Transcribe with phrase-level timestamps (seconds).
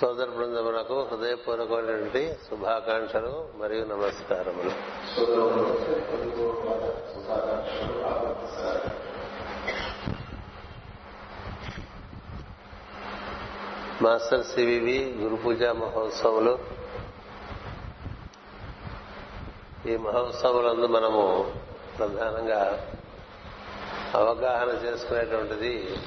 [0.00, 4.72] సోదర బృందమునకు హృదయపూర్వకమైనటువంటి శుభాకాంక్షలు మరియు నమస్కారములు.
[14.02, 16.58] మాస్టర్ సివివి గురు పూజా మహోత్సవములు.
[19.86, 21.54] ఈ మహోత్సవములందు మనము
[21.98, 22.88] ప్రధానంగా
[24.14, 25.98] అవగాహన చేసుకునేటువంటిది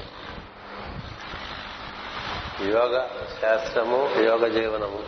[2.62, 3.08] యోగ
[3.42, 5.00] శాస్త్రము యోగ జీవనము.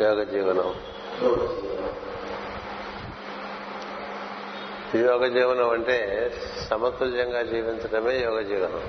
[0.00, 0.74] యోగ జీవనం.
[4.94, 6.32] యోగ జీవనం అంటే
[6.70, 8.82] సమతుల్యంగా జీవించడమే యోగ జీవనం.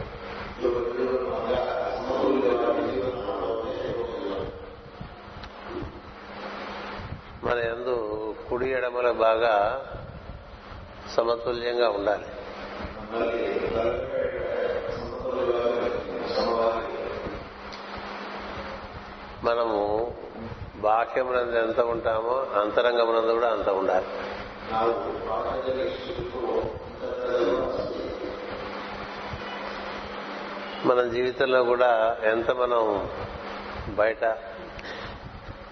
[8.58, 9.56] కుడి ఎడమల బాగా
[11.16, 12.26] సమతుల్యంగా ఉండాలి.
[19.44, 19.78] మనము
[20.76, 24.06] బాహ్యమునందు ఎంత ఉంటామో అంతరంగమునందు కూడా అంత ఉండాలి.
[30.88, 33.10] మన జీవితంలో కూడా ఎంత మనం
[33.90, 34.26] బయట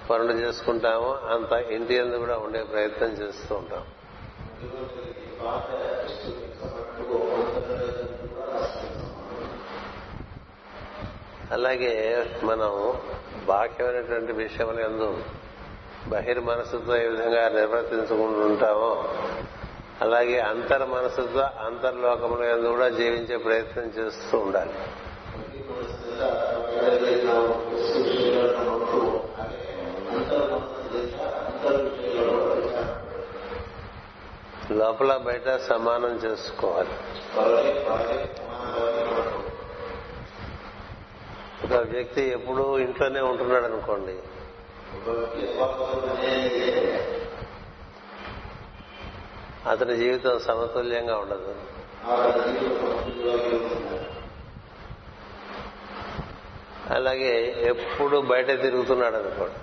[0.09, 3.83] పనులు చేసుకుంటామో అంత ఇంటి ఎందు కూడా ఉండే ప్రయత్నం చేస్తూ ఉంటాం.
[11.51, 12.93] అలాగే మనం
[13.45, 15.17] బాహ్యమైనటువంటి విషయముల ఎందు
[16.07, 19.09] బహిర్మనసుతో ఏ విధంగా నిర్వర్తించుకుంటుంటామో
[20.01, 24.73] అలాగే అంతర్ మనసుతో అంతర్లోకముల ఎందు కూడా జీవించే ప్రయత్నం చేస్తూ ఉండాలి.
[34.71, 36.93] లోపల బయట సమానం చేసుకోవాలి.
[41.65, 44.15] ఒక వ్యక్తి ఎప్పుడూ ఇంట్లోనే ఉంటున్నాడు అనుకోండి
[49.69, 51.55] అతని జీవితం సమతుల్యంగా ఉండదు.
[56.93, 59.59] అలాగే ఎప్పుడు బయట తిరుగుతున్నాడు అనుకోండి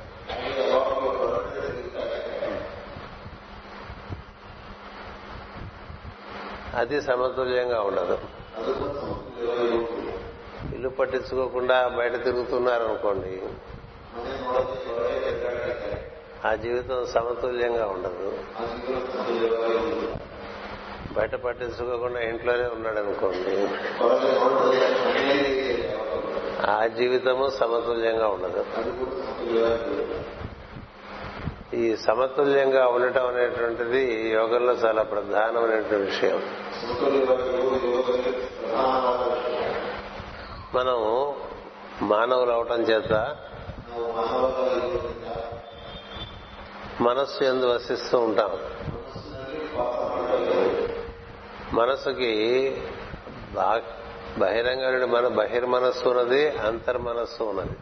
[6.74, 8.18] అది సమతుల్యంగా ఉండదు.
[10.74, 13.42] ఇల్లు పట్టించుకోకుండా బయట తిరుగుతున్నారు అనుకోండి
[16.48, 18.38] ఆ జీవితం సమతుల్యంగా ఉండదు.
[21.12, 23.68] బయట పట్టించుకోకుండా ఇంట్లోనే ఉన్నాడు అనుకోండి
[26.70, 28.64] ఆ జీవితము సమతుల్యంగా ఉండదు.
[31.74, 36.42] ఈ సమతుల్యంగా ఉండటం అనేటువంటిది యోగంలో చాలా ప్రధానమైనటువంటి విషయం.
[40.74, 41.34] మనం
[42.08, 43.36] మానవులు అవటం చేత
[47.00, 48.58] మనస్సు ఎందు వసిస్తూ ఉంటాం.
[51.72, 52.76] మనసుకి
[54.38, 57.76] బహిరంగ మన బహిర్మనస్సు ఉన్నది అంతర్మనస్సు ఉన్నది.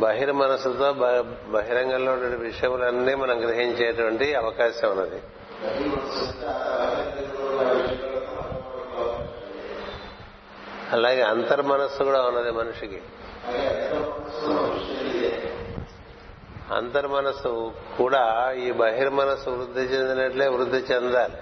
[0.00, 0.92] బహిర్మనసుతో
[1.48, 5.22] బహిరంగంలో ఉండే విషయములన్నీ మనం గ్రహించేటువంటి అవకాశం ఉన్నది.
[10.92, 13.02] అలాగే అంతర్మనస్సు కూడా ఉన్నది మనిషికి.
[16.74, 21.36] అంతర్మనస్సు కూడా ఈ బహిర్మనస్సు వృద్ధి చెందినట్లే వృద్ధి చెందాలి.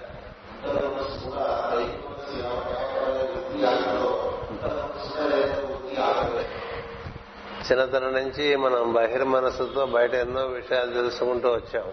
[7.71, 11.83] చిన్నతనం నుంచి మనం బహిర్మనస్సుతో బయట ఎన్నో విషయాలు తెలుసుకుంటూ వచ్చాం.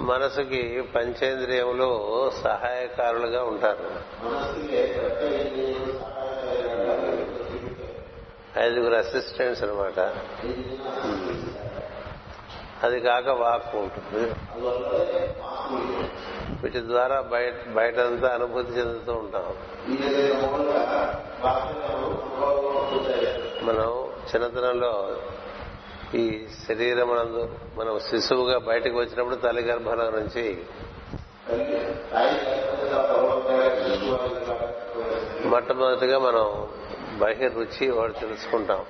[0.00, 3.90] మనసుకి పంచేంద్రియములు సహాయకారులుగా ఉంటారు.
[8.58, 10.00] ఐదుగురు అసిస్టెంట్స్ అనమాట
[12.82, 14.32] అది కాక వాక్ ఉంటుంది.
[16.62, 19.46] వీటి ద్వారా బయట బయటంతా అనుభూతి చెందుతూ ఉంటాం.
[23.66, 23.88] మనం
[24.30, 25.16] చిన్నతనంలో
[26.14, 27.08] ఈ శరీరం
[27.76, 30.64] మనం శిశువుగా బయటకు వచ్చినప్పుడు తల్లి గర్భంలో నుంచి
[35.44, 36.68] మొట్టమొదటిగా మనం
[37.18, 38.84] బహిర్ రుచి ఒకటి తెలుసుకుంటాం.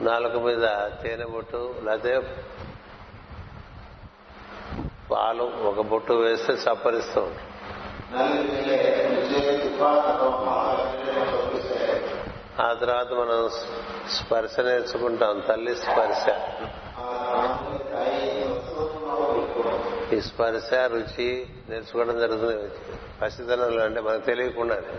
[0.00, 0.64] నాలుగు మీద
[1.02, 2.20] తేనె బొట్టు లేకపోతే
[5.12, 7.22] పాలు ఒక బొట్టు వేస్తే చప్పరిస్తూ
[12.62, 13.38] ఆ తర్వాత మనం
[14.10, 16.24] స్పర్శ నేర్చుకుంటాం తల్లి స్పర్శ.
[20.12, 22.70] ఈ స్పర్శ రుచి నేర్చుకోవడం జరుగుతుంది.
[23.22, 24.92] పసితనంలో అంటే మనకు తెలియకుండానే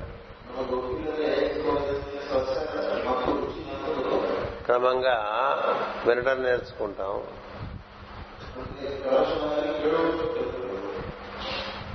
[4.65, 5.17] క్రమంగా
[6.07, 7.13] వినటం నేర్చుకుంటాం.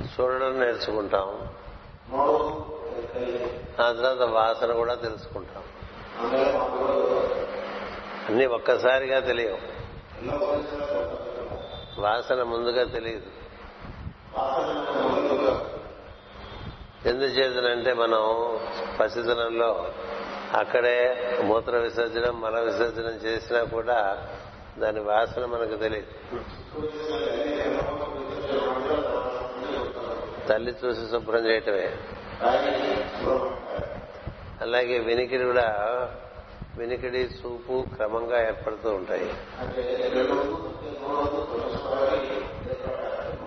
[0.04, 1.48] చూడడం నేర్చుకుంటాం.
[3.80, 5.62] ఆ తర్వాత వాసన కూడా తెలుసుకుంటాం.
[8.28, 9.58] అన్ని ఒక్కసారిగా తెలియవు.
[12.00, 13.26] వాసన ముందుగా తెలియదు.
[17.08, 18.58] ఎందుచేతనంటే మనం
[19.00, 19.88] పసితనంలో
[20.54, 24.28] అక్కడే మూత్ర విసర్జనం మల విసర్జనం చేసినా కూడా
[24.78, 26.10] దాని వాసన మనకు తెలియదు.
[30.48, 31.90] తల్లి చూసి శుభ్రం చేయటమే.
[34.60, 35.68] అలాగే వినికిడి కూడా
[36.78, 39.30] వినికిడి చూపు క్రమంగా ఏర్పడుతూ ఉంటాయి.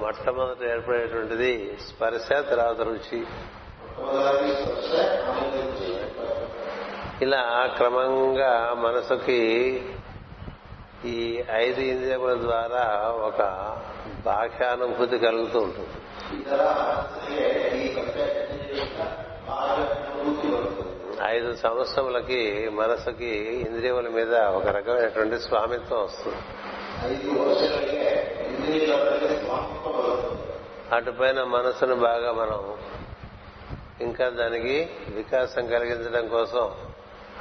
[0.01, 3.21] మొట్టమొదట ఏర్పడేటువంటిది స్పర్శ తర్వాత రుచి.
[7.21, 9.39] ఇలా క్రమంగా మనసుకి
[11.05, 13.41] ఈ ఐదు ఇంద్రియముల ద్వారా ఒక
[14.25, 15.97] బాహ్యానుభూతి కలుగుతూ ఉంటుంది.
[21.23, 23.31] ఐదు సంవత్సరములకి మనసుకి
[23.69, 26.37] ఇంద్రియముల మీద ఒక రకమైనటువంటి స్వామిత్వం వస్తుంది.
[30.95, 32.77] అటుపైన మనసును బాగా మనం
[34.01, 36.71] ఇంకా దానికి వికాసం కలిగించడం కోసం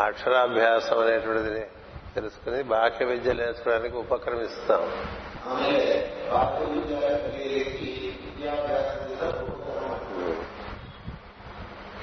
[0.01, 1.67] అక్షరాభ్యాసం అనేటువంటిది
[2.15, 4.83] తెలుసుకుని బాహ్య విద్య నేర్చుకోవడానికి ఉపక్రమిస్తాం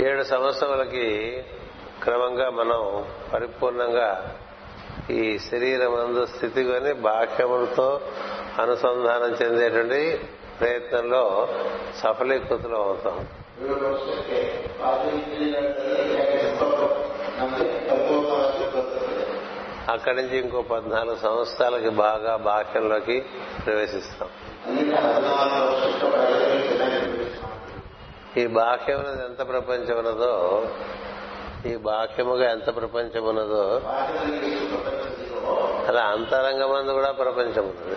[0.06, 1.08] ఏడు సంవత్సరాలకి
[2.04, 2.82] క్రమంగా మనం
[3.34, 4.10] పరిపూర్ణంగా
[5.10, 7.88] ఈ శరీరమందు స్థితి స్థితిగాని బాహ్యములతో
[8.62, 10.02] అనుసంధానం చెందేటువంటి
[10.60, 11.24] ప్రయత్నంలో
[12.00, 13.18] సఫలీకృతులు అవుతాం.
[19.92, 23.26] అక్కడి నుంచి ఇంకో పద్నాలుగు సంవత్సరాలకి బాగా బాహ్యంలోకి
[23.66, 24.30] ప్రవేశిస్తాం.
[28.38, 30.34] ఈ బాహ్యం అనేది ఎంత ప్రపంచం ఉన్నదో
[31.66, 33.64] ఈ బాహ్యముగా ఎంత ప్రపంచం ఉన్నదో
[35.88, 37.96] అలా అంతరంగమందు కూడా ప్రపంచం ఉన్నది.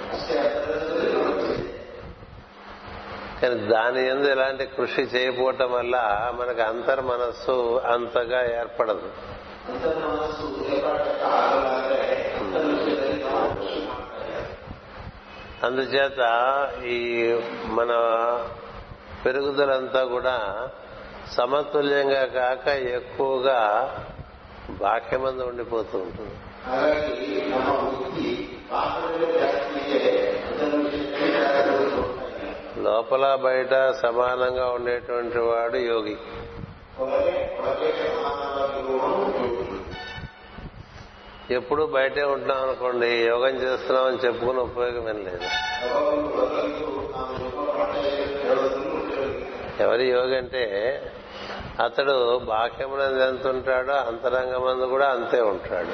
[3.42, 5.96] కానీ దాని ఎందు ఎలాంటి కృషి చేయకపోవటం వల్ల
[6.40, 9.10] మనకు అంతర్మనస్సు అంతగా ఏర్పడదు.
[15.62, 16.20] అందుచేత
[16.84, 16.98] ఈ
[17.64, 17.92] మన
[19.24, 20.68] పెరుగుదలంతా కూడా
[21.32, 23.60] సమతుల్యంగా కాక ఎక్కువగా
[24.70, 26.34] బాహ్యమందు ఉండిపోతూ ఉంటుంది.
[32.82, 36.16] లోపల బయట సమానంగా ఉండేటువంటి వాడు యోగి.
[41.50, 45.46] ఎప్పుడు బయటే ఉంటున్నాం అనుకోండి యోగం చేస్తున్నామని చెప్పుకుని ఉపయోగం ఏం లేదు.
[49.82, 50.62] ఎవరి యోగి అంటే
[51.80, 55.92] అతడు బాహ్యమునందు ఎంత ఉంటాడో అంతరంగమందు కూడా అంతే ఉంటాడు.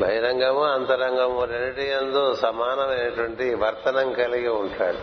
[0.00, 4.98] బహిరంగము అంతరంగము రెండింటి ఎందు సమానమైనటువంటి వర్తనం కలిగి ఉంటాడు.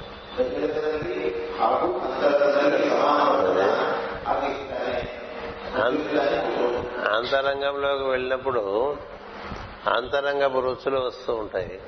[7.10, 8.96] అంతరంగంలోకి వెళ్ళినప్పుడు
[9.88, 11.79] అంతరంగపు రుచులు వస్తూ ఉంటాయి.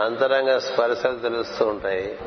[0.00, 2.18] అంతరంగ స్పర్శలు తెలుస్తూ ఉంటాయి.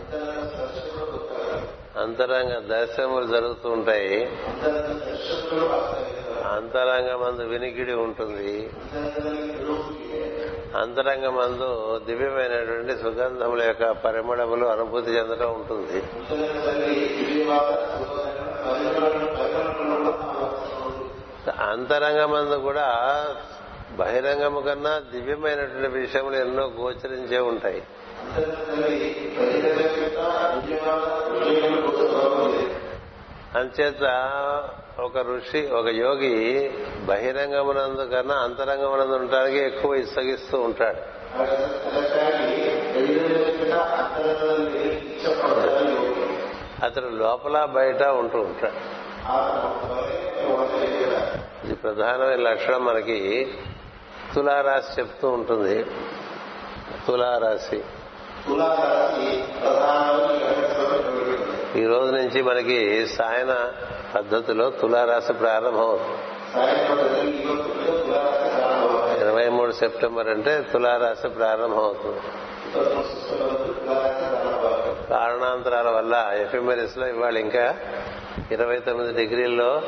[1.97, 4.25] అంతరంగ దర్శనములు జరుగుతూ ఉంటాయి.
[6.45, 8.69] అంతరంగమందు వినికిడి ఉంటుంది.
[10.75, 16.03] అంతరంగమందు దివ్యమైనటువంటి సుగంధముల యొక్క పరిమళములు అనుభూతి చెందడం ఉంటుంది.
[21.60, 22.88] అంతరంగమందు కూడా
[23.92, 27.84] బహిరంగము కన్నా దివ్యమైనటువంటి విషయములు ఎన్నో గోచరించే ఉంటాయి.
[33.56, 34.03] అంచేత
[35.00, 36.69] ఒక ఋషి ఒక యోగి
[37.05, 40.97] బహిరంగమునందు కన్నా అంతరంగమునందు ఉండటానికి ఎక్కువ ఇస్తగిస్తూ ఉంటాడు.
[46.85, 48.75] అతడు లోపల బయట ఉంటూ ఉంటాడు.
[51.65, 53.53] ఇది ప్రధానమైన లక్షణం మనకి.
[54.35, 55.83] తులారాశి చెప్తూ ఉంటుంది.
[57.07, 57.83] తులారాశి.
[61.75, 63.53] ఈ రోజు నుంచి మనకి సాయన
[64.15, 66.20] పద్ధతిలో తులారాశి ప్రారంభమవుతుంది.
[69.22, 72.22] ఇరవై మూడు సెప్టెంబర్ అంటే తులారాశి ప్రారంభమవుతుంది.
[75.10, 77.75] కారణాంతరాల వల్ల ఎఫిమెరిస్లో ఇవాళ ఇంకా
[78.51, 79.82] ఇరవై తొమ్మిది డిగ్రీల్లో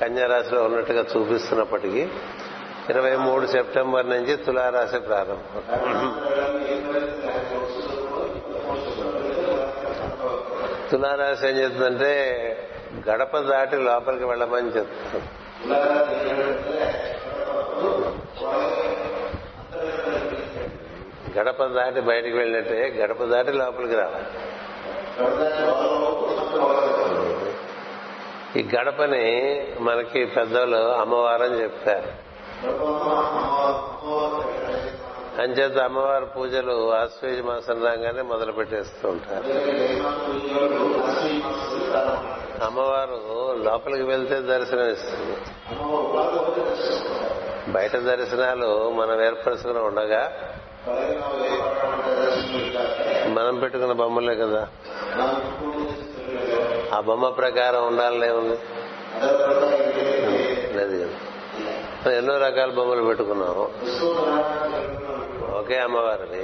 [0.00, 2.08] కన్యారాశిలో ఉన్నట్టుగా చూపిస్తున్నప్పటికీ
[2.90, 5.62] ఇరవై మూడు సెప్టెంబర్ నుంచి తులారాశి ప్రారంభం.
[10.90, 12.12] తులారాశి ఏం చెప్తుందంటే
[13.10, 15.28] గడప దాటి లోపలికి వెళ్ళమని చెప్తుంది
[21.38, 24.28] గడప దాటి బయటికి వెళ్ళినట్టే గడప దాటి లోపలికి రావాలి
[28.58, 29.24] ఈ గడపని
[29.80, 32.10] మనకి పెద్దలు అమ్మవారని చెప్తారు.
[35.38, 39.44] అంచేత అమ్మవారి పూజలు ఆశ్వేజ మాసం రాగానే మొదలు పెట్టేస్తూ ఉంటారు.
[42.64, 43.18] అమ్మవారు
[43.62, 45.36] లోపలికి వెళ్తే దర్శనం ఇస్తుంది.
[47.72, 50.32] బయట దర్శనాలు మనం ఏర్పరచుకుని ఉండగా
[53.28, 54.68] మనం పెట్టుకున్న బొమ్మలే కదా.
[56.94, 58.58] ఆ బొమ్మ ప్రకారం ఉండాలనే ఉంది.
[60.76, 61.14] లేదు కదా.
[62.12, 63.68] ఎన్నో రకాల బొమ్మలు పెట్టుకున్నాం
[65.66, 66.42] ఒకే అమ్మవారిని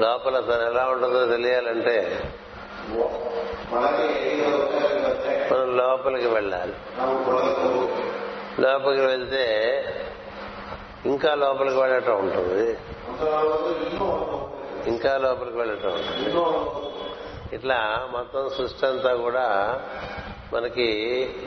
[0.00, 1.96] లోపల తను ఎలా ఉంటుందో తెలియాలంటే
[5.52, 6.72] మనం లోపలికి వెళ్ళాలి.
[8.62, 9.44] లోపలికి వెళ్తే
[11.06, 12.76] ఇంకా లోపలికి వెళ్ళటం ఉంటుంది.
[14.86, 16.44] ఇంకా లోపలికి వెళ్ళటం ఉంటుంది.
[17.56, 19.46] ఇట్లా మొత్తం సృష్టి అంతా కూడా
[20.52, 20.88] మనకి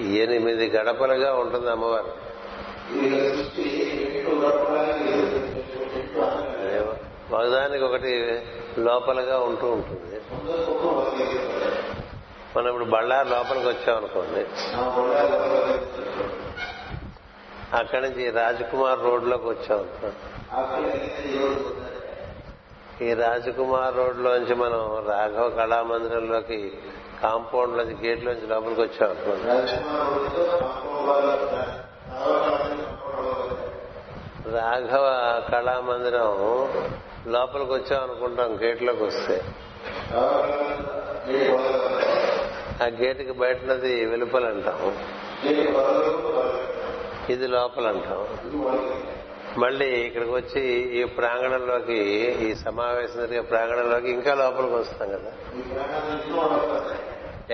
[0.01, 2.27] ఎనిమిది గడపలుగా ఉంటుంది అమ్మవారు.
[7.33, 8.11] ఒకదానికి ఒకటి
[8.79, 10.17] లోపలగా ఉంటూ ఉంటుంది.
[12.55, 14.43] మనం ఇప్పుడు బళ్ళారు లోపలికి వచ్చామనుకోండి
[17.73, 19.81] అక్కడి నుంచి రాజకుమార్ రోడ్లోకి వచ్చాం
[23.01, 26.59] ఈ రాజకుమార్ రోడ్ లోంచి మనం రాఘవ కళామందిరంలోకి
[27.21, 29.47] కాంపౌండ్ లోంచి గేట్ లోంచి లోపలికి వచ్చాం అనుకోండి
[34.51, 35.05] రాఘవ
[35.51, 36.33] కళామందిరం
[37.27, 39.41] లోపలికి వచ్చాం అనుకుంటాం గేట్లోకి వస్తే.
[42.83, 44.97] ఆ గేటుకి బయటనది వెలుపలంటాం.
[47.29, 48.27] ఇది లోపలంటాం.
[49.57, 50.61] మళ్ళీ ఇక్కడికి వచ్చి
[50.99, 51.97] ఈ ప్రాంగణంలోకి
[52.41, 55.31] ఈ సమావేశం జరిగే ప్రాంగణంలోకి ఇంకా లోపలికి వస్తాం కదా.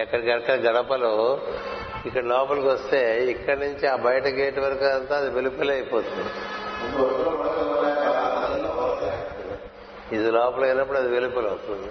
[0.01, 1.41] ఎక్కడికక్కడ గడపలు
[2.05, 6.29] ఇక్కడ లోపలికి వస్తే ఇక్కడి నుంచి ఆ బయట గేట్ వరకు అంతా అది వెలుపలే అయిపోతుంది.
[10.11, 11.89] ఇది లోపల అయినప్పుడు అది వెలుపల అవుతుంది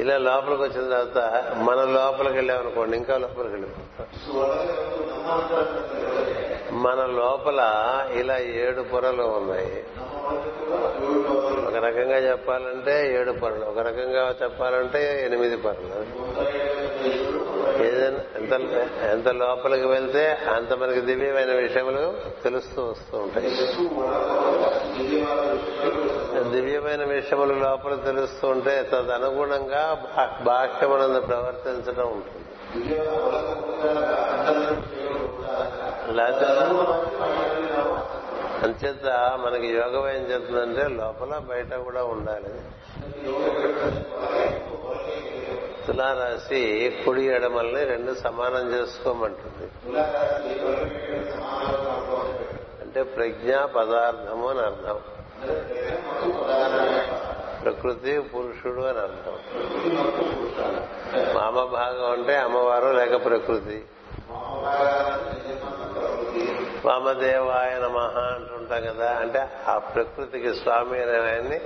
[0.00, 1.18] ఇలా లోపలికి వచ్చిన తర్వాత
[1.56, 4.06] మన లోపలికి వెళ్ళామనుకోండి ఇంకా లోపలికి వెళ్ళిపోతాం.
[6.82, 7.60] మన లోపల
[8.12, 9.84] ఇలా ఏడు పొరలు ఉన్నాయి.
[11.66, 16.00] ఒక రకంగా చెప్పాలంటే ఏడు పొరలు ఒక రకంగా చెప్పాలంటే ఎనిమిది పొరలు.
[17.82, 18.52] ఏదైనా ఎంత
[19.10, 22.14] ఎంత లోపలికి వెళ్తే అంత మనకి దివ్యమైన విషయములు
[22.44, 23.50] తెలుస్తూ వస్తూ ఉంటాయి.
[26.50, 30.02] దివ్యమైన విషయములు లోపల తెలుస్తూ ఉంటే తదనుగుణంగా
[30.42, 32.44] బాహ్యమునందు ప్రవర్తించడం ఉంటుంది.
[38.64, 39.06] అంచేత
[39.46, 42.50] మనకి యోగం ఏం చెప్తుందంటే లోపల బయట కూడా ఉండాలి.
[45.86, 49.98] తులారాశి కుడి ఎడమల్ని రెండు సమానం చేసుకోమంటుంది.
[52.80, 55.00] అంటే ప్రజ్ఞా పదార్థము అని అర్థం.
[57.62, 59.38] ప్రకృతి పురుషుడు అని అర్థం.
[61.34, 63.84] మామ భాగం అంటే అమ్మవారు లేక ప్రకృతి.
[66.84, 69.12] వామదేవాయ నమ అంటుంటాం కదా.
[69.12, 71.60] అంటే ఆ ప్రకృతికి స్వామి అనే ఆయన్ని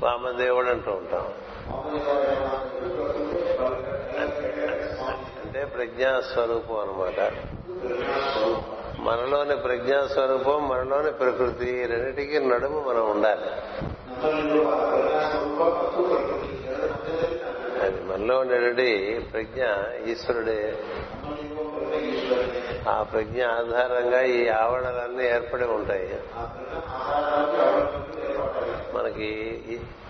[0.00, 1.32] వామదేవుడు అంటూ ఉంటాం.
[5.44, 7.32] అంటే ప్రజ్ఞాస్వరూపం అనమాట
[8.98, 13.46] మనలోని ప్రజ్ఞాస్వరూపం మనలోని ప్రకృతి రెండింటికి నడుము మనం ఉండాలి.
[17.80, 19.62] అది మనలో ఉండేటువంటి ప్రజ్ఞ
[20.10, 20.78] ఈశ్వరుడే.
[22.88, 26.20] ఆ ప్రజ్ఞ ఆధారంగా ఈ ఆవరణలన్నీ ఏర్పడి ఉంటాయి.
[28.94, 29.62] మనకి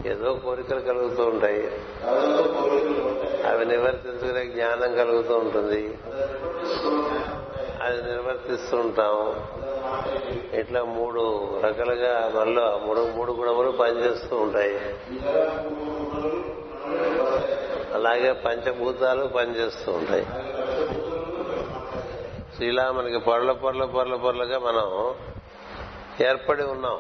[0.06, 1.70] ఏదో కోరికలు కలుగుతూ ఉంటాయి.
[3.46, 5.98] అవి నివర్తించుకునే జ్ఞానం కలుగుతూ ఉంటుంది.
[7.82, 9.46] అది నిర్వర్తిస్తూ ఉంటాం.
[10.52, 14.76] ఇట్లా మూడు రకాలుగా మనలో మూడు మూడు గుణములు పనిచేస్తూ ఉంటాయి.
[17.94, 20.26] అలాగే పంచభూతాలు పనిచేస్తూ ఉంటాయి.
[22.58, 25.14] సో ఇలా మనకి పొరల పొరల పొరల పొరలుగా మనం
[26.26, 26.98] ఏర్పడి ఉన్నాం.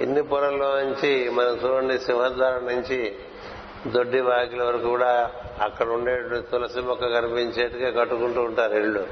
[0.00, 3.16] ఇన్ని పొరల్లో నుంచి మనం చూడండి సింహద్వారం నుంచి
[3.86, 5.30] దొడ్డి వాకిల వరకు కూడా
[5.60, 9.06] అక్కడ ఉండే తులసి మొక్క కనిపించేట్టుగా కట్టుకుంటూ ఉంటారు ఇళ్ళు.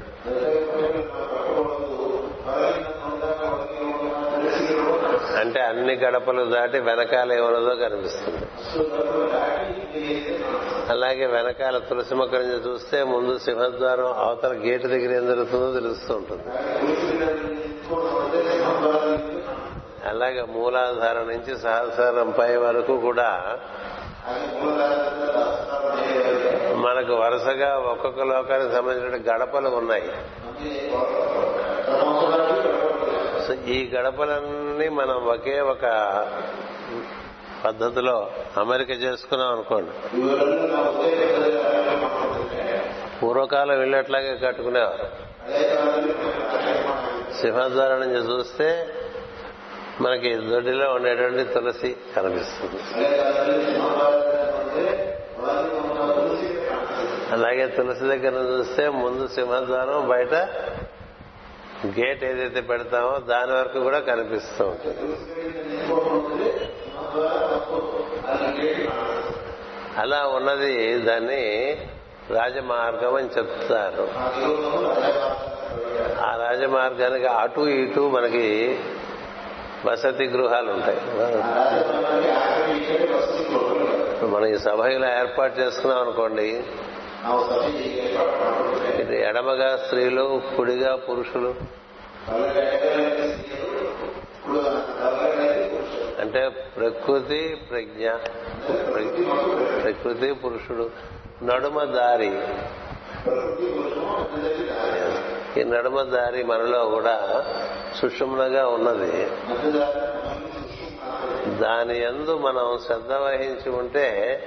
[5.39, 8.45] అంటే అన్ని గడపలు దాటి వెనకాల ఏమన్నదో కనిపిస్తుంది.
[10.89, 16.43] అలాగే వెనకాల తులసి మొక్క చూస్తే ముందు సింహద్వారం అవతల గేటు దగ్గర ఏం జరుగుతుందో తెలుస్తూ ఉంటుంది.
[20.09, 23.59] అలాగే మూలాధారం నుంచి సహస్రం పై వరకు కూడా
[26.75, 30.11] మనకు వరుసగా ఒక్కొక్క లోకానికి సంబంధించిన గడపలు ఉన్నాయి.
[33.73, 35.85] ఈ గడపలన్నీ మనం ఒకే ఒక
[37.65, 39.91] పద్ధతిలో అమెరిక చేసుకున్నాం అనుకోండి.
[43.19, 45.05] పూర్వకాలం వెళ్ళేట్లాగే కట్టుకునేవారు.
[47.41, 48.87] సింహద్వారం నుంచి చూస్తే
[50.01, 52.79] మనకి దొడ్డిలో ఉండేటువంటి తులసి కనిపిస్తుంది.
[57.31, 60.33] అలాగే తులసి దగ్గర చూస్తే ముందు సింహద్వారం బయట
[61.99, 64.97] గేట్ ఏదైతే పెడతామో దాని వరకు కూడా కనిపిస్తూ ఉంటుంది.
[69.97, 71.43] అలా ఉన్నది దాన్ని
[72.29, 74.07] రాజమార్గం అని చెప్తారు.
[76.19, 78.79] ఆ రాజమార్గానికి అటు ఇటు మనకి
[79.85, 80.99] వసతి గృహాలు ఉంటాయి.
[84.27, 86.63] మనం ఈ సభ ఇలా ఏర్పాటు చేసుకున్నాం అనుకోండి.
[89.01, 91.53] ఇది ఎడమగా స్త్రీలు కుడిగా పురుషులు.
[96.23, 98.09] అంటే ప్రకృతి ప్రజ్ఞ
[99.83, 100.89] ప్రకృతి పురుషుడు.
[101.43, 102.31] నడుమ దారి.
[105.61, 107.45] ఈ నడుమ దారి మనలో కూడా
[108.01, 109.25] సుషుమ్నగా ఉన్నది.
[111.59, 114.39] దాని ఎందు మనం శ్రద్ధ వహించి ఉంటే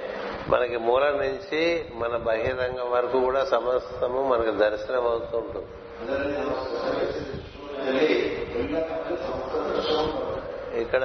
[0.47, 5.67] మనకి మూలం నుంచి మన బహిరంగం వరకు కూడా సమస్తము మనకు దర్శనం అవుతూ ఉంటుంది.
[10.77, 11.03] ఇక్కడ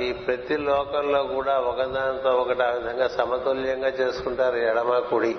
[0.00, 5.36] ఈ ప్రతి లోకంలో కూడా ఒకదానితో ఒకటి ఆ విధంగా సమతుల్యంగా చేసుకుంటారు ఎడమ కుడి.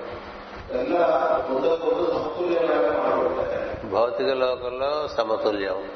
[3.88, 5.90] భౌతిక లోకంలో సమతుల్యం.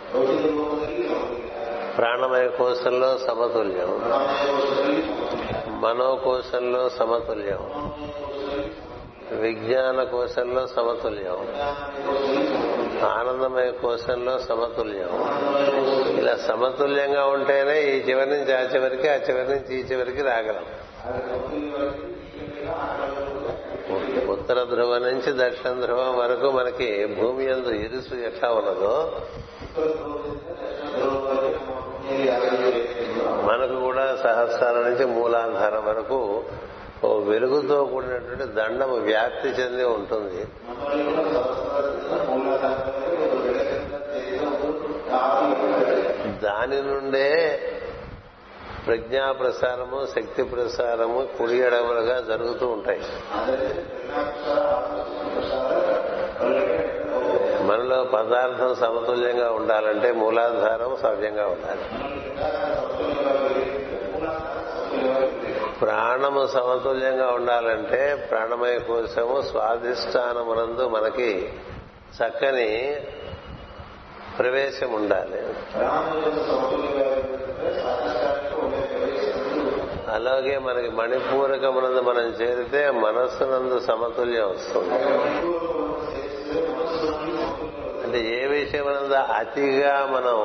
[1.97, 4.01] ప్రాణమయ కోశంలో సమతుల్యం.
[5.81, 7.91] మనోకోశంలో సమతుల్యం.
[9.31, 11.47] విజ్ఞాన కోశంలో సమతుల్యం.
[13.05, 15.09] ఆనందమయ కోశంలో సమతుల్యం.
[16.17, 20.65] ఇలా సమతుల్యంగా ఉంటేనే ఈ చివరి నుంచి ఆ చివరికి ఆ చివరి నుంచి ఈ చివరికి రాగలం.
[24.29, 29.21] ఉత్తర ధ్రువం నుంచి దక్షిణ ధ్రువం వరకు మనకి భూమి ఎందు ఇరుసు ఎట్లా ఉన్నదో
[33.41, 36.43] మనకు కూడా సహస్రాల నుంచి మూలాధారం వరకు
[37.03, 40.45] ఓ వెలుగుతో కూడినటువంటి దండము వ్యాప్తి చెంది ఉంటుంది.
[46.43, 47.59] దాని నుండే
[48.87, 53.01] ప్రజ్ఞా ప్రసారము శక్తి ప్రసారము కుడి ఎడమలుగా జరుగుతూ ఉంటాయి.
[57.63, 61.85] మనలో పదార్థం సమతుల్యంగా ఉండాలంటే మూలాధారం సవ్యంగా ఉండాలి.
[65.81, 71.53] ప్రాణము సమతుల్యంగా ఉండాలంటే ప్రాణమయ కోశము స్వాధిష్టానమునందు మనకి
[72.19, 72.97] చక్కని
[74.39, 75.41] ప్రవేశం ఉండాలి.
[80.11, 84.93] అలాగే మనకి మణిపూరకమునందు మనం చేరితే మనస్సునందు సమతుల్యం వస్తుంది.
[88.03, 90.37] అంటే ఏ విషయమనందు అతిగా మనం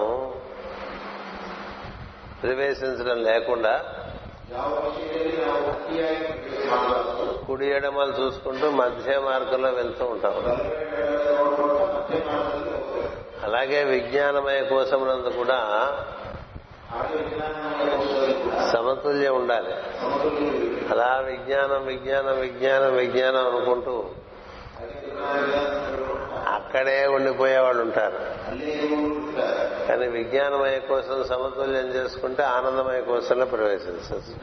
[2.43, 3.85] ప్రవేశించడం లేకుండా
[7.47, 10.35] కుడి ఎడమలు చూసుకుంటూ మధ్య మార్గంలో వెళ్తూ ఉంటాం.
[13.43, 15.59] అలాగే విజ్ఞానమయ కోసమునందు కూడా
[18.73, 19.75] సమతుల్యం ఉండాలి.
[20.91, 24.05] అలా విజ్ఞానం విజ్ఞానం విజ్ఞానం విజ్ఞానం అనుకుంటూ
[26.49, 28.19] అక్కడే ఉండిపోయే వాళ్ళు ఉంటారు.
[29.89, 34.35] కానీ విజ్ఞానమయ కోసం సమతుల్యం చేసుకుంటే ఆనందమయ కోసంలో ప్రవేశించవచ్చు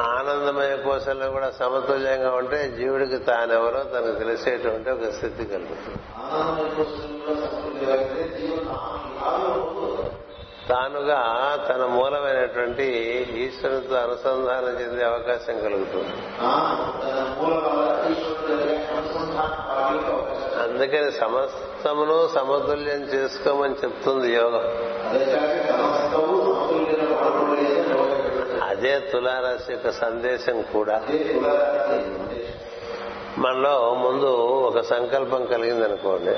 [0.00, 5.98] ఆనందమయ కోసంలో కూడా సమతుల్యంగా ఉంటే జీవుడికి తానెవరో తనకు తెలిసేటువంటి ఒక స్థితి కలుగుతుంది.
[10.70, 11.20] తానుగా
[11.68, 12.84] తన మూలమైనటువంటి
[13.36, 16.12] ఈశ్వరునితో అనుసంధానం చెందే అవకాశం కలుగుతుంది.
[20.62, 24.64] అందుకని సమస్తమును సమతుల్యం చేసుకోమని చెప్తుంది యోగం.
[28.62, 31.02] అదే తులారాశి యొక్క సందేశం కూడా.
[33.38, 36.36] మనలో ముందు ఒక సంకల్పం కలిగిందనుకోండి.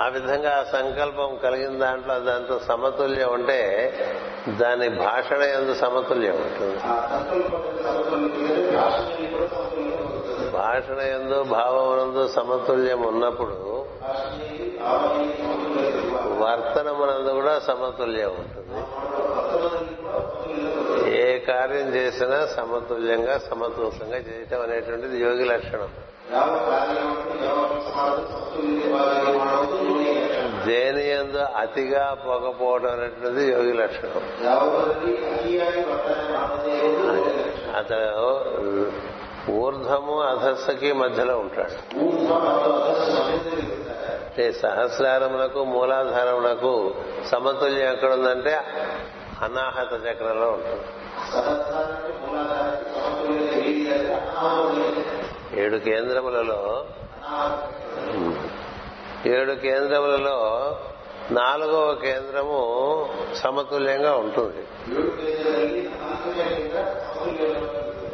[0.00, 3.60] ఆ విధంగా ఆ సంకల్పం కలిగిన దాంట్లో దాంతో సమతుల్యం ఉంటే
[4.48, 6.78] దాని భాషణ ఎందు సమతుల్యం ఉంటుంది.
[10.50, 13.86] భాషణ ఎందు భావమునందు సమతుల్యం ఉన్నప్పుడు
[16.42, 18.82] వర్తనమునందు కూడా సమతుల్యం ఉంటుంది.
[21.16, 25.88] ఏ కార్యం చేసినా సమతుల్యంగా సమతూకంగా చేయటం అనేటువంటిది యోగి లక్షణం.
[30.66, 34.22] దేని ఎందు అతిగా పొగపోవడం అనేటువంటిది యోగి లక్షణం.
[37.76, 38.10] అతను
[39.50, 41.98] ఊర్ధము అధస్సకి మధ్యలో ఉంటాడు.
[44.24, 46.94] అంటే సహస్రారమునకు మూలాధారమునకు
[47.30, 48.60] సమతుల్యం ఎక్కడుందంటే
[49.42, 50.82] అనాహత చక్రంలో ఉంటుంది.
[55.58, 56.86] ఏడు కేంద్రములలో
[59.26, 60.36] ఏడు కేంద్రములలో
[61.30, 62.58] నాలుగవ కేంద్రము
[63.34, 64.64] సమతుల్యంగా ఉంటుంది.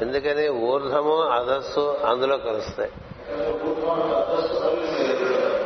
[0.02, 2.92] ఎందుకని ఊర్ధము అధస్సు అందులో కలుస్తాయి.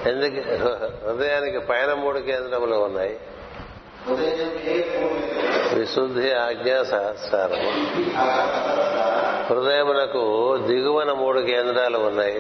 [0.09, 0.41] ఎందుకు?
[1.07, 3.21] హృదయానికి పైన మూడు కేంద్రములు ఉన్నాయి.
[5.79, 7.71] విశుద్ధి ఆజ్ఞా సహస్రారము.
[9.51, 12.39] హృదయమునకు దిగువన మూడు కేంద్రాలు ఉన్నాయి.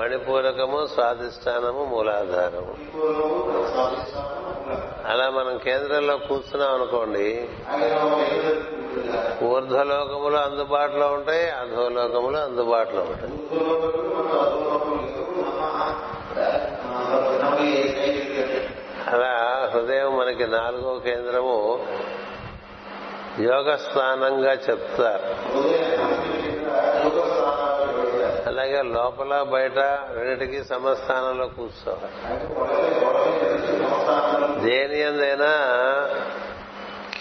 [0.00, 2.74] మణిపూరకము స్వాధిష్టానము మూలాధారము.
[5.10, 7.48] అలా మనం కేంద్రంలో కూర్చున్నాం అనుకోండి
[9.44, 13.32] ఊర్ధ్వలోకములు అందుబాటులో ఉంటాయి అధోలోకములు అందుబాటులో ఉంటాయి.
[19.06, 21.86] అలా హృదయం మనకి నాలుగో కేంద్రము
[23.42, 25.28] యోగ స్నానంగా చెప్తారు
[28.46, 29.78] అలాగే లోపల బయట
[30.14, 32.12] రెండింటికి సమస్థానంలో కూర్చోవాలి
[34.64, 35.52] దేని ఎందైనా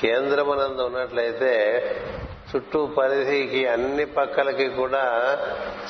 [0.02, 1.54] కేంద్రమునందు ఉన్నట్లయితే
[2.52, 5.06] చుట్టూ పరిధికి అన్ని పక్కలకి కూడా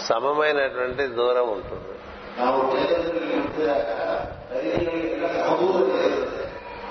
[0.10, 1.94] సమమైనటువంటి దూరం ఉంటుంది.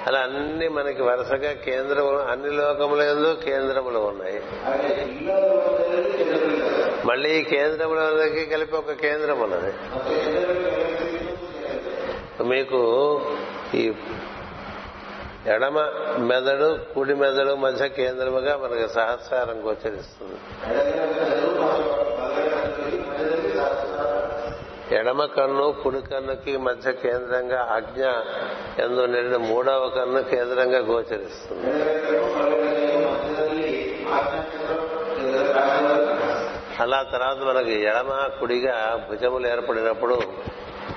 [0.06, 4.42] అలా అన్ని మనకి వరుసగా కేంద్రం అన్ని లోకములందు కేంద్రములు ఉన్నాయి.
[7.06, 9.72] మళ్ళీ ఈ కేంద్రములకి కలిపి ఒక కేంద్రం ఉన్నది.
[12.48, 12.80] మీకు
[13.74, 13.92] ఈ
[15.46, 15.78] ఎడమ
[16.18, 20.38] మెదడు కుడి మెదడు మధ్య కేంద్రముగా మనకి సహస్రారం గోచరిస్తుంది
[24.92, 28.02] ఎడమ కన్ను కుడి కన్నుకి మధ్య కేంద్రంగా ఆజ్ఞ
[28.82, 31.66] ఎందు నిండిన మూడవ కన్ను కేంద్రంగా గోచరిస్తుంది.
[36.80, 40.18] అలా తర్వాత మనకి ఎడమ కుడిగా భుజములు ఏర్పడినప్పుడు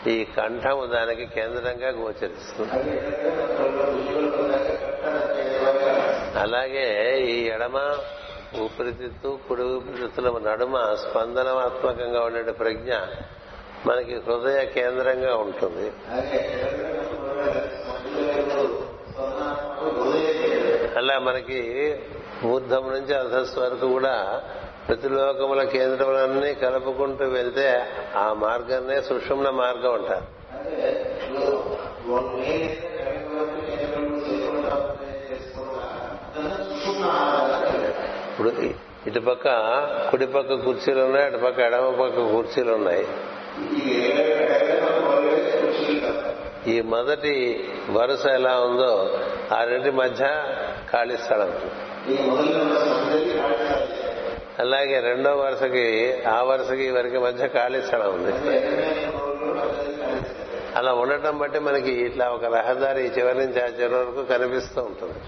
[0.08, 2.81] ఈ కంఠము దానికి కేంద్రంగా గోచరిస్తుంది.
[6.39, 6.88] అలాగే
[7.27, 7.77] ఈ ఎడమ
[8.63, 12.91] ఊపిరితిత్తు కుడి ఊపిరితిత్తుల నడుమ స్పందనాత్మకంగా ఉండే ప్రజ్ఞ
[13.88, 15.88] మనకి హృదయ కేంద్రంగా ఉంటుంది.
[20.98, 21.60] అలా మనకి
[22.45, 24.41] ఊర్ధం నుంచి అధస్సు వరకు కూడా
[24.88, 27.67] ప్రతిలోకముల కేంద్రములన్నీ కలుపుకుంటూ వెళ్తే
[28.15, 30.28] ఆ మార్గాన్నే సుషుమ్న మార్గం అంటారు.
[38.32, 38.52] ఇప్పుడు
[39.08, 39.48] ఇటుపక్క
[40.12, 43.08] కుడిపక్క కుర్చీలు ఉన్నాయి అటుపక్క ఎడమ పక్క కుర్చీలు ఉన్నాయి.
[46.68, 49.20] ఈ మొదటి వరుస ఎలా ఉందో
[49.56, 50.26] ఆ రెండి మధ్య
[50.91, 51.54] ఖాళీ స్థలం.
[54.60, 58.34] అలాగే రెండో వరుసకి ఆ వరుసకి వరకు మధ్య ఖాళీ స్థలం ఉంది.
[60.76, 65.20] అలా ఉండటం బట్టి మనకి ఇట్లా ఒక రహదారి చివరి నుంచి ఆ చివరి వరకు కనిపిస్తూ ఉంటుంది.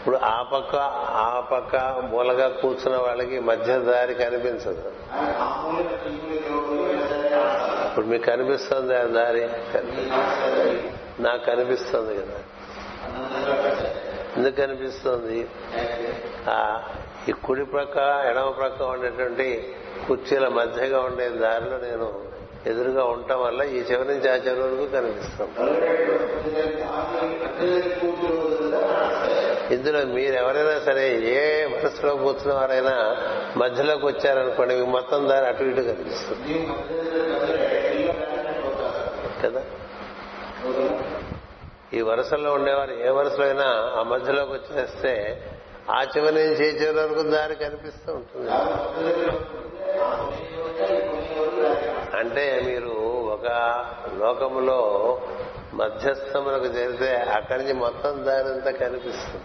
[0.00, 0.76] ఇప్పుడు ఆ పక్క
[1.20, 1.76] ఆ పక్క
[2.10, 4.84] మూలగా కూర్చున్న వాళ్ళకి మధ్య దారి కనిపించదు.
[7.88, 9.44] ఇప్పుడు మీకు కనిపిస్తుంది ఆ దారి?
[11.22, 12.38] నాకు కనిపిస్తుంది కదా.
[14.36, 15.38] ఎందుకు కనిపిస్తుంది?
[17.28, 17.96] ఈ కుడి ప్రక్క
[18.30, 19.76] ఎడమ ప్రక్క ఉండేటువంటి
[20.08, 22.30] కుర్చీల మధ్యగా ఉండే దారిలో నేను
[22.66, 25.48] ఎదురుగా ఉండటం వల్ల ఈ చివరి నుంచి ఆ చివరి వరకు కనిపిస్తాం
[29.70, 33.16] ఇందులో మీరెవరైనా సరే ఏ మనసులో కూర్చున్న వారైనా
[33.56, 36.66] మధ్యలోకి వచ్చారనుకోండి మీకు మొత్తం దారి అటు ఇటు కనిపిస్తుంది.
[39.42, 39.62] కదా?
[41.94, 45.42] ఈ వరుసల్లో ఉండేవారు ఏ వరుసలో అయినా ఆ మధ్యలోకి వచ్చేస్తే
[45.90, 48.50] ఆ చివరి నుంచి ఈ చివరి వరకు దారి కనిపిస్తూ ఉంటుంది.
[52.16, 52.90] అంటే మీరు
[53.32, 53.46] ఒక
[54.18, 54.80] లోకములో
[55.74, 59.44] మధ్యస్థములకు చేరితే అక్కడి నుంచి మొత్తం దారి అంతా కనిపిస్తుంది.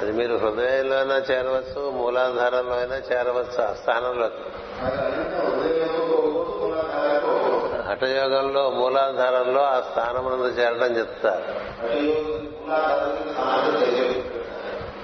[0.00, 4.28] అది మీరు హృదయంలో అయినా చేరవచ్చు మూలాధారంలో అయినా చేరవచ్చు ఆ స్థానంలో
[7.88, 10.24] హఠయోగంలో మూలాధారంలో ఆ స్థానం
[10.58, 11.44] చేరడం చెప్తారు.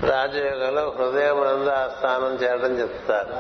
[0.03, 3.33] రాజయోగంలో హృదయమునందు ఆ స్థానం చేరడం చెప్తారు.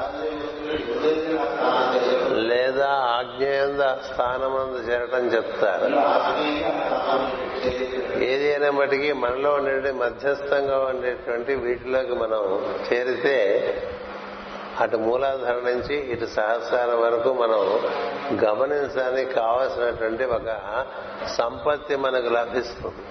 [2.37, 5.85] లేదా ఆజ్ఞయందు ఆ స్థానమునందు చేరటం చెప్తారు.
[8.25, 13.38] ఏది అయినప్పటికీ మనలో ఉండే మధ్యస్థంగా ఉండేటువంటి వీటిలోకి మనం చేరితే
[14.81, 17.81] అటు మూలాధార నుంచి ఇటు సహస్రాల వరకు మనం
[18.44, 20.48] గమనించడానికి కావలసినటువంటి ఒక
[21.38, 23.03] సంపత్తి మనకు లభిస్తుంది.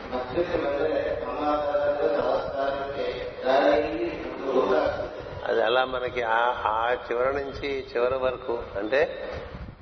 [5.46, 9.30] అది అలా మనకి ఆ చివరి నుంచి చివరి వరకు అంటే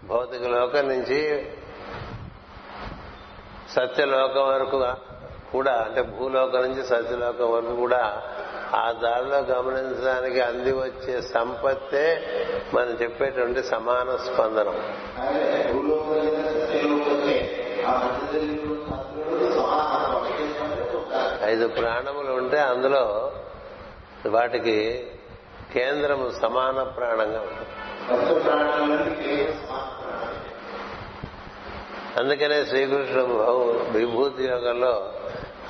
[0.06, 1.50] భౌతిక లోకం నుంచి
[3.76, 4.78] సత్యలోకం వరకు
[5.52, 8.22] కూడా అంటే భూలోకం నుంచి సత్యలోకం వరకు కూడా
[8.74, 12.06] ఆ దారిలో గమనించడానికి అంది వచ్చే సంపత్తే
[12.74, 14.76] మనం చెప్పేటువంటి సమాన స్పందనం.
[21.44, 23.32] ఐదు ప్రాణములు ఉంటే అందులో
[24.28, 25.08] వాటికి
[25.74, 27.70] కేంద్రము సమాన ప్రాణంగా ఉంటుంది.
[32.18, 33.34] అందుకనే శ్రీకృష్ణుడు
[33.92, 35.14] విభూతి యోగంలో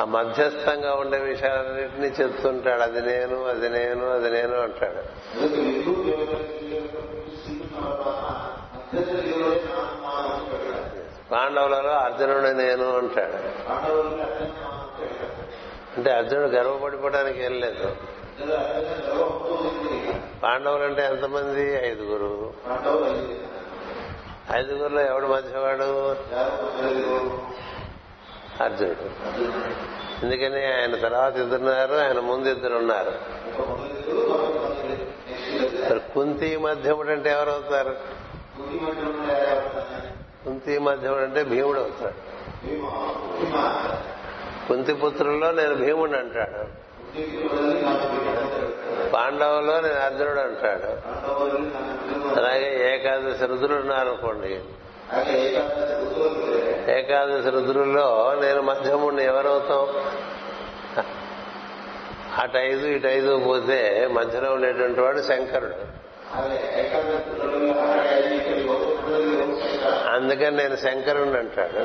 [0.01, 2.81] ఆ మధ్యస్థంగా ఉండే విషయాలన్నింటినీ చెప్తుంటాడు.
[2.81, 5.03] అది నేను అది నేను అది నేను అంటాడు.
[11.31, 13.38] పాండవులలో అర్జునుడు నేను అంటాడు.
[15.97, 17.95] అంటే అర్జునుడు గర్వపడిపోవడానికి ఏం లేదు.
[20.43, 21.88] పాండవులు అంటే ఎంతమంది?
[21.88, 22.54] ఐదుగురు.
[24.56, 26.15] ఐదుగురులో ఎవడు మధ్యవాడు?
[28.63, 29.06] అర్జునుడు.
[30.25, 30.82] ఎందుకని?
[30.82, 33.12] ఆయన తర్వాత ఇద్దరున్నారు ఆయన ముందు ఇద్దరు ఉన్నారు.
[36.13, 37.95] కుంతి మధ్యముడు అంటే ఎవరవుతారు
[40.45, 42.13] కుంతి మధ్యముడు అంటే భీముడు అవుతాడు.
[44.67, 46.88] కుంతి పుత్రుల్లో నేను భీముడు అంటాడు.
[49.13, 50.89] పాండవులో నేను అర్జునుడు అంటాడు.
[52.39, 54.54] అలాగే ఏకాదశి రుద్రులు ఉన్నారనుకోండి.
[56.91, 59.88] ఏకాదశి రుద్రుల్లో నేను మధ్యముడిని ఎవరవుతాం
[62.38, 66.00] అటు ఐదు ఇటు ఐదు పోతే మధ్యలో ఉండేటువంటి వాడు శంకరుడు.
[70.10, 71.78] అందుకని నేను శంకరుణ్ణి అంటాడు.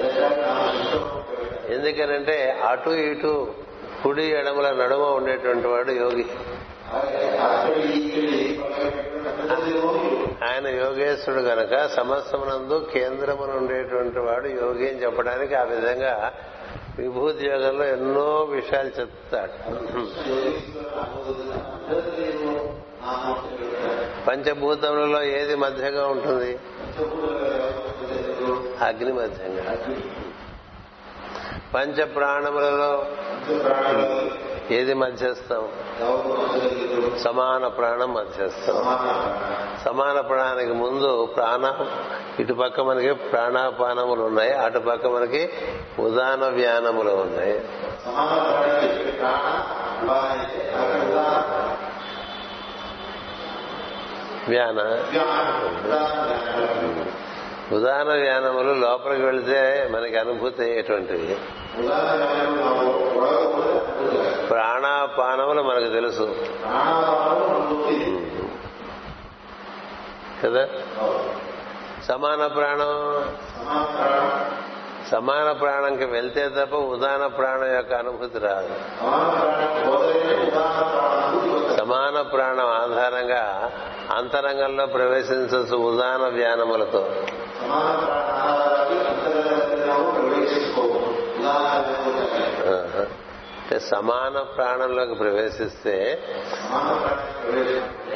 [1.72, 3.52] ఎందుకనంటే అటు ఇటు
[4.04, 6.26] కుడి ఎడమల నడుమ ఉండేటువంటి వాడు యోగి.
[10.44, 16.32] ఆయన యోగేశ్వరుడు గనక సమస్తమునందు కేంద్రమున ఉండేటువంటి వాడు యోగి అని చెప్పడానికి ఆ విధంగా
[16.98, 19.70] విభూతి యోగంలో ఎన్నో విషయాలు చెప్తాడు.
[24.26, 26.58] పంచభూతములలో ఏది మధ్యగా ఉంటుంది?
[28.84, 29.76] అగ్ని మధ్యంగా.
[31.74, 33.06] పంచ ప్రాణములలో
[34.70, 35.68] ఏది మధ్యస్థం?
[37.24, 38.74] సమాన ప్రాణం మధ్యస్థం.
[39.84, 41.86] సమాన ప్రాణానికి ముందు ప్రాణ
[42.40, 45.50] ఇటు పక్క మనకి ప్రాణాపానములు ఉన్నాయి అటు పక్క మనకి
[45.98, 47.64] ఉదాన వ్యానములు ఉన్నాయి.
[54.48, 54.80] వ్యాన.
[57.74, 61.36] ఉదాహరణ జ్ఞానములు లోపలికి వెళితే మనకి అనుభూతి అయ్యేటువంటివి.
[64.46, 66.36] ప్రాణాపానములు మనకు తెలుసు.
[70.44, 70.68] కదా?
[72.08, 73.24] సమాన ప్రాణం.
[75.10, 78.68] సమాన ప్రాణంకి వెళ్తే తప్ప ఉదాన ప్రాణం యొక్క అనుభూతి రాదు.
[81.76, 83.72] సమాన ప్రాణం ఆధారంగా
[84.16, 87.08] అంతరంగంలో ప్రవేశించవచ్చు ఉదాన వ్యానములతో
[93.64, 95.94] అంటే సమాన ప్రాణంలోకి ప్రవేశిస్తే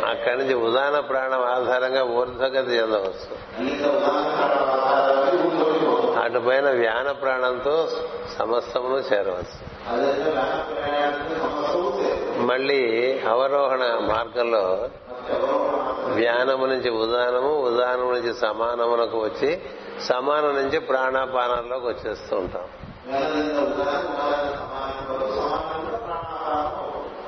[0.08, 3.28] అక్కడి నుంచి ఉదాహరణ ప్రాణం ఆధారంగా ఊర్ధ్వగతి చెందవచ్చు
[6.24, 7.88] అటు పైన వ్యాన ప్రాణంతో
[8.38, 9.58] సమస్తమును చేరవచ్చు
[12.42, 12.82] మళ్ళీ
[13.28, 14.64] అవరోహణ మార్గంలో
[16.14, 19.60] వ్యానము నుంచి ఉదానము ఉదానము నుంచి సమానమునకు వచ్చి
[20.00, 22.64] సమానం నుంచి ప్రాణాపానంలోకి వచ్చేస్తూ ఉంటాం.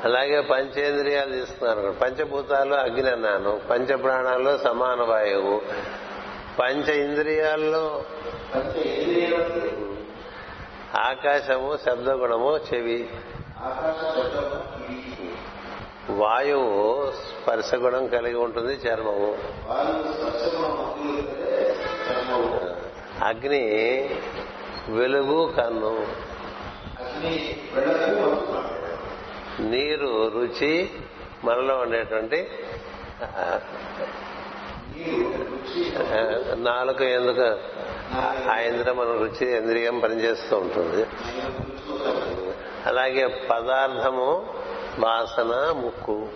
[0.05, 5.63] అలాగే పంచేంద్రియాలు తీసుకున్నాను పంచభూతాలు అగ్ని అన్నాను పంచ ప్రాణాల్లో సమాన వాయువు
[6.59, 8.03] పంచ ఇంద్రియాల్లో
[11.01, 13.11] ఆకాశము శబ్దగుణము చెవి.
[16.16, 19.38] వాయువు స్పర్శ గుణం కలిగి ఉంటుంది చర్మము.
[23.25, 23.64] అగ్ని
[24.88, 26.07] వెలుగు కన్ను.
[29.62, 30.90] నీరు రుచి
[31.44, 32.51] మనలో ఉండేటువంటి
[36.55, 37.59] నాలుక ఎందుకు?
[38.51, 41.07] ఆ ఇంద్రియం మన రుచి ఇంద్రియం పనిచేస్తూ ఉంటుంది.
[42.87, 44.60] అలాగే పదార్థము
[45.01, 46.29] వాసన ముక్కు.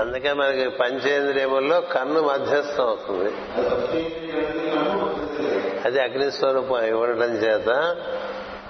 [0.00, 3.32] అందుకే మనకి పంచేంద్రియముల్లో కన్ను మధ్యస్థం అవుతుంది
[5.84, 7.68] అది అగ్నిస్వరూపం ఇవ్వడం చేత.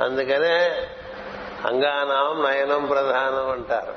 [0.01, 0.88] అందుకనే
[1.64, 3.95] అంగానాం నయనం ప్రధానం అంటారు.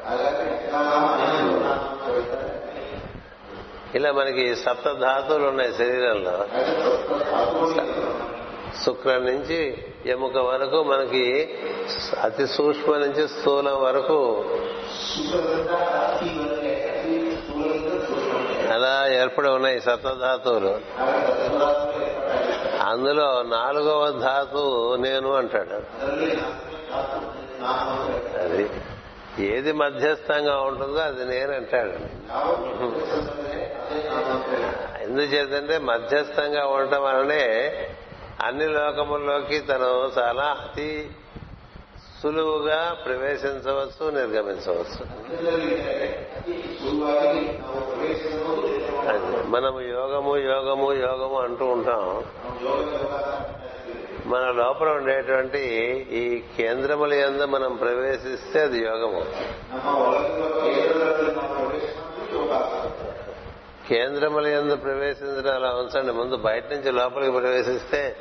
[3.96, 6.46] ఇలా మనకి సప్త ధాతువులు ఉన్నాయి శరీరంలో.
[8.86, 11.50] శుక్రం నుంచి ఎముక వరకు మనకి
[12.24, 14.46] అతి సూక్ష్మ నుంచి స్థూలం వరకు
[18.74, 20.80] అలా ఏర్పడి ఉన్నాయి సప్తధాతువులు
[22.84, 25.76] అందులో నాలుగవ ధాతువు నేను అంటాడు.
[28.40, 28.70] అది
[29.40, 31.94] ఏది మధ్యస్థంగా ఉంటుందో అది నేను అంటాడు.
[35.04, 37.44] ఎందుచేతంటే మధ్యస్థంగా ఉండటం వలనే
[38.44, 41.10] అన్ని లోకముల్లోకి తను చాలా అతి
[42.24, 45.04] సులువుగా ప్రవేశించవచ్చు నిర్గమించవచ్చు.
[49.48, 52.26] మనము యోగము యోగము యోగము అంటూ ఉంటాం.
[54.26, 55.60] మన లోపల ఉండేటువంటి
[56.12, 59.26] ఈ కేంద్రముల ఎందు మనం ప్రవేశిస్తే అది యోగము.
[63.90, 66.12] కేంద్రముల ఎందు ప్రవేశించడం అలా ఉంచండి.
[66.12, 68.16] ముందు బయట నుంచి లోపలికి ప్రవేశిస్తే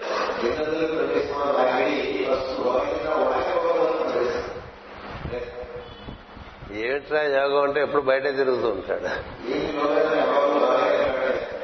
[6.72, 9.09] ఏమిట్రా యోగం అంటే ఎప్పుడు బయట తిరుగుతూ ఉంటాడు.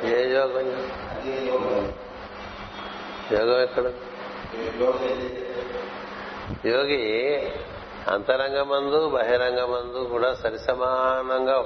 [0.07, 0.69] ఏ యోగం?
[3.33, 3.85] యోగం ఎక్కడ?
[6.67, 7.03] యోగి
[8.09, 11.59] అంతరంగమందు బహిరంగమందు కూడా సరిసమానంగా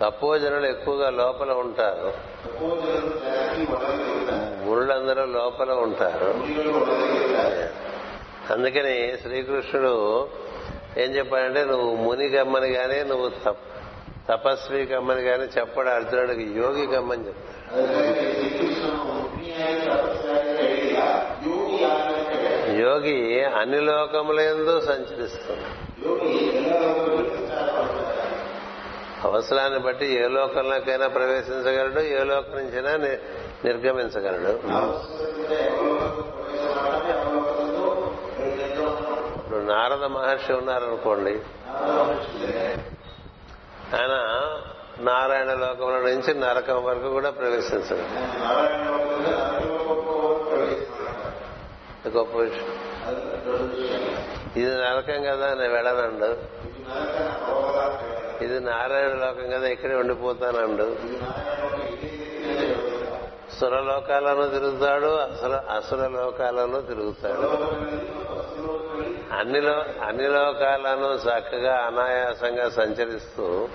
[0.00, 2.12] తప్పు జనులు ఎక్కువగా లోపల ఉంటారు.
[4.68, 6.34] గుళ్ళందరూ లోపల ఉంటారు.
[8.52, 10.28] అందుకని శ్రీకృష్ణుడు
[10.98, 13.30] ఏం చెప్పాడంటే నువ్వు ముని గమ్మని గానీ నువ్వు
[14.28, 18.65] తపస్వి గమ్మని గానీ చెప్పడు అర్జునుడికి యోగి గమ్మని చెప్తాడు.
[22.80, 25.66] యోగి అన్ని లోకములందు సంచరిస్తుంది.
[29.24, 32.92] అవసరాన్ని బట్టి ఏ లోకంలోకైనా ప్రవేశించగలడు ఏ లోకం నుంచైనా
[33.64, 34.52] నిర్గమించగలడు.
[39.36, 41.34] ఇప్పుడు నారద మహర్షి ఉన్నారనుకోండి
[43.96, 44.14] ఆయన
[45.00, 48.04] నారాయణ లోకంలో నుంచి నరకం వరకు కూడా ప్రవేశించడు
[52.08, 52.68] గొప్ప విషయం.
[54.56, 56.36] ఇది నరకం కదా నేను వెళ్ళనండు.
[58.44, 60.96] ఇది నారాయణ లోకం కదా ఇక్కడే ఉండిపోతానండు.
[63.60, 67.48] సురలోకాలను తిరుగుతాడు అసుర అసుర లోకాలను తిరుగుతాడు.
[69.38, 69.58] అన్ని
[70.04, 73.68] అన్ని లోకాలను చక్కగా అనాయాసంగా సంచరిస్తూ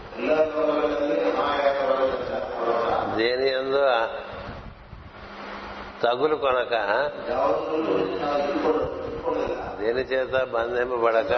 [3.17, 3.81] దేని ఎందు
[6.03, 6.73] తగులు కొనక
[9.81, 11.33] దేని చేత బంధింపబడక?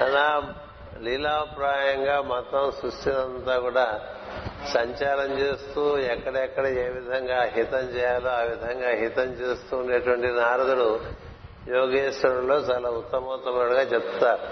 [0.00, 0.42] అలా
[1.00, 4.00] లీలాప్రాయంగా మొత్తం సృష్టినంతా కూడా
[4.72, 11.00] సంచారం చేస్తూ ఎక్కడెక్కడ ఏ విధంగా హితం చేయాలో ఆ విధంగా హితం చేస్తూ ఉండేటువంటి నారదుడు
[11.68, 14.44] యోగేశ్వరుల్లో చాలా ఉత్తమోత్తముడుగా చెప్తారు.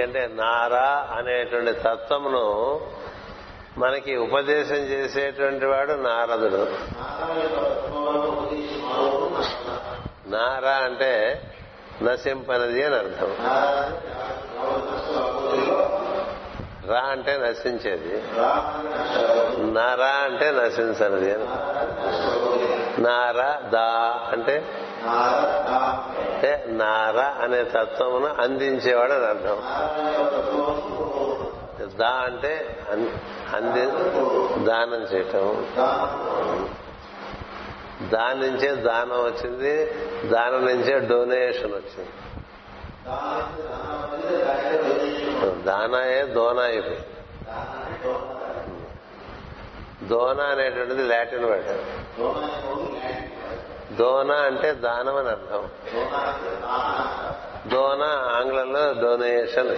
[0.00, 2.80] ఎందుకంటే నారా అనేటువంటి తత్వమును
[3.78, 6.66] మనకి ఉపదేశం చేసేటువంటి వాడు నారదుడు.
[10.28, 11.42] నారా అంటే
[12.02, 13.36] నశింపనది అని అర్థం.
[16.92, 18.22] రా అంటే నశించేది.
[19.72, 21.44] నారా అంటే నశించనిది అని
[23.02, 24.64] నారా దా అంటే
[25.06, 29.62] అంటే నార అనే తత్వమును అందించేవాడు అని అర్థం.
[31.98, 32.78] దా అంటే
[33.54, 33.86] అంది
[34.64, 35.66] దానం చేయటం.
[38.08, 39.94] దాని నుంచే దానం వచ్చింది
[40.28, 42.10] దానం నుంచే డొనేషన్ వచ్చింది.
[45.62, 47.06] దానాయే దోనా అయిపోయింది.
[50.08, 51.78] దోన అనేటువంటిది లాటిన్ వర్డ్.
[53.92, 55.68] దోన అంటే దానం అని అర్థం.
[57.66, 58.02] దోన
[58.36, 59.68] ఆంగ్లంలో డొనేషన్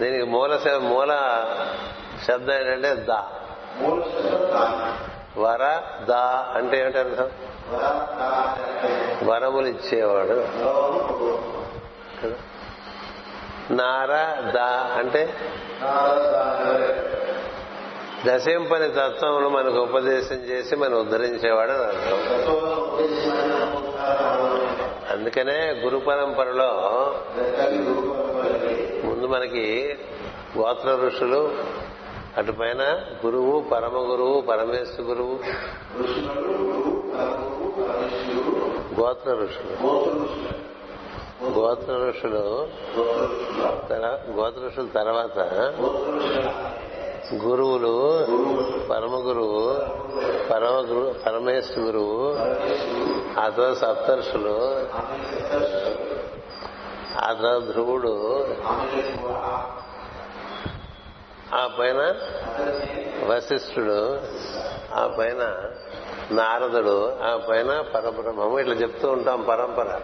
[0.00, 1.12] దీనికి మూల మూల
[2.26, 3.26] శబ్దం ఏంటంటే దా.
[5.38, 7.30] వర దా అంటే ఏమిటి అర్థం?
[9.24, 10.46] వరములు ఇచ్చేవాడు.
[13.72, 14.08] నార
[14.50, 15.36] దా అంటే?
[18.26, 22.18] దశింపని తత్వమును మనకు ఉపదేశం చేసి మనం ఉద్ధరించేవాడు అని అర్థం.
[25.10, 26.70] అందుకనే గురు పరంపరలో
[29.08, 29.96] ముందు మనకి
[30.58, 31.52] గోత్ర ఋషులు
[32.36, 32.82] అటుపైన
[33.26, 35.40] గురువు పరమ గురువు పరమేశ్వర గురువు
[39.00, 39.86] గోత్ర ఋషులు.
[41.58, 42.68] గోత్ర ఋషులు
[44.30, 45.38] గోత్ర ఋషుల తర్వాత
[47.34, 48.26] గురువులు
[48.90, 49.74] పరమ గురువు
[50.50, 52.34] పరమ గురు పరమేశ్వర గురువు
[53.40, 54.54] ఆ తర్వాత సప్తర్షులు
[57.18, 58.46] ఆ తర్వాత ధ్రువుడు
[61.54, 62.14] ఆ పైన
[63.26, 64.20] వశిష్ఠుడు
[64.94, 65.54] ఆ పైన
[66.30, 68.58] నారదుడు ఆ పైన పరబ్రహ్మము.
[68.58, 70.00] ఇట్లా చెప్తూ ఉంటాం పరంపర.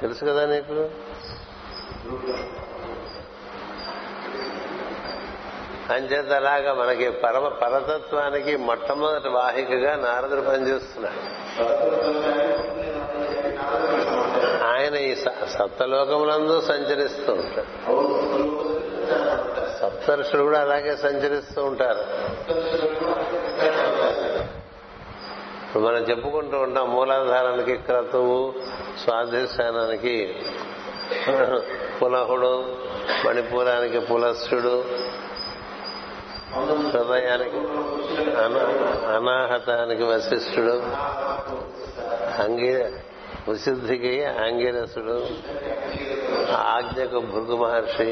[0.00, 0.88] తెలుసు కదా నీకు?
[5.90, 11.20] అంచేత అలాగా మనకి పరమ పరతత్వానికి మొట్టమొదటి వాహికగా నారదుడు పనిచేస్తున్నాడు.
[14.64, 15.14] ఆయన ఈ
[15.58, 17.70] సప్తలోకములందు సంచరిస్తూ ఉంటాడు.
[19.82, 22.04] సప్తర్షులు కూడా అలాగే సంచరిస్తూ ఉంటారు.
[25.66, 28.54] ఇప్పుడు మనం చెప్పుకుంటూ ఉంటాం మూలాధారానికి క్రతువు
[29.04, 30.36] స్వాధిష్టానానికి
[32.02, 32.76] పులహుడు
[33.26, 34.84] మణిపూరానికి పులస్సుడు
[36.56, 37.60] హృదయానికి
[39.14, 40.76] అనాహతానికి వశిష్ఠుడు
[42.38, 42.72] అంగీ
[43.48, 45.16] విశుద్ధికి ఆంగిరసుడు
[46.52, 48.08] ఆజ్ఞకు భృగు మహర్షి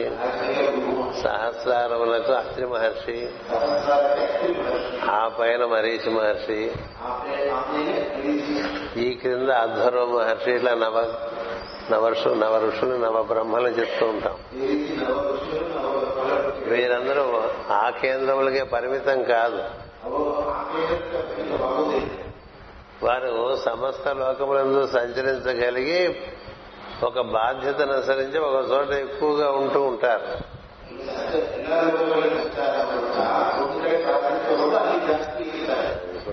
[1.23, 3.17] సహస్రారములకు అత్రి మహర్షి
[5.11, 6.61] ఆ పైన మరీషి మహర్షి
[9.01, 10.99] ఈ క్రింద అధ్వర్వ మహర్షి ఇట్లా నవ
[11.91, 14.37] నవర్షు నవ ఋషులు నవ బ్రహ్మలు చెప్తూ ఉంటాం.
[16.71, 19.63] వీరందరూ ఆ కేంద్రములకే పరిమితం కాదు.
[23.03, 26.17] వారు సమస్త లోకములందు సంచరించగలిగి
[27.03, 30.55] ఒక బాధ్యతను అనుసరించి ఒక చోట ఎక్కువగా ఉంటూ ఉంటారు.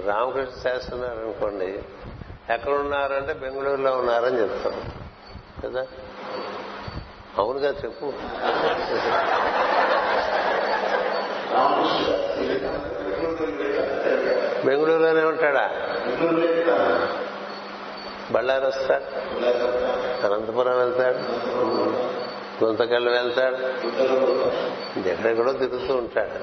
[0.08, 1.80] రామకృష్ణ శాస్త్రి ఉన్నారనుకోండి
[2.50, 4.74] ఎక్కడున్నారంటే బెంగళూరులో ఉన్నారని చెప్తాం
[5.64, 5.86] కదా?
[7.38, 8.14] అవునుగా చెప్పు.
[14.66, 15.70] బెంగళూరులోనే ఉంటాడా?
[18.32, 19.04] బళ్ళారు వస్తాడు.
[20.26, 21.18] అనంతపురం వెళ్తాడు.
[22.64, 23.56] గుంతకల్లు వెళ్తాడు.
[25.08, 26.34] ఎక్కడెక్కడో తిరుగుతూ ఉంటాడు.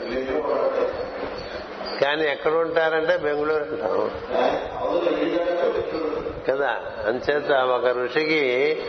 [2.01, 4.11] కానీ ఎక్కడ ఉంటారంటే బెంగళూరు అంటాం
[6.49, 6.81] కదా?
[7.07, 8.83] అంచేత ఒక ఋషికి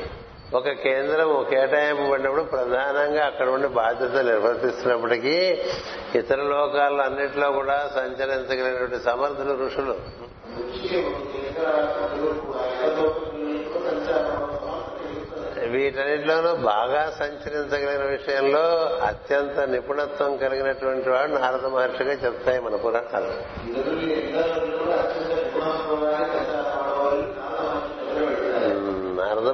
[0.54, 5.58] ఒక కేంద్రం కేటాయింపబడినప్పుడు ప్రధానంగా అక్కడ ఉండి బాధ్యతలు నిర్వర్తిస్తున్నప్పటికీ
[6.16, 9.96] ఇతర లోకాల్లో అన్నింటిలో కూడా సంచరించగలిగినటువంటి సమర్థులు ఋషులు.
[15.70, 18.64] వీటన్నిటిలోనూ బాగా సంచరించగలిగిన విషయంలో
[19.06, 23.34] అత్యంత నిపుణత్వం కలిగినటువంటి వాడు నారద మహర్షిగా చెప్తాయి మన పురాణాలు.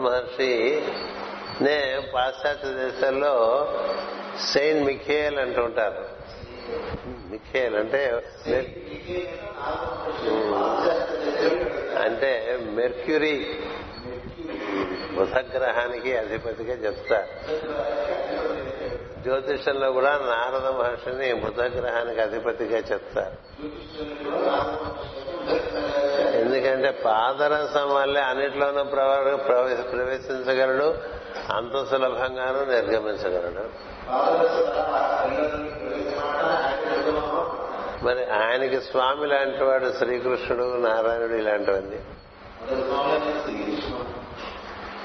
[0.06, 0.82] మహర్షి
[1.62, 3.34] నే పాశ్చాత్య దేశాల్లో
[4.53, 6.06] సెయింట్ మిఖేల్ అంటుంటారు.
[7.32, 8.24] మిఖేల్ అంటే
[12.01, 13.60] అంటే మెర్క్యూరీ.
[15.14, 17.30] బుధగ్రహానికి అధిపతిగా చెప్తారు.
[19.24, 23.38] జ్యోతిషంలో కూడా నారద మహర్షిని బుధగ్రహానికి అధిపతిగా చెప్తారు.
[26.66, 29.36] ఎందుకంటే పాదరసం వల్లే అన్నిట్లోనూ ప్రవ-
[29.76, 30.95] ప్రవేశించగలడు
[31.51, 33.95] అంత సులభంగానూ నిర్గమించగలడు.
[38.05, 41.99] మరి ఆయనకి స్వామి లాంటి వాడు శ్రీకృష్ణుడు నారాయణుడు ఇలాంటివన్నీ.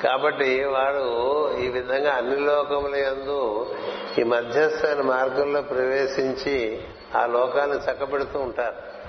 [0.05, 3.75] కాబట్టి వాడు ఈ విధంగా అన్ని లోకముల యందు
[4.19, 6.83] ఈ మధ్యస్థమైన మార్గంలో ప్రవేశించి
[7.17, 9.00] ఆ లోకాన్ని చక్కబెడుతూ ఉంటారు.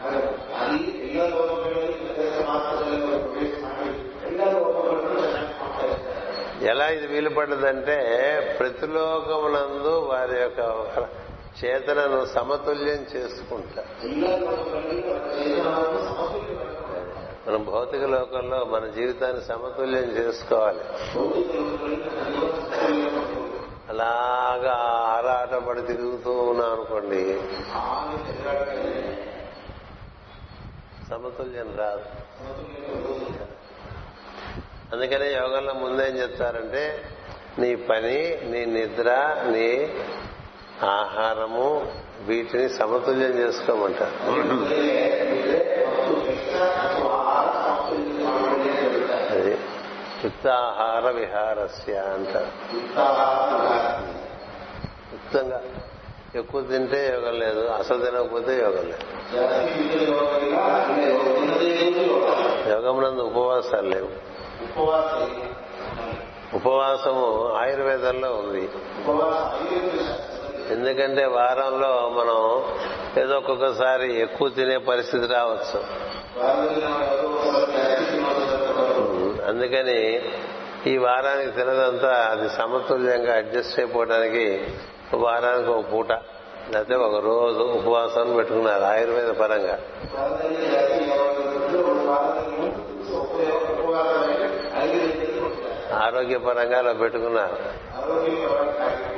[6.72, 7.96] ఎలా ఇది వీలు పడ్డదంటే
[8.60, 10.62] ప్రతిలోకమునందు వారి యొక్క
[11.62, 13.90] చేతనను సమతుల్యం చేసుకుంటారు
[17.46, 20.84] మనం భౌతిక లోకంలో మన జీవితాన్ని సమతుల్యం చేసుకోవాలి.
[23.90, 24.76] అలాగా
[25.14, 27.24] ఆరాటపడి తిరుగుతూ ఉన్నాం అనుకోండి
[31.12, 32.06] సమతుల్యం రాదు.
[34.94, 37.06] అందుకనే యోగంలో ముందేం చెప్తారంటే
[37.60, 39.10] నీ పని నీ నిద్ర
[39.48, 39.96] నీ
[40.86, 44.16] ఆహారము వీటిని సమతుల్యం చేసుకోమంటారు.
[49.34, 49.58] అది
[51.10, 52.52] విహారస్య అంటారు.
[55.14, 55.64] యుక్తంగా
[56.36, 59.06] ఎక్కువ తింటే యోగం లేదు అసలు తినకపోతే యోగం లేదు.
[62.70, 64.10] యోగం నందు ఉపవాసాలు లేవు.
[66.56, 68.70] ఉపవాసము ఆయుర్వేదంలో ఉంది.
[70.74, 72.64] ఎందుకంటే వారంలో మనం
[73.24, 75.80] ఏదో ఒక్కొక్కసారి ఎక్కువ తినే పరిస్థితి రావచ్చు.
[79.48, 80.22] అందుకని
[80.88, 84.68] ఈ వారానికి తినదంతా అది సమతుల్యంగా అడ్జస్ట్ అయిపోవడానికి
[85.18, 86.12] వారానికి ఒక పూట
[86.72, 89.80] లేకపోతే ఒక రోజు ఉపవాసం పెట్టుకున్నారు ఆయుర్వేద పరంగా.
[95.94, 97.58] ఆరోగ్యపరంగా అలా పెట్టుకున్నారు.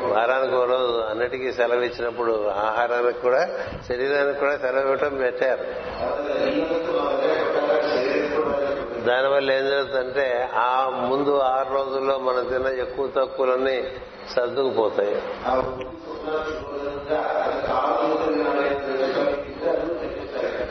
[0.07, 3.49] వారానికి ఒక రోజు అన్నిటికీ సెలవు ఇచ్చినప్పుడు ఆహారానికి కూడా
[3.87, 5.61] శరీరానికి కూడా సెలవు ఇవ్వటం పెట్టారు
[9.05, 13.83] దానివల్ల ఏం జరుగుతుందంటే ఆ ముందు ఆరు రోజుల్లో మనం తిన్న ఎక్కువ తక్కువలన్నీ
[14.35, 15.21] సర్దుకుపోతాయి.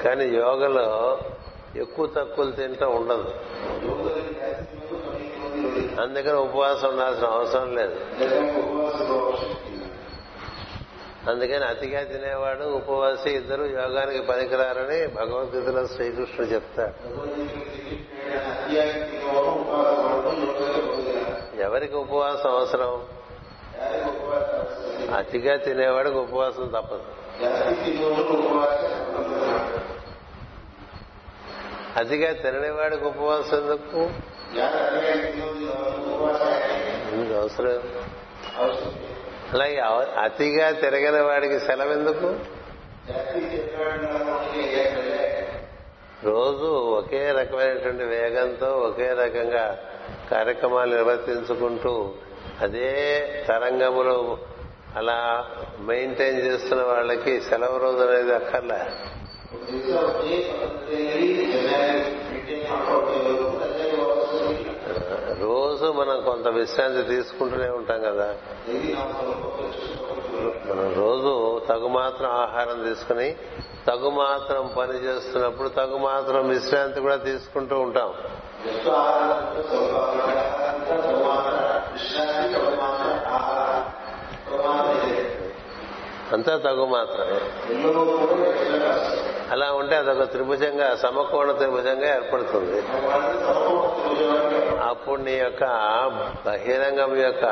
[0.05, 1.19] కానీ యోగలో
[1.77, 3.35] ఎక్కువ తక్కువలు తింటూ ఉండదు.
[6.01, 7.97] అందుకని ఉపవాసం ఉండాల్సిన అవసరం లేదు.
[11.31, 16.97] అందుకని అతిగా తినేవాడు ఉపవాసి ఇద్దరు యోగానికి పనికిరారని భగవద్గీతలో శ్రీకృష్ణుడు చెప్తాడు.
[21.61, 23.07] ఎవరికి ఉపవాసం అవసరం?
[25.17, 27.03] అతిగా తినేవాడికి ఉపవాసం తప్పదు.
[31.97, 34.11] అతిగా తిననేవాడికి ఉపవాసం ఎందుకు?
[37.41, 37.83] అవసరం.
[39.55, 42.35] అలాగే అవ- అతిగా తిరగని వాడికి సెలవు ఎందుకు?
[46.25, 46.67] రోజు
[46.99, 49.79] ఒకే రకమైనటువంటి వేగంతో ఒకే రకంగా
[50.31, 52.11] కార్యక్రమాలు నిర్వర్తించుకుంటూ
[52.61, 52.91] అదే
[53.49, 54.39] తరంగములో
[54.97, 55.47] అలా
[55.79, 58.81] మెయింటైన్ చేస్తున్న వాళ్ళకి సెలవు రోజు అనేది అక్కర్లే.
[65.41, 68.35] రోజు మనం కొంత విశ్రాంతి తీసుకుంటూనే ఉంటాం కదా.
[70.43, 73.37] మనం రోజు తగు మాత్రం ఆహారం తీసుకుని
[73.89, 78.15] తగు మాత్రం పని చేస్తున్నప్పుడు తగు మాత్రం విశ్రాంతి కూడా తీసుకుంటూ ఉంటాం.
[86.33, 87.41] అంతా తగు మాత్రమే
[89.51, 92.83] అలా ఉంటే అదొక త్రిభుజంగా సమకోణ త్రిభుజంగా ఏర్పడుతుంది.
[94.83, 95.65] అప్పుడు నీ యొక్క
[96.47, 97.45] బహిరంగం యొక్క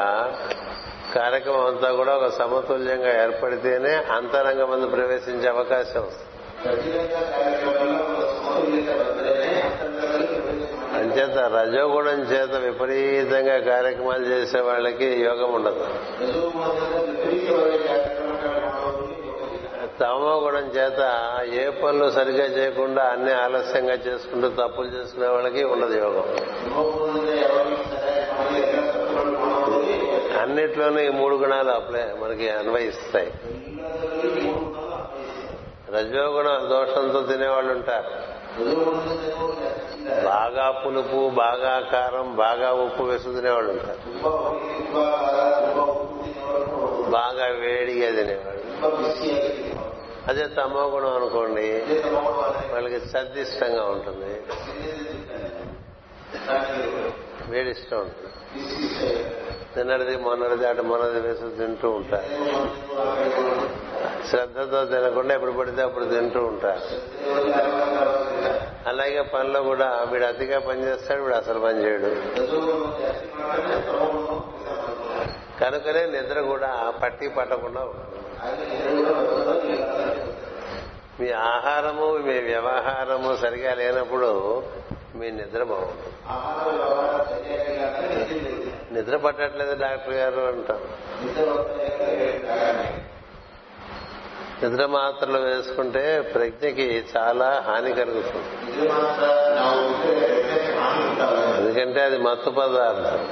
[1.14, 6.04] కార్యక్రమం అంతా కూడా ఒక సమతుల్యంగా ఏర్పడితేనే అంతరంగం మందు ప్రవేశించే అవకాశం
[10.94, 15.84] అంచేత రజోగుణం చేత విపరీతంగా కార్యక్రమాలు చేసే వాళ్ళకి యోగం ఉండదు.
[20.00, 21.00] తమో గుణం చేత
[21.54, 26.26] ఏ పనులు సరిగా చేయకుండా అన్ని ఆలస్యంగా చేసుకుంటూ తప్పులు చేసుకునే వాళ్ళకి ఉండదు యోగం.
[30.40, 33.32] అన్నిట్లోనూ ఈ మూడు గుణాలు అప్లై మనకి అన్వయిస్తాయి.
[35.90, 38.40] రజోగుణం దోషంతో తినేవాళ్ళు ఉంటారు.
[40.24, 43.98] బాగా పులుపు బాగా కారం బాగా ఉప్పు వేసుకు తినేవాళ్ళు ఉంటారు.
[47.10, 48.60] బాగా వేడిగా తినేవాళ్ళు.
[50.28, 51.84] అదే తమో గుణం అనుకోండి
[52.72, 54.40] వాళ్ళకి సర్దిష్టంగా ఉంటుంది.
[57.48, 58.30] వేడిష్టం ఉంటుంది.
[59.74, 62.28] తిన్నది మొన్నటిది అటు మొన్నది వేసి తింటూ ఉంటారు.
[64.26, 66.84] శ్రద్ధతో తినకుండా ఎప్పుడు పడితే అప్పుడు తింటూ ఉంటారు.
[68.88, 72.10] అలాగే పనిలో కూడా వీడు అతిగా పనిచేస్తాడు వీడు అసలు పని చేయడు.
[75.60, 77.82] కనుకనే నిద్ర కూడా పట్టి పట్టకుండా
[81.20, 84.62] మీ ఆహారము మీ వ్యవహారము సరిగా లేనప్పుడు
[85.14, 86.16] మీ నిద్ర బాగుంటుంది.
[88.92, 90.88] నిద్ర పట్టట్లేదు డాక్టర్ గారు అంటారు.
[94.64, 98.88] నిద్ర మాత్రలు వేసుకుంటే ప్రజ్ఞకి చాలా హాని కలుగుతుంది.
[101.58, 103.28] ఎందుకంటే అది మత్తు పదార్థం.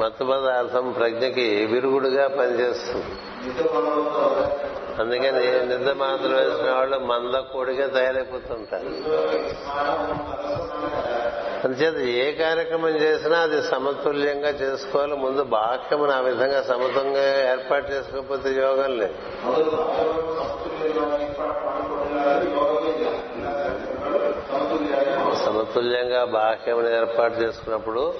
[0.00, 3.04] మత్తు పదార్థం ప్రజ్ఞకి విరుగుడుగా పనిచేస్తుంది.
[5.00, 8.90] అందుకని నిద్ర మాత్రం వేసిన వాళ్ళు మంద కోడిగా తయారైపోతుంటారు.
[11.64, 15.16] అందుచేత ఏ కార్యక్రమం చేసినా అది సమతుల్యంగా చేసుకోవాలి.
[15.16, 19.16] ముందు బాహ్యమును ఆ విధంగా సమతుల్యంగా ఏర్పాటు చేసుకోకపోతే యోగం లేదు.
[25.44, 28.14] సమతుల్యంగా బాహ్యమును ఏర్పాటు చేసుకున్నప్పుడు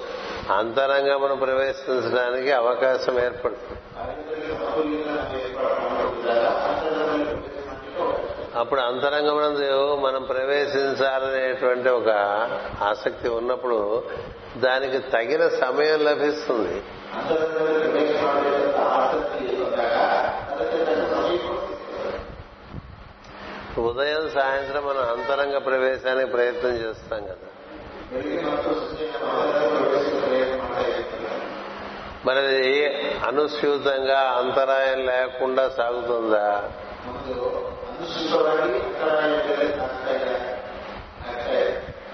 [0.57, 3.79] అంతరంగమును ప్రవేశించడానికి అవకాశం ఏర్పడుతుంది.
[8.55, 12.09] అప్పుడు అంతరంగమునందు మనం ప్రవేశించాలనేటువంటి ఒక
[12.81, 14.03] ఆసక్తి ఉన్నప్పుడు
[14.57, 16.83] దానికి తగిన సమయం లభిస్తుంది.
[23.81, 27.49] ఉదయం సాయంత్రం మనం అంతరంగ ప్రవేశానికి ప్రయత్నం చేస్తాం కదా.
[32.25, 32.87] మరి అది
[33.27, 36.71] అనుస్యూతంగా అంతరాయం లేకుండా సాగుతుందా?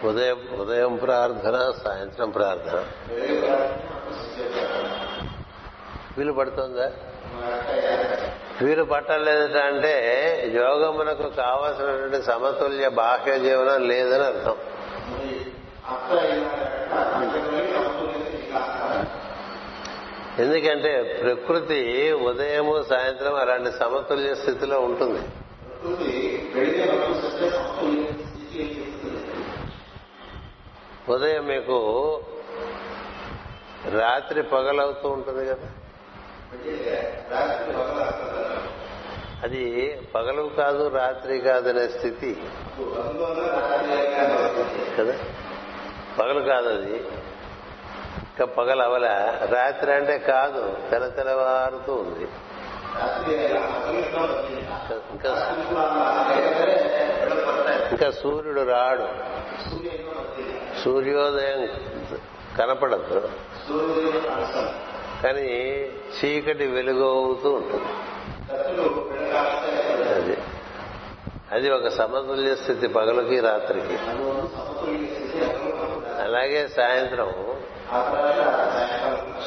[0.03, 2.83] ఉదయం ఉదయం ప్రార్థన సాయంత్రం ప్రార్థన.
[6.17, 6.91] వీలు పడుతుందా?
[8.61, 9.95] వీలు పట్టలేదట అంటే
[10.53, 14.55] యోగమునకు కావలసినటువంటి సమతుల్య బాహ్య జీవనం లేదని అర్థం.
[20.39, 25.21] ఎందుకంటే ప్రకృతి ఉదయము సాయంత్రం అలాంటి సమతుల్య స్థితిలో ఉంటుంది.
[31.09, 32.19] ఉదయం మీకు
[33.89, 35.67] రాత్రి పగలవుతూ ఉంటుంది కదా?
[39.43, 42.37] అది పగలు కాదు రాత్రి కాదు అనే స్థితి.
[44.97, 45.19] కదా
[46.19, 46.95] పగలు కాదు అది.
[48.27, 49.05] ఇంకా పగలు అవల
[49.49, 50.77] రాత్రి అంటే కాదు.
[50.91, 52.27] తెల తెలవారుతూ ఉంది.
[57.91, 59.07] ఇంకా సూర్యుడు రాడు.
[60.83, 61.67] సూర్యోదయం
[62.59, 63.29] కనపడదు.
[65.23, 67.83] కానీ చీకటి వెలుగవుతూ ఉంటుంది.
[70.09, 70.37] అది.
[71.51, 73.97] అది ఒక సమతుల్య స్థితి పగలకి రాత్రికి.
[76.23, 77.33] అలాగే సాయంత్రం.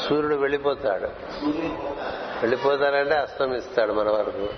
[0.08, 1.08] సూర్యుడు వెళ్ళిపోతాడు.
[2.40, 4.48] వెళ్ళిపోతాడంటే అస్తమిస్తాడు మన వరకు.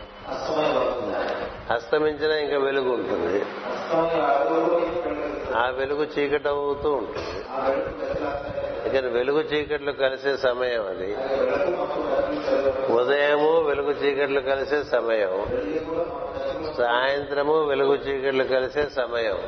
[1.72, 3.44] అస్తమించినా ఇంకా వెలుగు ఉంటుంది.
[5.56, 7.28] ఆ వెలుగు చీకటి అవుతూ ఉంటుంది.
[8.88, 11.16] ఇక వెలుగు చీకట్లు కలిసే సమయం అది.
[12.92, 15.46] ఉదయము వెలుగు చీకట్లు కలిసే సమయం.
[16.78, 19.38] సాయంత్రము వెలుగు చీకట్లు కలిసే సమయం.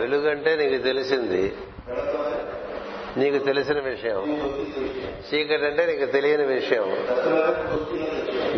[0.00, 1.56] వెలుగంటే నీకు తెలిసింది.
[3.16, 4.42] నీకు తెలిసిన విషయం.
[5.34, 6.86] చీకటి అంటే నీకు తెలియని విషయం.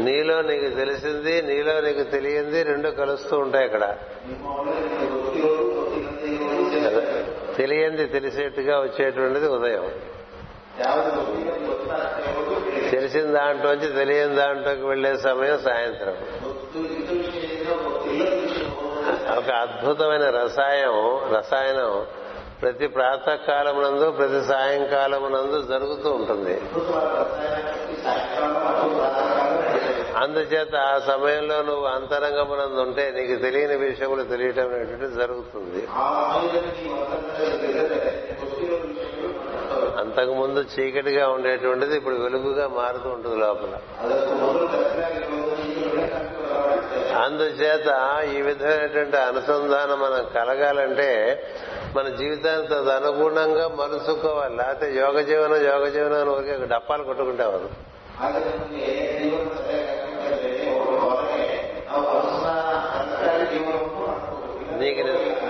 [0.04, 3.96] నీలో నీకు తెలిసింది నీలో నీకు తెలియంది రెండు కలుస్తూ ఉంటాయి అక్కడ.
[7.56, 9.90] తెలియంది తెలిసేట్టుగా వచ్చేటువంటిది ఉదయం.
[12.90, 16.16] తెలిసిన దాంట్లోంచి తెలియని దాంట్లోకి వెళ్ళే సమయం సాయంత్రం.
[19.38, 22.06] ఒక అద్భుతమైన రసాయం రసాయనం
[22.62, 26.54] ప్రతి ప్రాతకాలమునందు ప్రతి సాయంకాలమునందు జరుగుతూ ఉంటుంది.
[30.16, 35.82] అందుచేత ఆ సమయంలో నువ్వు అంతరంగమునందు ఉంటే నీకు తెలియని విషయములు తెలియటం అనేటువంటి జరుగుతుంది.
[39.98, 43.74] అంతకుముందు చీకటిగా ఉండేటువంటిది ఇప్పుడు వెలుగుగా మారుతూ ఉంటుంది లోపల.
[47.16, 47.88] అందుచేత
[48.36, 51.10] ఈ విధమైనటువంటి అనుసంధానం మనం కలగాలంటే
[51.96, 54.56] మన జీవితానికి తదనుగుణంగా మలుసుకోవాలి.
[54.56, 57.68] లేకపోతే యోగ జీవనం యోగ జీవనం అని ఊరికే డప్పాలు కొట్టుకుంటామను
[64.80, 65.02] నీకు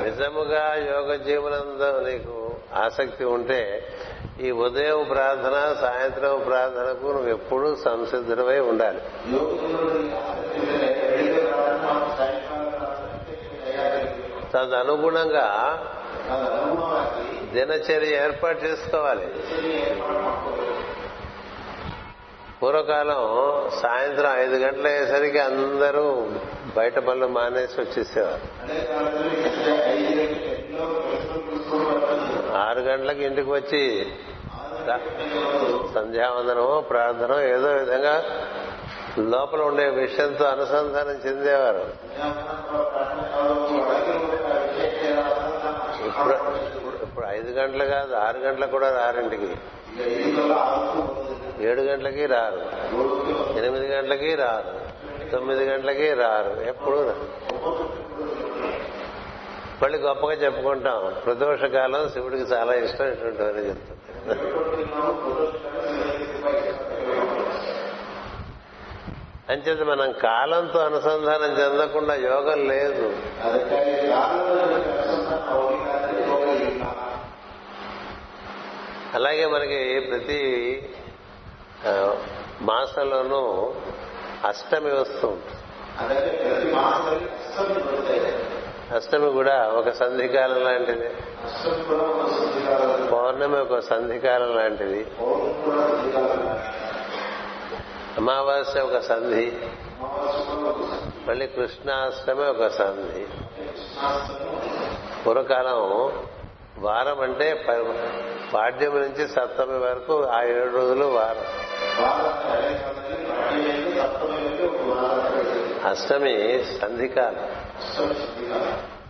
[0.05, 2.34] నిజముగా యోగ జీవనంతో నీకు
[2.74, 3.61] ఆసక్తి ఉంటే
[4.40, 9.01] ఈ ఉదయం ప్రార్థన సాయంత్రం ప్రార్థనకు నువ్వు ఎప్పుడూ సంసిద్ధమై ఉండాలి.
[14.53, 15.47] తదనుగుణంగా
[17.53, 19.27] దినచర్య ఏర్పాటు చేసుకోవాలి.
[22.62, 23.20] పూర్వకాలం
[23.81, 26.31] సాయంత్రం ఐదు గంటల అయ్యేసరికి అందరూ
[26.77, 28.47] బయట పనులు మానేసి వచ్చేసేవారు.
[32.57, 33.83] ఆరు గంటలకు ఇంటికి వచ్చి
[35.95, 38.16] సంధ్యావందనమో ప్రార్థన ఏదో విధంగా
[39.18, 41.85] లోపల ఉండే విషయంతో అనుసంధానం చెందేవారు.
[47.02, 49.56] ఇప్పుడు ఐదు గంటలు కాదు ఆరు గంటలకు కూడా రారింటికి
[51.66, 52.60] ఏడు గంటలకి రారు.
[53.58, 54.86] ఎనిమిది గంటలకి రారు.
[55.30, 56.60] తొమ్మిది గంటలకి రారు.
[56.68, 57.14] ఎప్పుడు
[59.82, 61.16] మళ్ళీ గొప్పగా చెప్పుకుంటాం.
[61.24, 63.96] ప్రదోష కాలం శివుడికి చాలా ఇష్టం ఇటువంటివని చెప్తాం.
[69.50, 73.16] అంచేత మనం కాలంతో అనుసంధానం చెందకుండా యోగం లేదు.
[79.16, 80.88] అలాగే మనకి ప్రతి
[82.60, 83.74] మాసంలోనూ
[84.46, 85.60] అష్టమి వస్తూ ఉంటుంది.
[88.94, 91.08] అష్టమి కూడా ఒక సంధికాలం లాంటిది.
[93.08, 95.06] పౌర్ణమి ఒక సంధికాలం లాంటిది.
[98.16, 99.52] అమావాస్య ఒక సంధి.
[101.28, 103.26] మళ్ళీ కృష్ణాష్టమి ఒక సంధి.
[105.26, 106.12] పూర్వకాలం
[106.79, 107.66] వారం అంటే
[108.55, 111.45] పాడ్యమి నుంచి సప్తమి వరకు ఆ ఏడు రోజులు వారం.
[115.91, 117.51] అష్టమి సంధికాలం.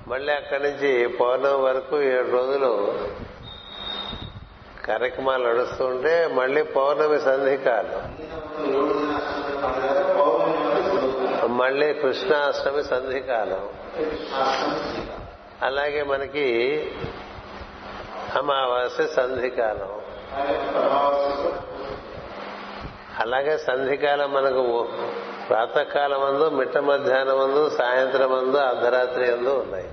[0.08, 2.98] మళ్ళీ అక్కడి నుంచి పౌర్ణమి వరకు ఏడు రోజులు
[4.86, 8.18] కార్యక్రమాలు నడుస్తూ ఉంటే మళ్ళీ పౌర్ణమి సంధికాలం.
[11.56, 13.68] మళ్ళీ కృష్ణాష్టమి సంధికాలం.
[15.62, 16.46] అలాగే మనకి
[18.36, 19.90] అమావాస్య సంధికాలం.
[23.20, 24.88] అలాగే సంధికాలం మనకు
[25.48, 29.88] ప్రాతకాలం అందు మిట్ట మధ్యాహ్నం అందు సాయంత్రం అందు అర్ధరాత్రి అందు ఉన్నాయి.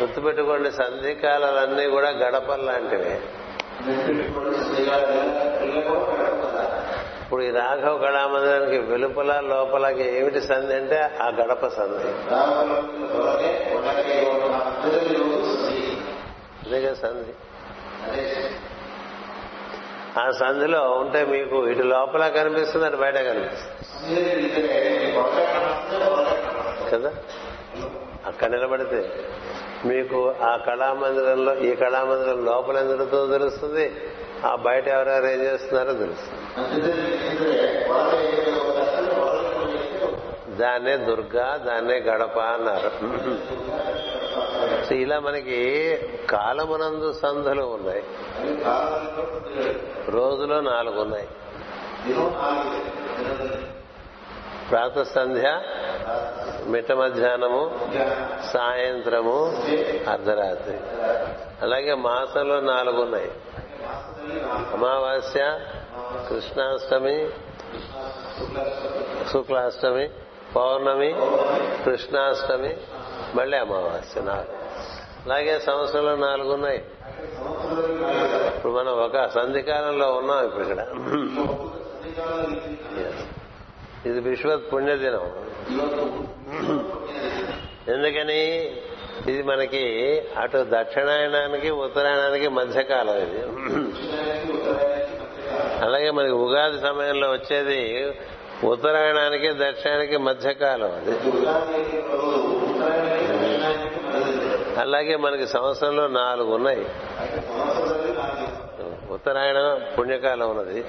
[0.00, 3.20] గుర్తుపెట్టుకోండి సంధికాలన్నీ కూడా గడపల్లాంటివి.
[7.24, 12.34] ఇప్పుడు ఈ రాఘవ కళామందిరానికి వెలుపల లోపలకి ఏమిటి సంధి అంటే ఆ గడప సంధి.
[16.94, 17.32] సంధి.
[20.20, 24.20] ఆ సంధిలో ఉంటే మీకు ఇటు లోపల కనిపిస్తుంది అటు బయట కనిపిస్తుంది.
[26.90, 27.12] కదా?
[28.26, 29.24] అక్కడ నిలబడితే
[29.84, 33.92] మీకు ఆ కళామందిరంలో ఈ కళామందిరం లోపల ఎందుకు తెలుస్తుంది?
[34.44, 36.30] ఆ బయట ఎవరు అరేంజ్ చేస్తున్నారో తెలుసు.
[40.50, 42.90] దాన్నే దుర్గా దాన్నే గడప అన్నారు.
[44.94, 45.98] ఇలా మనకి
[46.30, 48.04] కాలమునందు సంధులు ఉన్నాయి.
[50.10, 51.28] రోజులో నాలుగు ఉన్నాయి.
[54.70, 55.60] ప్రాత సంధ్య
[56.66, 57.90] మిట్ట మధ్యాహ్నము
[58.52, 59.62] సాయంత్రము
[60.10, 60.76] అర్ధరాత్రి.
[61.62, 63.32] అలాగే మాసంలో నాలుగు ఉన్నాయి.
[64.72, 65.60] అమావాస్య
[66.30, 67.28] కృష్ణాష్టమి
[69.32, 70.10] శుక్లాష్టమి
[70.56, 71.14] పౌర్ణమి
[71.84, 72.76] కృష్ణాష్టమి
[73.34, 74.64] మళ్ళీ అమావాస్య నాలుగు.
[75.24, 76.84] అలాగే సంవత్సరంలో నాలుగు ఉన్నాయి.
[78.46, 80.80] ఇప్పుడు మనం ఒక సంధికాలంలో ఉన్నాం ఇప్పుడు ఇక్కడ.
[84.06, 85.26] ఇది విశ్వత్ పుణ్యదినం.
[87.88, 88.42] ఎందుకని?
[89.26, 93.42] ఇది మనకి అటు దక్షిణాయనానికి ఉత్తరాయణానికి మధ్యకాలం ఇది.
[95.84, 98.14] అలాగే మనకి ఉగాది సమయంలో వచ్చేది
[98.64, 101.14] ఉత్తరాయణానికి దక్షిణానికి మధ్యకాలం అది.
[104.80, 106.86] అలాగే మనకి సంవత్సరంలో నాలుగు ఉన్నాయి.
[109.10, 110.84] ఉత్తరాయణ పుణ్యకాలం ఉన్నది.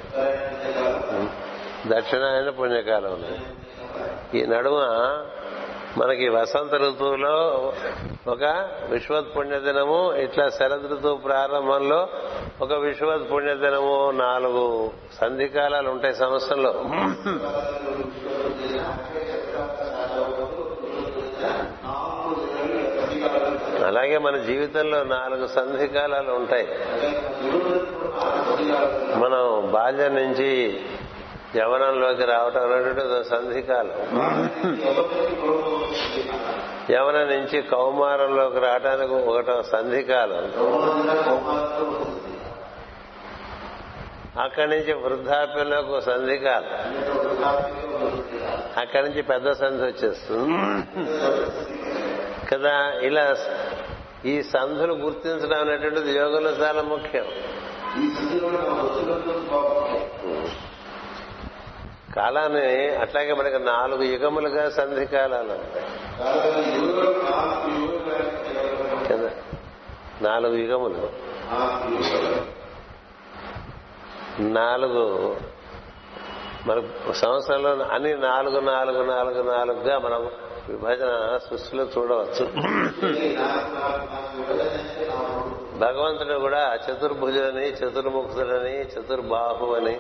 [1.88, 3.39] దక్షిణాయన పుణ్యకాలం ఉన్నది.
[4.39, 4.80] ఈ నడుమ
[5.98, 7.36] మనకి వసంత ఋతువులో
[8.28, 8.43] ఒక
[8.89, 12.08] విశ్వత్ పుణ్యదినము ఇట్లా శరద్ ఋతువు ప్రారంభంలో
[12.62, 14.91] ఒక విశ్వత్ పుణ్యదినము నాలుగు
[15.22, 16.74] సంధికాలాలు ఉంటాయి సంవత్సరంలో.
[23.86, 26.68] అలాగే మన జీవితంలో నాలుగు సంధికాలాలు ఉంటాయి.
[29.16, 30.52] మనం బాల్యం నుంచి
[31.58, 33.99] యవనంలోకి రావటం అనేటువంటి సంధికాలం.
[36.91, 40.43] యవనం నుంచి కౌమారంలోకి రావటానికి ఒకటో సంధికాలం.
[44.39, 46.72] అక్కడి నుంచి వృద్ధాప్యంలోకి ఒక సంధికాలం.
[48.78, 50.84] అక్కడి నుంచి పెద్ద సంధి వచ్చేస్తుంది.
[52.51, 53.36] కదా ఇలా
[54.26, 57.26] ఈ సంధులు గుర్తించడం అనేటువంటిది యోగంలో చాలా ముఖ్యం.
[62.16, 65.57] కాలాన్ని అట్లాగే మనకి నాలుగు యుగములుగా సంధి కాలాలు
[69.07, 69.32] కదా?
[70.22, 71.09] నాలుగు యుగములు.
[74.41, 75.38] నాలుగు
[76.68, 80.32] మన సంవత్సరంలో అన్ని నాలుగు నాలుగు నాలుగు నాలుగుగా మనం
[80.70, 82.45] విభజన సృష్టిలో చూడవచ్చు.
[85.78, 89.99] భగవంతుడు కూడా చతుర్భుజులని చతుర్ముఖుడని చతుర్బాహు అని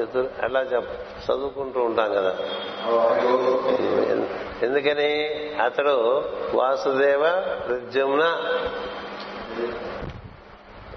[0.00, 0.90] చతుర్ అలా చెప్
[1.30, 2.36] చదువుకుంటూ ఉంటాం కదా.
[4.62, 5.28] ఎందుకని?
[5.64, 6.24] అతడు
[6.54, 7.22] వాసుదేవ
[7.68, 8.22] ప్రద్యుమ్న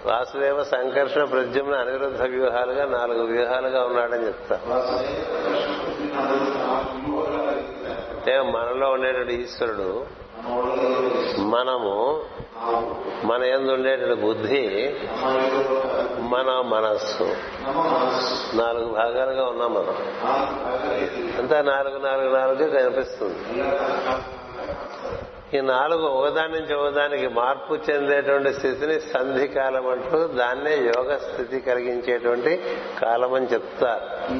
[0.05, 4.59] వాసుదేవ సంకర్షణ ప్రద్యుమ్న అనిరుద్ధ వ్యూహాలుగా నాలుగు వ్యూహాలుగా ఉన్నాడని చెప్తా.
[8.41, 10.05] మనలో ఉండేటువంటి ఈశ్వరుడు
[11.39, 12.23] మనము
[13.23, 14.95] మన ఎందుండేటువంటి బుద్ధి
[16.19, 17.35] మన మనస్సు.
[18.55, 19.95] నాలుగు భాగాలుగా ఉన్నాం మనం.
[21.37, 23.63] అంతా నాలుగు నాలుగు నాలుగు కనిపిస్తుంది.
[25.57, 32.61] ఈ నాలుగు ఒకదాని నుంచి ఒకదానికి మార్పు చెందేటువంటి స్థితిని సంధి కాలం అంటూ దాన్నే యోగ స్థితి కలిగించేటువంటి
[33.01, 34.33] కాలం అని చెప్తారు.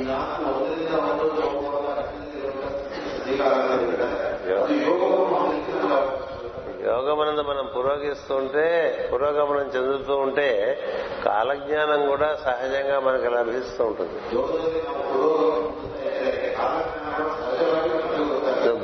[6.85, 8.65] యోగమనందు మనం పురోగిస్తుంటే
[9.13, 10.49] పురోగమనం చెందుతూ ఉంటే
[11.25, 14.19] కాలజ్ఞానం కూడా సహజంగా మనకు లభిస్తూ ఉంటుంది.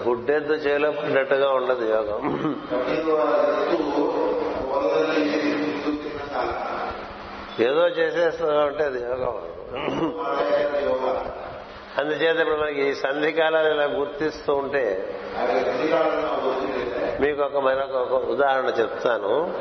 [0.09, 2.21] గుడ్డెద్దు చేలో పడ్డట్టుగా ఉండదు యోగం.
[7.59, 9.35] ఏదో చేసేస్తూ ఉంటే అది యోగం.
[11.97, 14.83] అందుచేత ఇప్పుడు మనకి ఈ సంధికాలాలు ఇలా గుర్తిస్తూ ఉంటే
[17.19, 19.53] మీకు ఒక మరొక ఉదాహరణ చెప్తాను.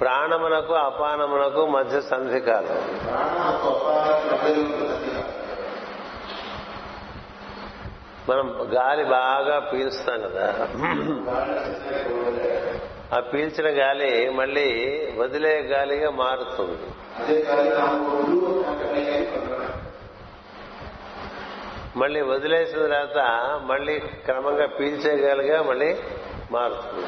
[0.00, 2.74] ప్రాణమునకు అపానమునకు మధ్య సంధికాలు.
[8.30, 10.54] మనం గాలి బాగా పీల్స్తాం కదా.
[13.16, 14.68] ఆ పీల్చిన గాలి మళ్ళీ
[15.18, 16.86] వదిలే గాలిగా మారుతుంది.
[21.96, 23.18] మళ్ళీ వదిలేసిన తర్వాత
[23.64, 25.96] మళ్ళీ క్రమంగా పీల్చే గాలిగా మళ్ళీ
[26.50, 27.06] మారుతుంది.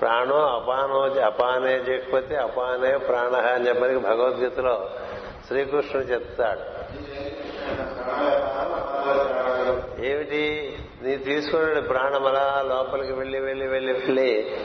[0.00, 4.90] ప్రాణో అపానో అపానే జగపతి అపానే ప్రాణ అని చెప్పడానికి భగవద్గీతలో
[5.46, 6.60] శ్రీకృష్ణుడు చెప్తాడు.
[10.04, 10.76] ఏమిటి?
[11.02, 14.56] నీ తీసుకున్న ప్రాణం అలా లోపలికి వెళ్ళి వెళ్ళి వెళ్ళి వెళ్ళి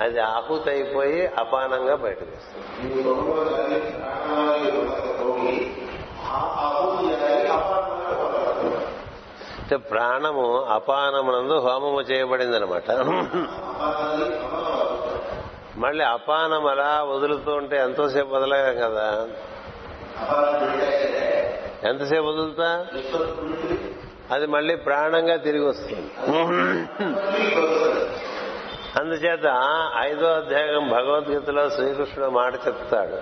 [0.00, 2.64] అది ఆహుతి అయిపోయి అపానంగా బయటకు వస్తుంది.
[9.60, 12.90] అంటే ప్రాణము అపానమునందు హోమము చేయబడింది అనమాట
[15.76, 19.26] మళ్ళీ అపానం అలా వదులుతూ ఉంటే ఎంతోసేపు వదలలేం కదా.
[21.84, 22.86] ఎంతసేపు వదులుతా?
[24.30, 26.10] అది మళ్ళీ ప్రాణంగా తిరిగి వస్తుంది.
[28.96, 29.44] అందుచేత
[29.98, 33.16] ఐదో అధ్యాయం భగవద్గీతలో శ్రీకృష్ణుడు మాట చెప్తాడు.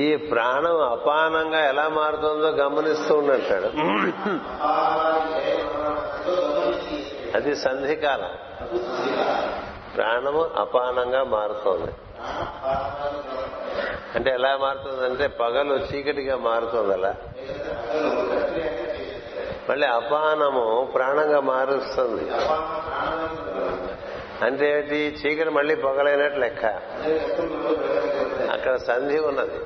[0.00, 3.66] ఈ ప్రాణం అపానంగా ఎలా మారుతుందో గమనిస్తూ ఉన్నట్టాడు.
[7.36, 8.30] అది సంధికాలం.
[9.96, 11.92] ప్రాణము అపానంగా మారుతోంది.
[14.14, 17.14] అంటే ఎలా మారుతుందంటే పగలు చీకటిగా మారుతుంది అలా
[19.70, 22.30] మళ్ళీ అపానము ప్రాణంగా మారుస్తుంది.
[24.44, 24.96] అంటే ఏంటి?
[24.96, 26.66] చీకటి మళ్ళీ పొగలైనట్లు లెక్క.
[28.52, 29.60] అక్కడ సంధి ఉన్నది.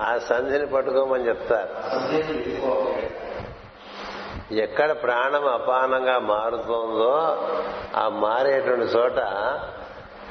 [0.00, 1.68] ఆ సంధిని పట్టుకోమని చెప్తారు.
[4.54, 7.48] ఎక్కడ ప్రాణం అపానంగా మారుతోందో
[7.96, 9.18] ఆ మారేటువంటి చోట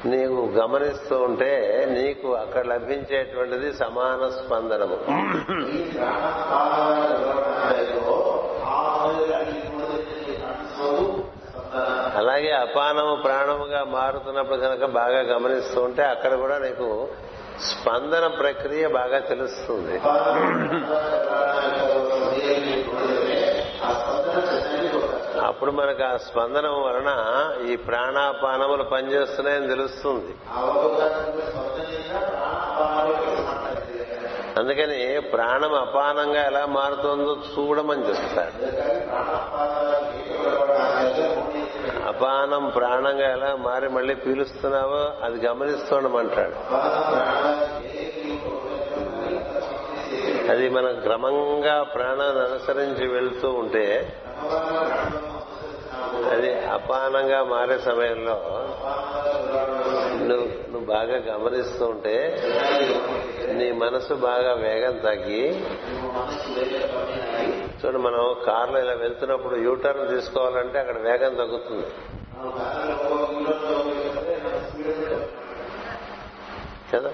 [0.04, 4.98] నీకు గమనిస్తూ ఉంటే నీకు అక్కడ లభించేటువంటిది సమాన స్పందనము.
[12.16, 17.08] అలాగే అపానము ప్రాణముగా మారుతున్నప్పుడు కనుక బాగా గమనిస్తూ ఉంటే అక్కడ కూడా నీకు
[17.60, 20.00] స్పందన ప్రక్రియ బాగా తెలుస్తుంది.
[25.50, 27.10] అప్పుడు మనకు ఆ స్పందనం వలన
[27.72, 30.34] ఈ ప్రాణాపానములు పనిచేస్తున్నాయని తెలుస్తుంది.
[34.58, 38.56] అందుకని ప్రాణం అపానంగా ఎలా మారుతుందో చూడమని చెప్తారు.
[42.06, 46.56] అపానం ప్రాణంగా ఎలా మారి మళ్ళీ పీలుస్తున్నావో అది గమనిస్తుండమంటాడు.
[50.50, 54.16] అది మనం క్రమంగా ప్రాణాన్ని అనుసరించి వెళ్తూ ఉంటే
[56.90, 58.40] అపానంగా మారే సమయంలో
[60.26, 62.42] నువ్వు నువ్వు బాగా గమనిస్తూ ఉంటే
[63.48, 65.64] నీ మనసు బాగా వేగం తగ్గి
[67.80, 71.86] చూడండి మనం కార్లో ఇలా వెళ్తున్నప్పుడు యూటర్న్ తీసుకోవాలంటే అక్కడ వేగం తగ్గుతుంది.
[76.94, 77.10] కదా?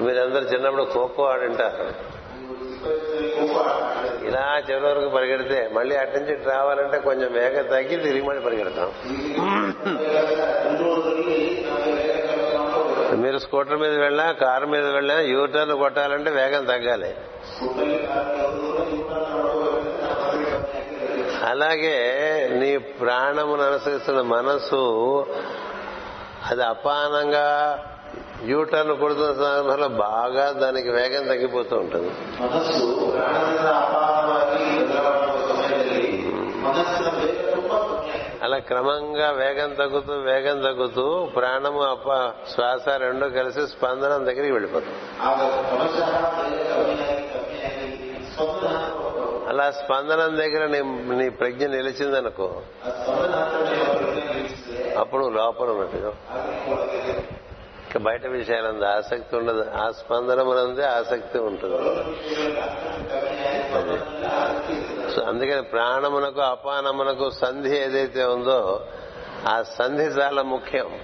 [0.00, 2.14] మీరందరూ చిన్నప్పుడు ఖోఖో ఆడింటారు.
[4.26, 8.90] ఇలా చివరి వరకు పరిగెడితే మళ్ళీ అటు నుంచి ఇటు రావాలంటే కొంచెం వేగం తగ్గి తిరిగి మళ్ళీ పరిగెడతాం.
[13.22, 17.10] మీరు స్కూటర్ మీద వెళ్ళా కారు మీద వెళ్ళా యూటర్న్ కొట్టాలంటే వేగం తగ్గాలి.
[21.44, 21.96] అలాగే
[22.60, 24.82] నీ ప్రాణమును అనుసరిస్తున్న మనసు
[26.50, 27.48] అది అపానంగా
[28.44, 32.10] యూటర్న్ కొడుతున్న సందర్భంలో బాగా దానికి వేగం తగ్గిపోతూ ఉంటుంది.
[38.44, 41.04] అలా క్రమంగా వేగం తగ్గుతూ వేగం తగ్గుతూ
[41.36, 42.08] ప్రాణము అప్ప
[42.54, 44.98] శ్వాస రెండు కలిసి స్పందన దగ్గరికి వెళ్ళిపోతుంది.
[49.48, 50.64] అలా స్పందనం దగ్గర
[51.14, 52.48] నీ ప్రజ్ఞ నిలిచిందనుకో
[54.98, 56.12] అప్పుడు లోపల ఉన్నట్టుగా
[58.00, 59.64] బయట విషయాలందు ఆసక్తి ఉండదు.
[59.76, 61.76] ఆ స్పందనమునందే ఆసక్తి ఉంటుంది.
[65.20, 68.86] అందుకని ప్రాణమునకు అపానమునకు సంధి ఏదైతే ఉందో
[69.48, 70.98] ఆ సంధి చాలా ముఖ్యం.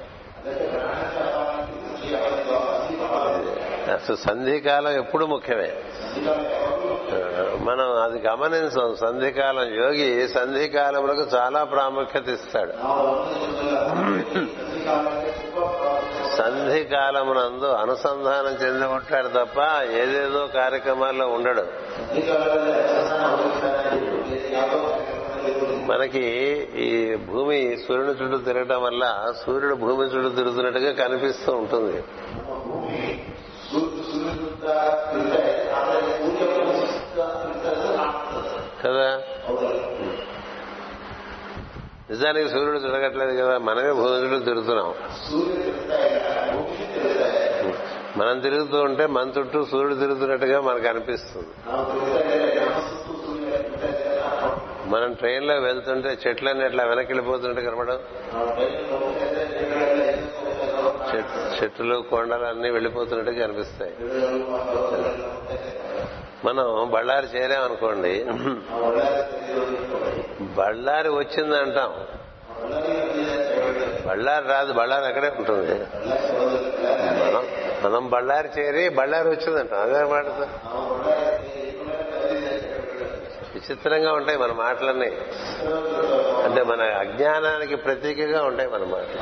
[3.95, 5.73] అసలు సంధికాలం ఎప్పుడు ముఖ్యమే.
[7.61, 8.97] మనం అది గమనించం.
[8.97, 12.73] సంధికాలం యోగి సంధికాలములకు చాలా ప్రాముఖ్యత ఇస్తాడు.
[16.41, 19.59] సంధి కాలమునందు అనుసంధానం చెంది ఉంటాడు తప్ప
[19.93, 21.65] ఏదేదో కార్యక్రమాల్లో ఉండడు.
[25.87, 26.27] మనకి
[26.77, 32.03] ఈ భూమి సూర్యుని చుట్టూ తిరగటం వల్ల సూర్యుడు భూమి చుట్టూ తిరుగుతున్నట్టుగా కనిపిస్తూ ఉంటుంది.
[38.85, 39.21] కదా?
[42.11, 44.95] నిజానికి సూర్యుడు తిరగట్లేదు కదా మనమే భూమిలో తిరుగుతున్నాం.
[48.17, 51.53] మనం తిరుగుతూ ఉంటే మన చుట్టూ సూర్యుడు తిరుగుతున్నట్టుగా మనకు అనిపిస్తుంది.
[54.91, 57.99] మనం ట్రైన్లో వెళ్తుంటే చెట్లన్నీ అట్లా వెనక్కి వెళ్ళిపోతుంటే కనపడం
[61.57, 63.93] చెట్లు కొండలు అన్ని వెళ్ళిపోతున్నట్టుగా అనిపిస్తాయి.
[66.45, 68.25] మనం బళ్ళారి చేరామనుకోండి
[70.41, 71.95] బళ్ళారి వచ్చింది అంటాం.
[74.09, 75.75] బళ్ళారి రాదు బళ్ళారి అక్కడే ఉంటుంది.
[77.25, 77.47] మనం
[77.85, 80.27] మనం బళ్ళారి చేరి బళ్ళారి వచ్చిందంటాం అదే మాట
[83.55, 85.11] విచిత్రంగా ఉంటాయి మన మాటలన్నీ.
[86.45, 89.19] అంటే మన అజ్ఞానానికి ప్రతీకగా ఉంటాయి మన మాటలు.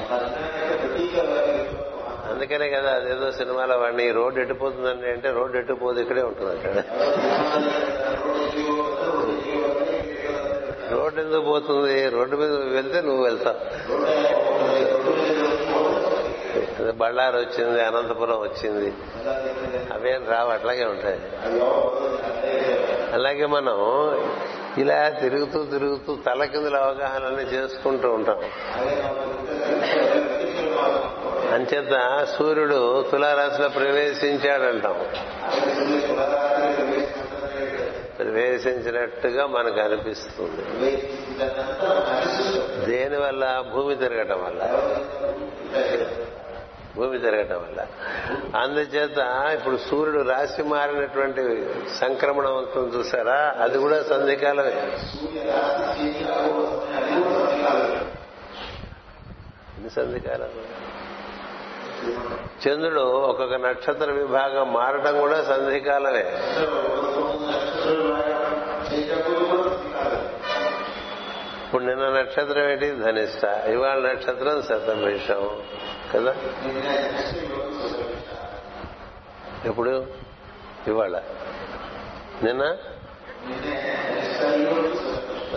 [2.31, 6.83] అందుకనే కదా అదేదో సినిమాలో వాడిని రోడ్డు ఎట్టుపోతుందండి అంటే రోడ్డు ఎట్టుపోదు ఇక్కడే ఉంటుంది అక్కడ.
[10.91, 12.09] రోడ్డు ఎందుకు పోతుంది?
[12.09, 13.59] రోడ్డు మీద వెళ్తే నువ్వు వెళ్తావు.
[16.93, 18.95] బళ్ళారు వచ్చింది అనంతపురం వచ్చింది.
[19.93, 21.21] అవేం రావు అట్లాగే ఉంటాయి.
[23.13, 23.77] అలాగే మనం
[24.79, 28.43] ఇలా తిరుగుతూ తిరుగుతూ తల కిందుల అవగాహన చేసుకుంటూ ఉంటాం.
[31.59, 35.07] అంచేత సూర్యుడు తులారాశిలో ప్రవేశించాడంటాం.
[38.19, 40.97] ప్రవేశించినట్టుగా మనకు అనిపిస్తుంది.
[42.87, 43.65] దేనివల్ల?
[43.73, 44.63] భూమి తిరగటం వల్ల.
[46.97, 47.87] భూమి తిరగటం వల్ల.
[48.57, 49.19] అందుచేత
[49.55, 51.67] ఇప్పుడు సూర్యుడు రాశి మారినటువంటి
[52.01, 53.55] సంక్రమణం అవుతుంది చూసారా?
[53.61, 54.93] అది కూడా సంధికాలమే.
[59.77, 60.49] ఎన్ని సంధికాలం
[62.69, 66.25] చంద్రుడు ఒక్కొక్క నక్షత్ర విభాగం మారడం కూడా సంధికాలమే.
[71.65, 72.91] ఇప్పుడు నిన్న నక్షత్రం ఏంటి?
[72.91, 73.45] ధనిష్ట.
[73.45, 75.63] ఇవాళ నక్షత్రం శతభిషం
[76.15, 76.37] కదా?
[79.65, 80.07] ఎప్పుడు?
[80.87, 81.21] ఇవాళ.
[82.43, 82.77] నిన్న?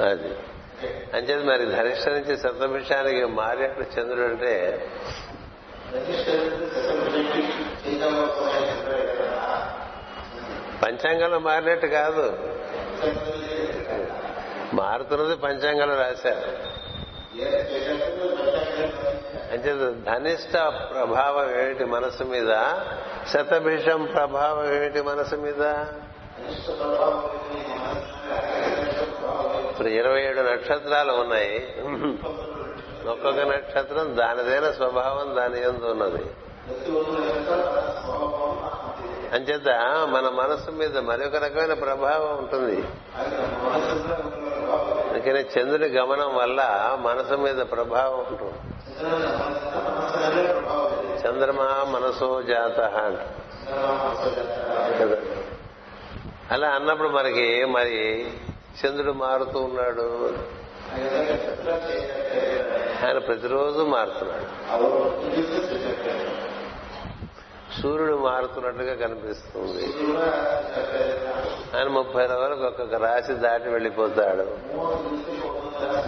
[0.06, 0.34] అది.
[1.14, 4.86] అంచేది మరి ధనిష్ట నుంచి శతభిషానికి మారేప్పుడు చంద్రుడు అంటే
[10.84, 12.38] పంచాంగంలో మారినట్టు కాదు.
[14.74, 16.82] మారుతున్నది పంచాంగంలో రాశారు.
[19.52, 19.74] అంటే
[20.12, 20.54] ధనిష్ట
[20.94, 22.56] ప్రభావం ఏమిటి మనసు మీద?
[23.34, 25.62] శతభిషం ప్రభావం ఏమిటి మనసు మీద?
[29.70, 31.76] ఇప్పుడు ఇరవై ఏడు నక్షత్రాలు ఉన్నాయి.
[33.10, 36.26] ఒక్కొక్క నక్షత్రం దానిదైన స్వభావం దాని ఎందు ఉన్నది.
[39.34, 39.70] అంచేత
[40.10, 42.84] మన మనసు మీద మరొక రకమైన ప్రభావం ఉంటుంది.
[45.10, 46.62] అందుకనే చంద్రుని గమనం వల్ల
[47.02, 48.54] మనసు మీద ప్రభావం ఉంటుంది.
[51.28, 52.80] చంద్రమా మనసో జాత
[56.52, 58.28] అలా అన్నప్పుడు మనకి మరి
[58.86, 60.38] చంద్రుడు మారుతూ ఉన్నాడు.
[63.06, 64.48] ఆయన ప్రతిరోజు మారుతున్నాడు.
[67.82, 69.86] సూర్యుడు మారుతున్నట్టుగా కనిపిస్తుంది.
[71.78, 74.46] ఆయన ముప్పై వరకు ఒక్కొక్క రాశి దాటి వెళ్ళిపోతాడు.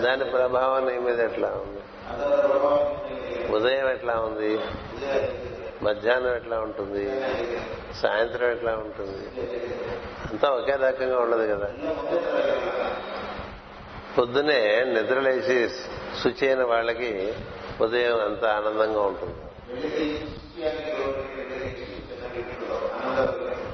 [0.01, 1.81] దాని ప్రభావం నీ మీద ఎట్లా ఉంది?
[3.51, 4.59] ఉదయం ఎట్లా ఉంది?
[5.83, 7.21] మధ్యాహ్నం ఎట్లా ఉంటుంది?
[8.01, 9.43] సాయంత్రం ఎట్లా ఉంటుంది?
[10.31, 11.67] అంతా ఒకే రకంగా ఉండదు కదా.
[14.17, 15.69] పొద్దునే నిద్రలేసి
[16.21, 17.33] శుచి అయిన వాళ్ళకి
[17.81, 19.35] ఉదయం అంత ఆనందంగా ఉంటుంది.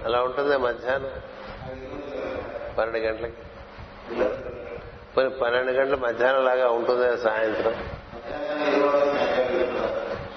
[0.06, 1.12] అలా ఉంటుంది మధ్యాహ్నం?
[2.78, 3.38] పన్నెండు గంటలకి.
[5.18, 7.90] పోనీ పన్నెండు గంటల మధ్యాహ్నం లాగా ఉంటుంది సాయంత్రం?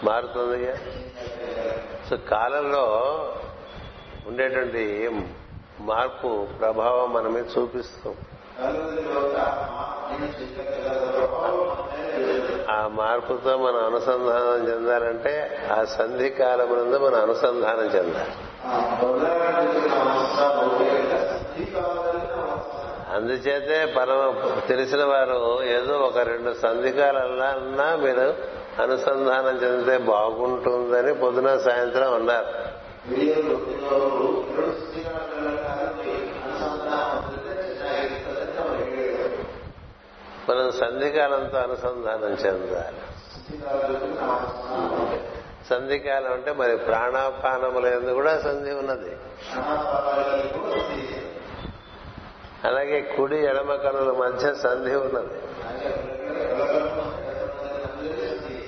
[0.04, 0.76] మారుతుంది
[2.10, 2.84] సో కాలంలో
[4.26, 5.10] ఉండేటువంటి
[5.80, 8.14] మార్పు ప్రభావం మన మీద చూపిస్తాం.
[12.70, 15.34] ఆ మార్పుతో మనం అనుసంధానం చెందాలంటే
[15.70, 18.32] ఆ సంధి కాలమునందు మనం అనుసంధానం చెందాలి
[23.14, 24.20] అందుచేతే పరమ
[24.68, 25.38] తెలిసిన వారు
[25.68, 28.26] ఏదో ఒక రెండు సంధికాలన్నా మీరు
[28.82, 32.50] అనుసంధానం చెందితే బాగుంటుందని పొద్దున సాయంత్రం అన్నారు
[40.50, 43.02] మనం సంధికాలంతో అనుసంధానం చెందాలి.
[45.70, 49.16] సంధికాలం అంటే మరి ప్రాణాపానములందు కూడా సంధి ఉన్నది.
[52.64, 55.38] అలాగే కుడి ఎడమ కనుల మధ్య సంధి ఉన్నది.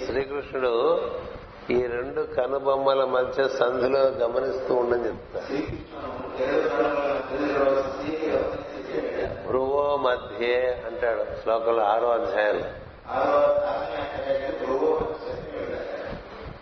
[0.06, 0.72] శ్రీకృష్ణుడు
[1.70, 5.54] ఈ రెండు కనుబొమ్మల మధ్య సంధిలో గమనిస్తూ ఉండని చెప్తారు
[9.46, 12.64] భ్రువో మధ్యే అంటాడు శ్లోకంలో ఆరో అధ్యాయంలో.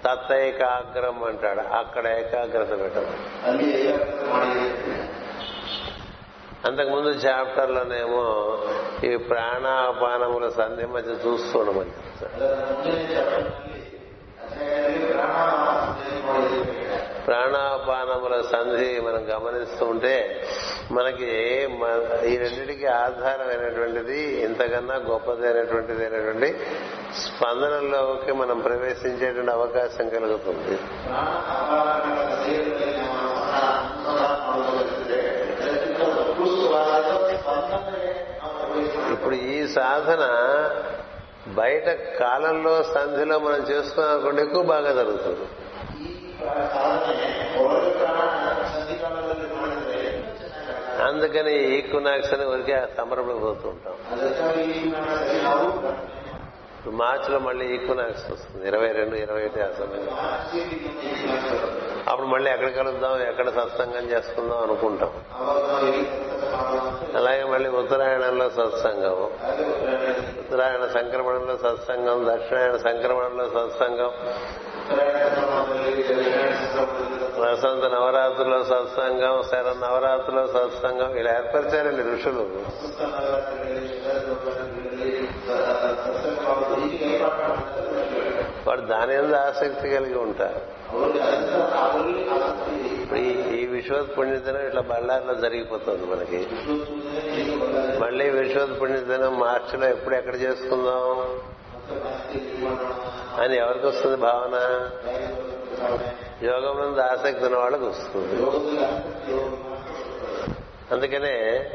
[0.05, 1.61] తత్తైకాగ్రం అంటాడు.
[1.61, 3.17] అక్కడ ఏకాగ్రత పెట్టడం
[6.65, 8.59] అంతకుముందు చాప్టర్లోనేమో
[9.05, 13.82] ఈ ప్రాణాపానముల సంధి మధ్య చూస్తూ చెప్తాడు.
[17.27, 20.15] ప్రాణాపానముల సంధి మనం గమనిస్తూ ఉంటే
[20.91, 21.29] మనకి
[22.31, 26.51] ఈ రెండింటికి ఆధారమైనటువంటిది ఇంతకన్నా గొప్పదైనటువంటిది అయినటువంటి
[27.17, 30.77] స్పందనలోకి మనం ప్రవేశించేటువంటి అవకాశం కలుగుతుంది.
[39.13, 40.25] ఇప్పుడు ఈ సాధన
[41.49, 41.89] బయట
[42.21, 45.49] కాలంలో సంధిలో మనం చేసుకున్నాం ఎక్కువ బాగా జరుగుతుంది.
[51.03, 53.95] అందుకని ఈక్వినాక్స్ అని ఊరికే సంబరపడిపోతూ ఉంటాం.
[56.83, 58.69] ఇప్పుడు మార్చిలో మళ్ళీ ఈక్వినాక్స్ వస్తుంది.
[58.69, 60.13] ఇరవై రెండు ఇరవై ఒకటి ఆ సమయంలో.
[62.11, 65.11] అప్పుడు మళ్ళీ ఎక్కడ కలుద్దాం ఎక్కడ సత్సంగం చేసుకుందాం అనుకుంటాం.
[67.17, 69.25] అలాగే మళ్ళీ ఉత్తరాయణంలో సత్సంగం.
[70.39, 74.11] ఉత్తరాయణ సంక్రమణంలో సత్సంగం దక్షిణాయన సంక్రమణంలో సత్సంగం.
[77.43, 81.17] వసంత నవరాత్రిలో సత్సంగం శర నవరాత్రిలో సత్సంగం.
[81.17, 82.51] ఇలా ఏర్పరిచారండి ఋషులు.
[88.69, 90.83] వాడు దాని మీద ఆసక్తి కలిగి ఉంటారు.
[93.55, 96.47] ఈ విశ్వత్ పుణ్యదినం ఇట్లా బళ్ళార్లో జరిగిపోతుంది మనకి.
[97.99, 101.41] మళ్ళీ విశ్వత్ పుణ్యదినం మార్చిలో ఎప్పుడు ఎక్కడ చేసుకుందాం?
[103.43, 104.91] అని ఎవరికి వస్తుంది భావన?
[106.43, 108.43] యోగం నుండి ఆసక్తి ఉన్న వాళ్ళకి వస్తుంది.
[110.95, 111.71] అందుకనే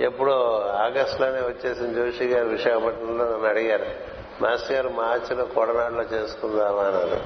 [0.00, 3.86] ఎప్పుడో ఆగస్టులోనే వచ్చేసిన జోషి గారు విశాఖపట్నంలో నన్ను అడిగారు
[4.40, 6.82] మాస్టర్ గారు మార్చిలో కొడనాడులో చేసుకుందామా?
[6.82, 7.20] అన్నారు.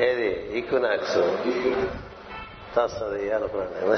[0.00, 0.58] ఏది?
[0.58, 1.18] ఈక్వినాక్స్.
[2.78, 3.92] వస్తుంది అనుకున్నాను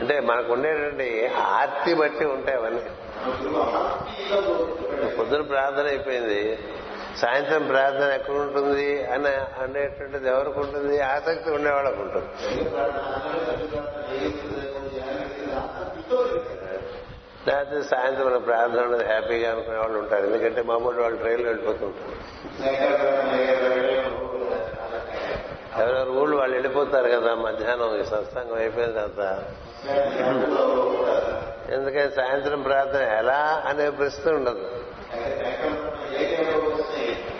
[0.00, 2.82] అంటే మనకు ఉండేటువంటి ఆర్తి బట్టి ఉంటాయి అవన్నీ.
[5.18, 6.58] పొద్దున ప్రార్థన అయిపోయింది.
[7.16, 11.00] సాయంత్రం ప్రార్థన ఎక్కడ ఉంటుంది అని అనేటువంటిది ఎవరికి ఉంటుంది?
[11.00, 12.26] ఆసక్తి ఉండేవాళ్ళకు ఉంటుంది.
[17.48, 20.26] లేకపోతే సాయంత్రం ప్రార్థన ఉన్నది హ్యాపీగా అనుకునే వాళ్ళు ఉంటారు.
[20.26, 22.12] ఎందుకంటే మామూలు వాళ్ళు ట్రైన్లో వెళ్ళిపోతుంటారు.
[25.82, 29.42] ఎవరెవరు ఊళ్ళు వాళ్ళు వెళ్ళిపోతారు కదా మధ్యాహ్నం ఈ సత్సంగం అయిపోయిన తర్వాత.
[31.70, 34.68] ఎందుకని సాయంత్రం ప్రార్థన ఎలా అనే ప్రశ్న ఉండదు.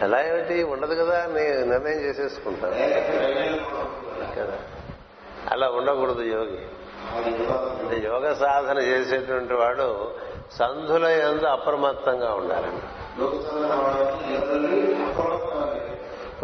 [0.03, 0.63] ఎలా ఏమిటి?
[0.63, 2.75] ఉండదు కదా అని నిర్ణయం చేసేసుకుంటాను.
[4.41, 4.59] కదా
[5.51, 6.67] అలా ఉండకూడదు యోగి.
[8.05, 10.11] యోగ సాధన చేసేటువంటి వాడు
[10.53, 12.83] సంధుల ఎందు అప్రమత్తంగా ఉండాలండి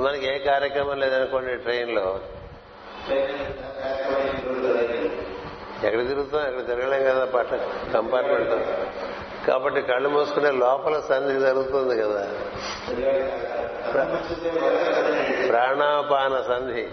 [0.02, 2.20] మనకి ఏ కార్యక్రమం లేదనుకోండి ట్రైన్లో.
[5.84, 6.08] ఎక్కడ?
[6.08, 6.46] తిరుగుతాం?
[6.46, 7.56] ఎక్కడ తిరగలేం కదా పట్ల
[7.94, 8.50] కంపార్ట్మెంట్
[9.46, 12.28] కాబట్టి కళ్ళు మూసుకునే లోపల సంధి జరుగుతుంది కదా.
[15.46, 16.88] ప్రాణాపాన సంధి.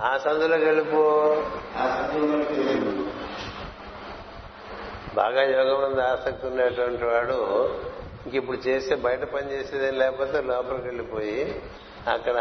[0.00, 1.36] ఆ సంధిలోకి వెళ్ళిపో.
[5.14, 7.68] బాగా యోగం మీద ఆసక్తి ఉండేటువంటి వాడు
[8.26, 11.62] ఇంక ఇప్పుడు చేసే బయట పని చేసేదేం లేకపోతే లోపలికి వెళ్ళిపోయి
[12.08, 12.36] అక్కడ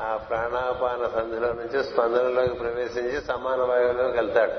[0.00, 4.52] ఆ ప్రాణాపాన సంధిలో నుంచి స్పందనలోకి ప్రవేశించి సమాన వాయువులోకి వెళ్తాడు.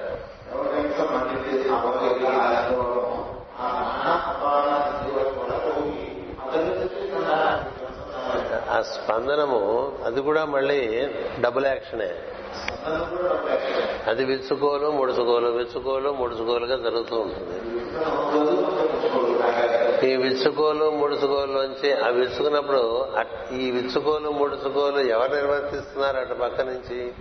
[8.70, 11.10] ఆ స్పందనము అది కూడా మళ్ళీ
[11.40, 12.12] డబుల్ యాక్షనే
[14.08, 17.58] అది విచ్చుకోలు ముడుచుకోలు విచ్చుకోలు ముడుచుకోలుగా జరుగుతూ ఉంటుంది.
[20.12, 20.90] ఈ విచ్చుకోలు.
[20.92, 23.08] ముడుచుకోలులోంచి ఆ విచ్చుకున్నప్పుడు
[23.56, 27.14] ఈ విచ్చుకోలు ముడుచుకోలు ఎవరు నిర్వర్తిస్తున్నారు అటు పక్క నుంచి?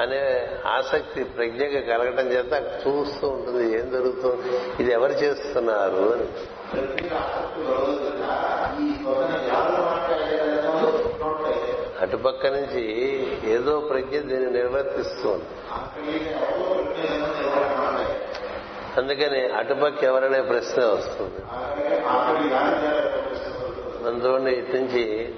[0.00, 2.52] అనే ఆసక్తి ప్రజ్ఞకి కలగటం చేత
[2.86, 6.26] చూస్తూ ఉంటుంది ఏం జరుగుతుంది ఇది ఎవరు చేస్తున్నారు అని.
[12.00, 12.82] అటుపక్క నుంచి
[13.44, 15.44] ఏదో ప్రజ్ఞ దీన్ని నిర్వర్తిస్తుంది.
[18.96, 21.40] అందుకని అటుపక్క ఎవరనే ప్రశ్న వస్తుంది.
[24.08, 25.34] అందువల్ల ఇటు నుంచి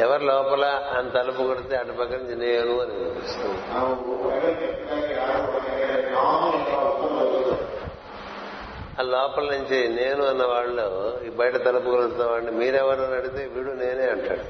[0.00, 0.64] ఎవరి లోపల
[0.98, 3.58] అని తలుపు కొడితే అటుపక్క నుంచి నేను అని వినిపిస్తుంది.
[8.98, 10.86] ఆ లోపల నుంచి నేను అన్న వాళ్ళు
[11.26, 14.44] ఈ బయట తలుపు కొడుతున్న వాడిని మీరెవరు అని అడిగితే వీడు నేనే అంటాడు.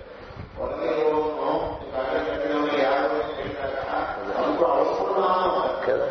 [5.87, 6.09] కదా?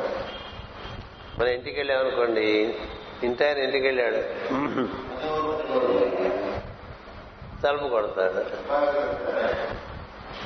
[1.39, 2.45] మన ఇంటికి వెళ్ళామనుకోండి
[3.23, 4.21] ఇంటి ఆయన ఇంటికి వెళ్ళాడు.
[7.63, 8.43] తలుపు కొడతాడు.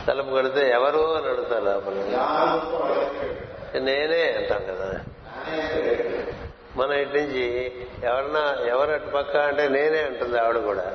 [0.08, 1.94] తలుపు కొడితే ఎవరు అని అడుగుతారు లోపల.
[3.80, 5.00] నేనే అంటాం కదా.
[6.76, 7.72] మనం ఇటు నుంచి
[8.04, 10.94] ఎవరన్నా ఎవరు అటు పక్క అంటే నేనే అంటుంది ఆవిడ కూడా.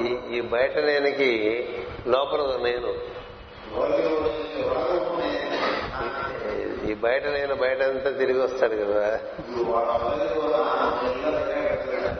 [0.00, 1.68] ఈ ఈ బయట నేనికి
[2.06, 2.94] లోపల నేను.
[6.90, 9.18] ఈ బయట నేను బయట అంతా తిరిగి వస్తాడు కదా.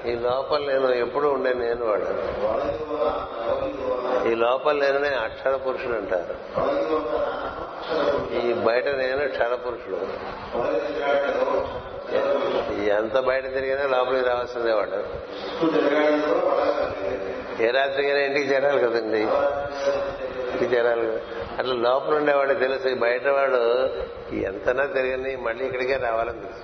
[0.06, 2.04] ఈ లోపల నేను ఎప్పుడు ఉండే నేను వాడు.
[4.28, 6.34] ఈ లోపల నేననే అక్షర పురుషుడు అంటారు.
[8.40, 9.98] ఈ బయట నేను క్షర పురుషుడు.
[12.78, 14.96] ఎంత బయట తిరిగినా లోపలికి రావాల్సిందే వాడు.
[17.62, 19.18] ఏ రాత్రికైనా ఇంటికి చేరాలి కదండి.
[20.50, 21.20] ఇంటికి చేరాలి కదా.
[21.58, 22.94] అట్లా లోపల ఉండేవాడు తెలుసు.
[22.94, 23.62] బయటవాడు
[24.34, 26.62] ఎంతనా తిరగని మళ్ళీ ఇక్కడికే రావాలని తెలుసు.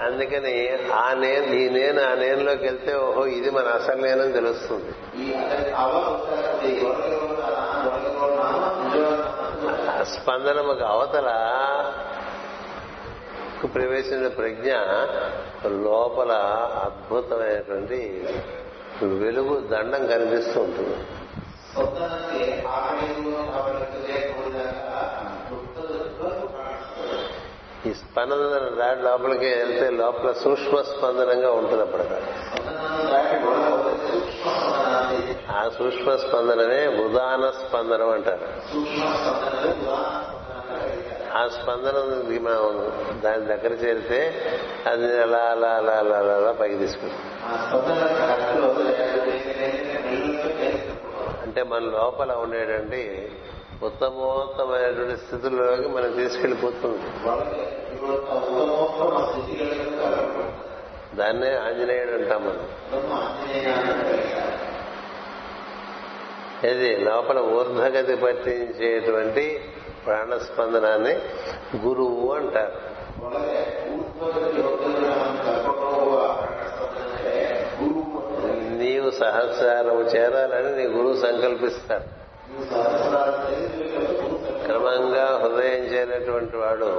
[0.00, 0.54] అందుకని
[0.92, 4.92] ఆ నేను ఈ నేను ఆ నేనులోకి వెళ్తే ఓహో ఇది మన అసలు నేనని తెలుస్తుంది
[10.04, 11.28] స్పందన ఒక అవతల
[13.74, 14.72] ప్రవేశించిన ప్రజ్ఞ
[15.84, 16.32] లోపల
[16.84, 18.24] అద్భుతమైనటువంటి
[19.02, 20.96] వెలుగు దండం కనిపిస్తూ ఉంటుంది.
[27.86, 28.42] ఈ స్పందన
[28.78, 32.02] రాడ్ లోపలికి వెళ్తే లోపల సూక్ష్మ స్పందనంగా ఉంటుంది అప్పుడు
[35.52, 38.46] ఆ సూక్ష్మ స్పందననే ఉదాహరణ స్పందనం అంటారు.
[41.34, 41.96] ఆ స్పందన
[43.20, 44.20] దాని దగ్గర చేరితే
[44.86, 47.24] అది అలా అలా అలా అలా అలా పైకి తీసుకుంటుంది
[51.48, 53.28] అంటే మన లోపల ఉండేటువంటి
[53.82, 56.98] ఉత్తమోత్తమైనటువంటి స్థితుల్లోకి మనం తీసుకెళ్ళిపోతుంది
[61.16, 62.64] దాన్నే ఆంజనేయుడు అంటాం మనం.
[66.70, 69.60] ఇది లోపల ఊర్ధగతి పట్టించేటువంటి
[70.06, 71.14] ప్రాణస్పందనాన్ని
[71.86, 72.76] గురువు అంటారు.
[78.88, 82.06] నీవు సహస్రారము చేరాలని నీ గురువు సంకల్పిస్తాడు.
[84.64, 86.90] క్రమంగా హృదయం చేరినటువంటి వాడు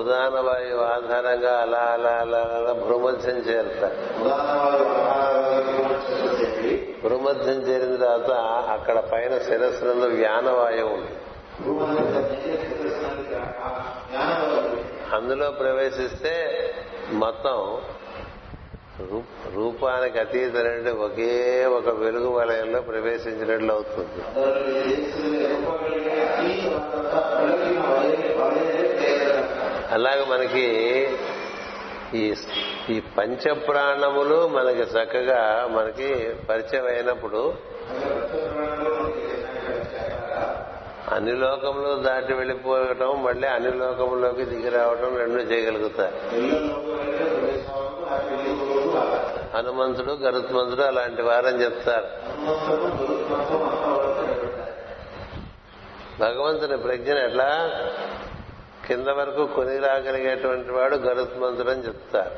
[0.00, 3.96] ఉదాహరణ వాయువు ఆధారంగా అలా అలా అలా అలా భ్రూమధ్యం చేరుతారు
[7.04, 8.32] భ్రూమధ్యం చేరిన తర్వాత
[8.70, 11.14] అక్కడ పైన శిరస్సునందు వ్యానవాయువు ఉంది.
[15.14, 16.34] అందులో ప్రవేశిస్తే
[17.12, 17.56] మొత్తం
[19.54, 24.20] రూపానికి అతీతమైన ఒకే ఒక వెలుగు వలయంలో ప్రవేశించినట్లు అవుతుంది.
[29.90, 30.66] అలాగే మనకి
[32.14, 32.34] ఈ
[32.90, 36.08] ఈ పంచప్రాణములు మనకి చక్కగా మనకి
[36.48, 37.54] పరిచయం అయినప్పుడు
[41.12, 46.16] అన్ని లోకములు దాటి వెళ్ళిపోవటం మళ్ళీ అన్ని లోకములోకి దిగి రావటం రెండు చేయగలుగుతారు
[49.54, 52.06] హనుమంతుడు గరుత్మంతుడు అలాంటి వారని చెప్తారు.
[56.20, 57.70] భగవంతుని ప్రజ్ఞను ఎట్లా?
[58.86, 62.30] కింద వరకు కొని రాగలిగేటువంటి వాడు గరుత్మంతుడు అని చెప్తారు.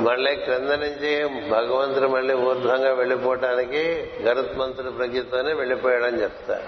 [0.00, 6.66] మళ్ళీ క్రింద నుంచి భగవంతుడు మళ్ళీ ఊర్ధ్వంగా వెళ్ళిపోవటానికి గరుత్మంతుడు ప్రజ్ఞతోనే వెళ్ళిపోయాడని చెప్తారు.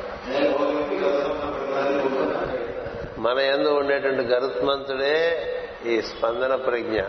[3.20, 5.51] మన ఎందు ఉండేటువంటి గరుత్మంతుడే
[5.86, 7.01] ఈ స్పందన ప్రజ్ఞ.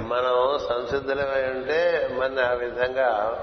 [0.00, 3.38] మనం సంసిద్ధులమై ఉంటే మన ఆ విధంగా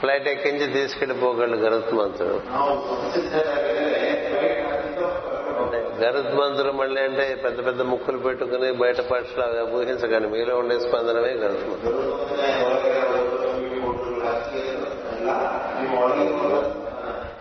[0.00, 2.40] ఫ్లైట్ ఎక్కించి తీసుకెళ్ళిపోగలడు గరుత్మంతుడు
[6.02, 12.18] గరుత్మంతుడు మళ్ళీ అంటే పెద్ద పెద్ద ముక్కులు పెట్టుకుని బయట పక్షులు ఊహించకండి మీలో ఉండే స్పందనమే గరుత్మంతుడు.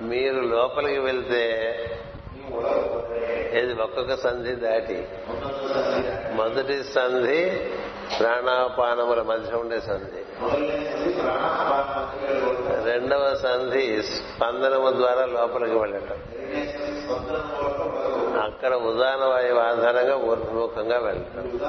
[0.01, 1.43] మీరు లోపలికి వెళ్తే
[3.57, 5.07] ఇది ఒక్కొక్క సంధి దాటి.
[6.33, 7.69] మొదటి సంధి
[8.19, 10.23] ప్రాణాపానముల మధ్య ఉండే సంధి.
[12.91, 16.17] రెండవ సంధి స్పందనము ద్వారా లోపలికి వెళ్ళటం.
[18.41, 21.59] అక్కడ ఉదాహరణ వాయువు ఆధారంగా ఊర్ధముఖంగా వెళ్ళటం.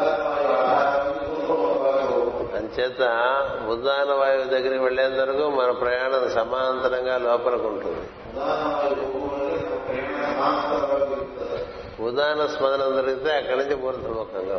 [2.56, 3.00] అంచేత
[3.68, 8.08] ఉదాహరణ వాయువు దగ్గరికి వెళ్ళేంత వరకు మన ప్రయాణం సమాంతరంగా లోపలికి ఉంటుంది.
[12.00, 14.52] ఉదాహరణ స్మరణం జరిగితే అక్కడి నుంచి ఉంటుంది.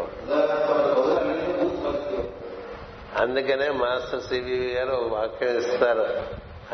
[3.15, 6.05] అందుకనే మాస్టర్ సివి గారు ఒక వాక్యం ఇస్తారు.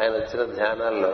[0.01, 1.13] ఆయన వచ్చిన ధ్యానాల్లో.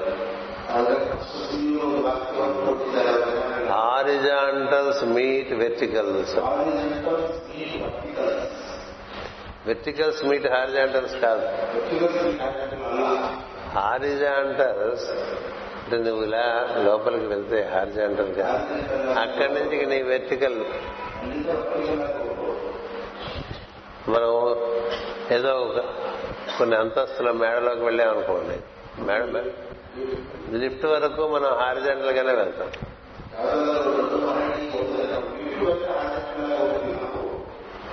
[3.73, 6.35] Horizontals meet verticals
[9.65, 11.45] verticals meet horizontals కాదు.
[13.75, 15.09] హారిజాంటల్స్
[15.91, 18.67] అంటే నువ్వు ఇలా లోపలికి వెళ్తే హారిజాంటల్గా
[19.19, 20.59] అక్కడి నుంచి నీ వెర్టికల్.
[24.09, 24.55] మనం
[25.31, 25.79] ఏదో ఒక
[26.57, 28.57] కొన్ని అంతస్తుల మేడలోకి వెళ్ళామనుకోండి.
[29.01, 29.23] మేడ
[30.55, 32.71] లిఫ్ట్ వరకు మనం హారిజెంటల్ గానే వెళ్తాం.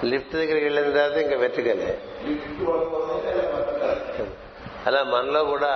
[0.05, 1.99] లిఫ్ట్ దగ్గరికి వెళ్ళిన తర్వాత ఇంకా వెతికలే
[4.87, 5.73] అలా మనలో కూడా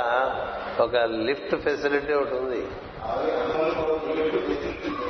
[0.80, 2.66] ఒక లిఫ్ట్ ఫెసిలిటీ ఒకటి ఉంది.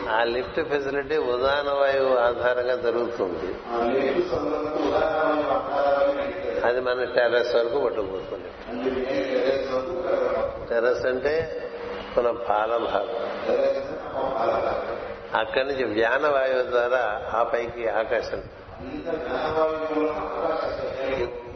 [0.09, 3.55] ఆ లిఫ్ట్ ఫెసిలిటీ ఉదాహరణ వాయువు ఆధారంగా జరుగుతుంది.
[6.67, 8.49] అది మన టెర్రస్ వరకు పట్టుకుపోతుంది.
[10.69, 11.63] టెర్రస్ అంటే
[12.19, 13.17] మన పాల భాగం
[15.35, 18.43] అక్కడి నుంచి వ్యాన వాయువు ద్వారా ఆ పైకి ఆకాశం.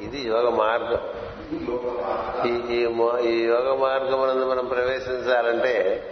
[0.03, 1.01] ఇది యోగ మార్గం.
[3.25, 6.05] ఈ యోగ మార్గం మనం ప్రవేశించాలంటే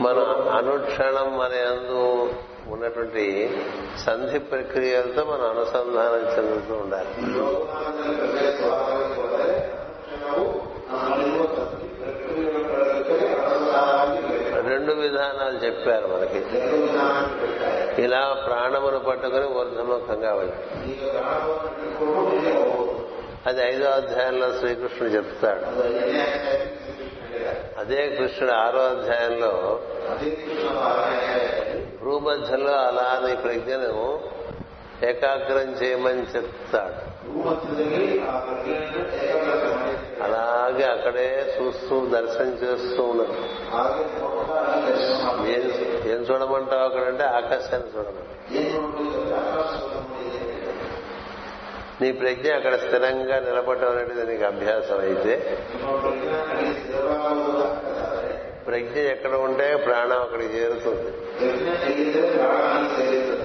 [0.00, 1.52] మనం అనుక్షణం మన
[2.72, 3.56] ఉన్నటువంటి
[4.06, 7.08] సంధి ప్రక్రియలతో మనం అనుసంధానం చెందుతూ ఉండాలి.
[14.68, 16.44] రెండు విధానాలు చెప్పారు మనకి.
[18.02, 22.87] ఇలా ప్రాణమును పట్టుకుని ఊర్ధముఖంగా వెళ్ళాడు
[23.46, 25.64] అది ఐదో అధ్యాయంలో శ్రీకృష్ణుడు చెప్తాడు.
[27.80, 29.80] అదే కృష్ణుడు ఆరో అధ్యాయంలో
[32.02, 34.20] భూమధ్యలో అలా నీ ప్రజ్ఞను
[35.02, 37.08] ఏకాగ్రం చేయమని చెప్తాడు.
[40.22, 43.36] అలాగే అక్కడే చూస్తూ దర్శనం చేస్తూ ఉన్నాడు.
[45.46, 45.64] ఏం
[46.10, 48.28] ఏం చూడమంటావు అక్కడంటే ఆకాశాన్ని చూడమంటావు
[52.02, 55.58] నీ ప్రజ్ఞ అక్కడ స్థిరంగా నిలబడటం అనేది నీకు అభ్యాసం అయితే.
[58.66, 61.10] ప్రజ్ఞ ఎక్కడ ఉంటే ప్రాణం అక్కడికి చేరుతుంది.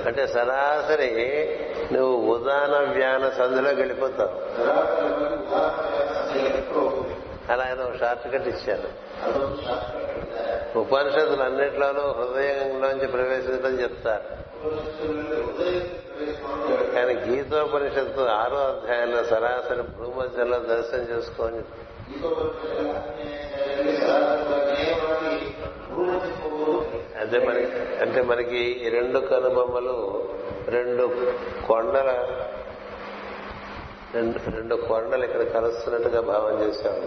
[0.05, 1.49] అంటే సరాసరి
[1.93, 4.35] నువ్వు ఉదాన వ్యాన సంధిలోకి వెళ్ళిపోతావు.
[7.51, 8.89] అలా ఆయన ఒక షార్ట్ కట్ ఇచ్చారు.
[10.79, 14.42] ఉపనిషత్తులు అన్నిట్లోనూ హృదయంలోంచి ప్రవేశించడం చెప్తారు.
[16.93, 21.61] కానీ గీతోపనిషత్తు ఆరో అధ్యాయంలో సరాసరి భూమధ్యంలో దర్శనం చేసుకోని
[27.21, 27.67] అంటే మనకి
[28.01, 29.97] అంటే మనకి రెండు కనుబొమ్మలు
[30.67, 31.03] రెండు
[31.67, 32.09] కొండల
[34.15, 36.97] రెండు రెండు కొండలు ఇక్కడ కలుస్తున్నట్టుగా భావం చేశాం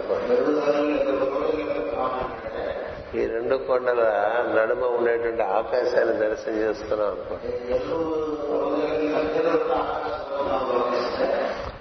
[3.15, 4.03] ఈ రెండు కొండల
[4.57, 7.35] నడుమ ఉండేటువంటి ఆకాశాన్ని దర్శనం చేస్తున్నాం అనుకో.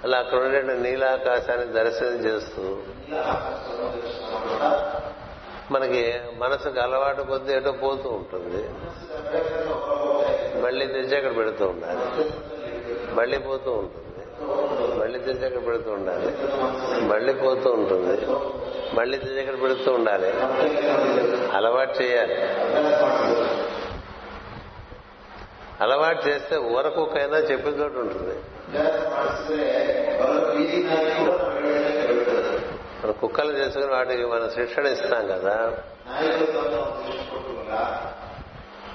[0.04, 2.76] అలా అక్కడ ఉండేటువంటి నీలాకాశాన్ని దర్శనం చేస్తూ
[5.70, 8.68] మనకి మనసుకు అలవాటు కొద్ది ఏటో పోతూ ఉంటుంది.
[10.60, 12.30] మళ్ళీ తెచ్చి అక్కడ పెడుతూ ఉండాలి.
[13.14, 14.05] మళ్ళీ పోతూ ఉంటుంది.
[15.00, 16.36] మళ్ళీ తెచ్చి అక్కడ పెడుతూ ఉండాలి?
[17.04, 18.26] మళ్ళీ పోతూ ఉంటుంది.
[18.94, 20.30] మళ్ళీ తెచ్చి అక్కడ పెడుతూ ఉండాలి?
[21.56, 22.34] అలవాటు చేయాలి.
[25.80, 28.34] అలవాటు చేస్తే ఊరకొకైనా చెప్పిన చోటు ఉంటుంది.
[33.04, 35.78] మన కుక్కలు చేసుకుని వాటికి మనం శిక్షణ ఇస్తాం కదా.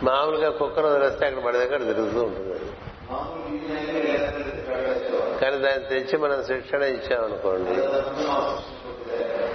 [0.03, 2.53] మామూలుగా కుక్కను వదిలేస్తే అక్కడ పడి దగ్గర తిరుగుతూ ఉంటుంది.
[2.53, 2.71] అది.
[5.41, 7.71] కానీ దాన్ని తెచ్చి మనం శిక్షణ ఇచ్చామనుకోండి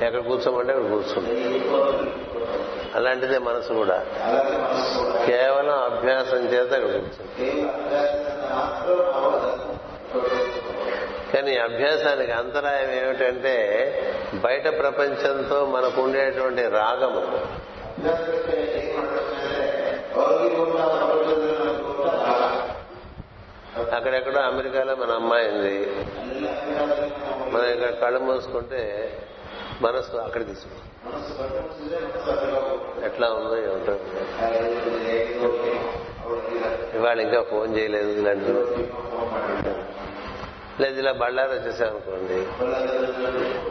[0.05, 1.37] ఎక్కడ కూర్చోమంటే అక్కడ కూర్చుంది
[2.95, 3.97] అలాంటిదే మనసు కూడా.
[5.27, 7.51] కేవలం అభ్యాసం చేత అక్కడ కూర్చుంది
[11.35, 13.55] కానీ అభ్యాసానికి అంతరాయం ఏమిటంటే
[14.35, 17.23] బయట ప్రపంచంతో మనకు ఉండేటువంటి రాగము.
[23.97, 25.75] అక్కడెక్కడో అమెరికాలో మన అమ్మాయి ఉంది.
[27.53, 28.81] మనం ఇక్కడ కళ్ళు మూసుకుంటే
[29.83, 30.77] మనసు అక్కడ తీసుకు
[33.05, 33.95] ఎట్లా ఉందో ఏమిటో.
[36.97, 38.53] ఇవాళ ఇంకా ఫోన్ చేయలేదు ఇలాంటి
[40.83, 42.39] లేదు ఇలా బళ్ళారు వచ్చేసాం అనుకోండి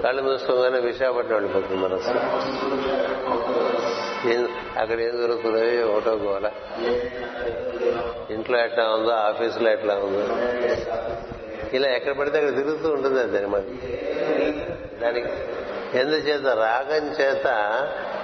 [0.01, 2.11] కళ్ళు మూసుకోగానే విశాఖపట్నం వెళ్ళిపోతుంది మనసు
[4.77, 5.93] అక్కడ ఏం దొరుకుతుందో.
[5.93, 6.51] ఒకటో గోల.
[8.29, 10.35] ఇంట్లో ఎట్లా ఉందో ఆఫీసులో ఎట్లా ఉందో.
[11.73, 13.99] ఇలా ఎక్కడ పడితే అక్కడ తిరుగుతూ ఉంటుంది అది మనకి
[15.01, 15.27] దానికి
[15.97, 17.47] ఎందుచేత రాగం చేత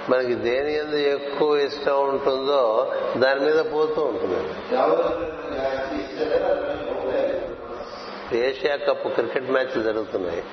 [0.10, 4.49] మనకి దేని ఎందు ఎక్కువ ఇష్టం ఉంటుందో దాని మీద పోతూ ఉంటుంది.
[8.38, 10.44] ఏషియా కప్ క్రికెట్ మ్యాచ్ జరుగుతున్నాయి.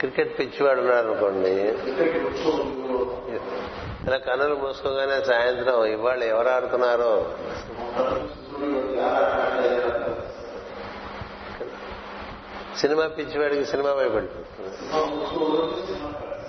[0.00, 1.52] క్రికెట్ పిచ్చివాడు ఉన్నాడు అనుకోండి.
[4.06, 7.12] ఇలా కన్నులు మూసుకోగానే సాయంత్రం ఇవాళ ఎవరు ఆడుతున్నారో?
[12.80, 14.70] సినిమా పిచ్చివాడికి సినిమా వైపు వెళ్ళిపోతుంది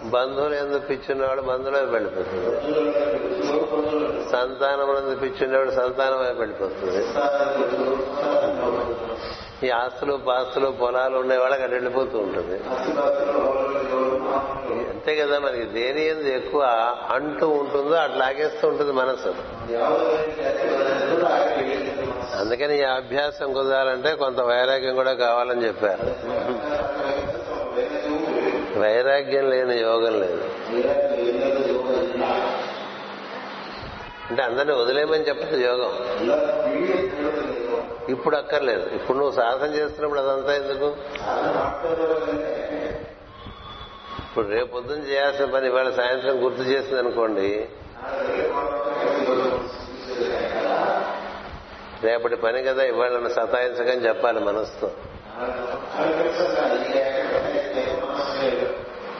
[0.09, 2.47] బంధువులు ఎందుకు పిచ్చున్నవాడు బంధువుల వైపు వెళ్ళిపోతుంది
[4.31, 7.01] సంతానం ఎందుకు పిచ్చున్నవాడు సంతానం వైపు వెళ్ళిపోతుంది
[9.63, 12.59] ఈ ఆస్తులు పాస్తులు పొలాలు ఉండేవాళ్ళకి అటు వెళ్ళిపోతూ ఉంటుంది.
[14.89, 16.61] అంతే కదా మనకి దేని ఎందు ఎక్కువ
[17.09, 19.35] అంటూ ఉంటుందో అటు లాగేస్తూ ఉంటుంది మనసు.
[22.38, 26.15] అందుకని ఈ అభ్యాసం కుదరాలంటే కొంత వైరాగ్యం కూడా కావాలని చెప్పారు.
[28.79, 30.43] వైరాగ్యం లేని యోగం లేదు.
[34.29, 35.91] అంటే అందరినీ వదిలేయమని చెప్పదు యోగం.
[38.09, 38.89] ఇప్పుడు అక్కర్లేదు.
[38.95, 40.87] ఇప్పుడు నువ్వు సాధన చేస్తున్నప్పుడు అదంతా ఎందుకు?
[44.19, 47.69] ఇప్పుడు రేపు పొద్దున్న చేయాల్సిన పని ఇవాళ సాయంత్రం గుర్తు చేసింది అనుకోండి.
[52.03, 54.91] రేపటి పని కదా ఇవాళ సతాయించకని చెప్పాలి మనసుతో.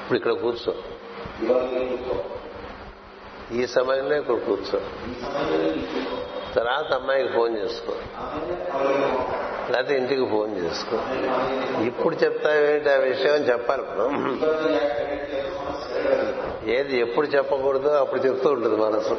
[0.02, 0.74] ఇప్పుడు ఇక్కడ కూర్చో.
[3.52, 4.82] ఈ సమయంలో ఇక్కడ కూర్చో.
[6.56, 7.94] తర్వాత అమ్మాయికి ఫోన్ చేసుకో.
[9.72, 10.98] లేకపోతే ఇంటికి ఫోన్ చేసుకో.
[11.84, 13.82] ఇప్పుడు చెప్తావేంటి ఆ విషయం చెప్పాలి.
[13.82, 14.40] మనం
[16.66, 19.18] ఏది ఎప్పుడు చెప్పకూడదో అప్పుడు చెప్తూ ఉంటుంది మనసు.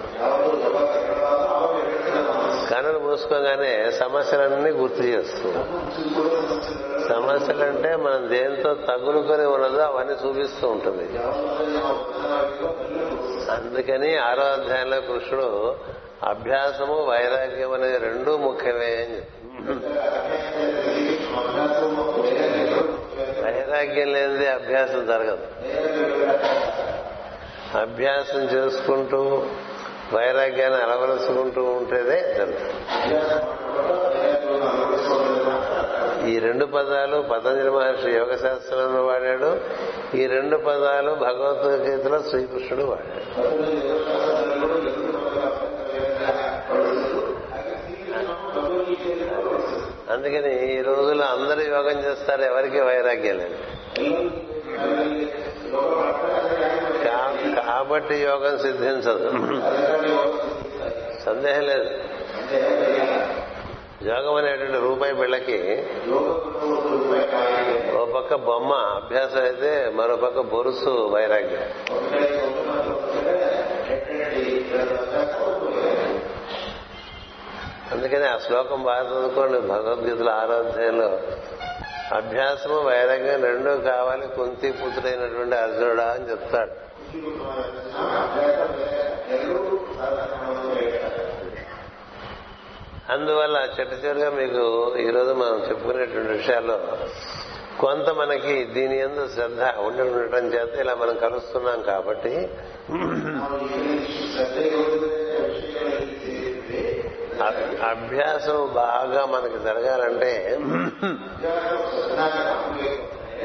[2.70, 5.56] కనులు మూసుకోగానే సమస్యలన్నీ గుర్తు చేస్తుంది
[7.08, 11.18] సమస్యలంటే మనం దేంతో తగులుకొని ఉన్నదో అవన్నీ చూపిస్తూ ఉంటుంది.
[13.50, 15.74] అందుకని ఆరో అధ్యాయంలో కృష్ణుడు
[16.24, 19.20] అభ్యాసము వైరాగ్యం అనేది రెండూ ముఖ్యమే అని
[23.44, 25.46] వైరాగ్యం లేనిది అభ్యాసం జరగదు.
[27.78, 29.46] అభ్యాసం చేసుకుంటూ
[30.12, 32.78] వైరాగ్యాన్ని అలవరుచుకుంటూ ఉంటేనే జరుగుతుంది.
[36.30, 39.60] ఈ రెండు పదాలు పతంజలి మహర్షి యోగ శాస్త్రంలో వాడాడు.
[40.16, 43.42] ఈ రెండు పదాలు భగవద్గీతలో శ్రీకృష్ణుడు వాడాడు.
[50.12, 53.56] అందుకని ఈ రోజుల్లో అందరూ యోగం చేస్తారు ఎవరికి వైరాగ్యం లేదు.
[57.66, 59.28] కాబట్టి యోగం సిద్ధించదు.
[61.24, 61.88] సందేహం లేదు.
[64.10, 65.58] యోగం అనేటువంటి రూపాయి బిళ్ళకి
[67.96, 71.66] ఓ పక్క బొమ్మ అభ్యాసం అయితే మరో పక్క బొరుసు వైరాగ్యం.
[77.92, 79.58] అందుకని ఆ శ్లోకం బాగా చదువుకోండి.
[79.58, 81.20] భగవద్గీతలో ఆరాధ్యాయంలో
[82.12, 86.70] అభ్యాసము వైరంగం రెండూ కావాలి కుంతి పుత్రుడైనటువంటి అర్జునుడా అని చెప్తాడు.
[93.12, 96.76] అందువల్ల చెట్టు చివరిగా మీకు ఈరోజు మనం చెప్పుకునేటువంటి విషయాల్లో
[97.80, 102.34] కొంత మనకి దీని ఎందు శ్రద్ధ ఉండి ఉండటం చేత ఇలా మనం కలుస్తున్నాం కాబట్టి
[107.90, 110.58] అభ్యాసం బాగా మనకి జరగాలంటే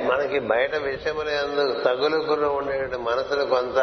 [0.05, 3.79] మనకి బయట విషయములు ఎందుకు తగులుకుని ఉండేటువంటి మనసును కొంత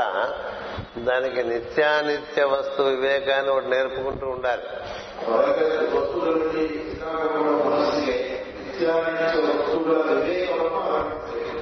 [0.98, 4.62] దానికి నిత్యానిత్య వస్తు వివేకాన్ని ఒకటి నేర్పుకుంటూ ఉండాలి.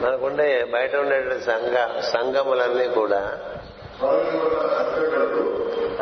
[0.02, 3.38] మనకుండే బయట ఉండే సంఘ సంఘములన్నీ కూడా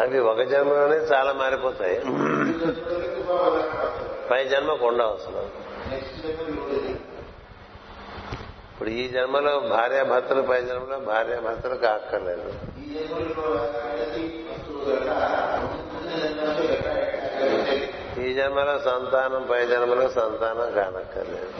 [0.00, 1.98] అవి ఒక జన్మలోనే చాలా మారిపోతాయి.
[4.30, 5.48] పై జన్మకు ఉండవసరం
[8.72, 12.48] ఇప్పుడు ఈ జన్మలో భార్యాభర్తలు పై జన్మలో భార్యాభర్తలు కాక్కర్లేదు
[18.20, 21.50] ఈ జన్మలో సంతానం పై జన్మలో సంతానం కానక్కర్లేదు.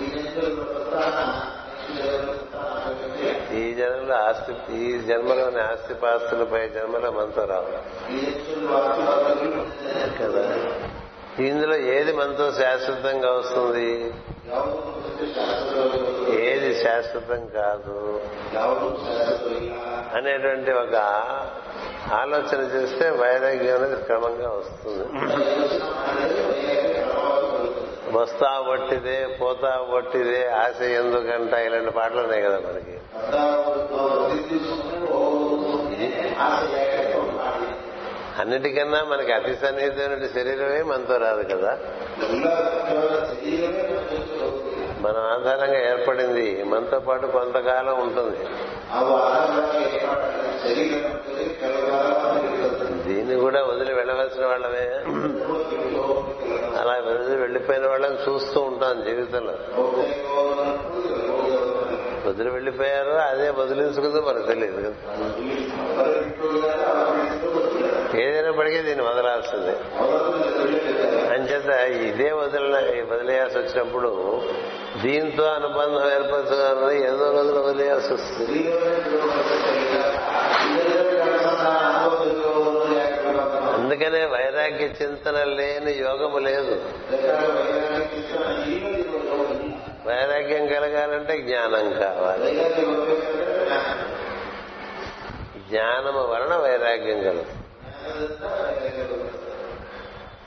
[3.53, 8.01] ఈ జన్మలో ఆస్తి ఈ జన్మలోని ఆస్తిపాస్తులు పై జన్మలో మనతో రావు.
[10.23, 10.57] కదా?
[11.39, 14.15] ఇందులో ఏది మనతో శాశ్వతంగా వస్తుంది?
[16.43, 18.21] ఏది శాశ్వతం కాదు?
[20.17, 20.95] అనేటువంటి ఒక
[22.13, 25.05] ఆలోచన చేస్తే వైరాగ్యం అనేది క్రమంగా వస్తుంది.
[28.13, 32.99] వస్తా ఒట్టిదే పోతా ఒట్టిదే ఆశ ఎందుకంట ఇలాంటి పాటలు ఉన్నాయి కదా మనకి.
[38.39, 41.79] అన్నిటికన్నా మనకి అతి సన్నిహితమైన శరీరమే మనతో రాదు కదా.
[45.01, 48.37] మన ఆధారంగా ఏర్పడింది మనతో పాటు కొంతకాలం ఉంటుంది.
[53.11, 54.87] దీన్ని కూడా వదిలి వెళ్ళవలసిన వాళ్ళమే.
[56.81, 59.55] అలా వదిలి వెళ్ళిపోయిన వాళ్ళని చూస్తూ ఉంటాం జీవితంలో.
[62.29, 64.99] వదిలి వెళ్ళిపోయారో అదే వదిలించుకుందో మనకు తెలియదు కదా
[68.21, 69.75] ఏదైనప్పటికీ దీన్ని వదలాల్సిందే.
[71.35, 72.77] అంచేత ఇదే వదిలిన
[73.15, 74.41] వదిలేయాల్సి వచ్చినప్పుడు
[75.03, 78.59] దీంతో అనుబంధం ఏర్పరచుకున్నది ఏదో రోజులు వదిలేయాల్సి వస్తుంది.
[83.91, 86.75] అందుకనే వైరాగ్య చింతన లేని యోగము లేదు.
[90.07, 92.55] వైరాగ్యం కలగాలంటే జ్ఞానం కావాలి.
[95.71, 97.45] జ్ఞానము వలన వైరాగ్యం కలదు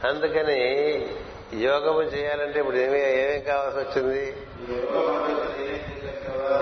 [0.08, 0.60] అందుకని
[1.54, 4.34] యోగము చేయాలంటే ఇప్పుడు ఏమి ఏమేం కావాల్సి వచ్చింది?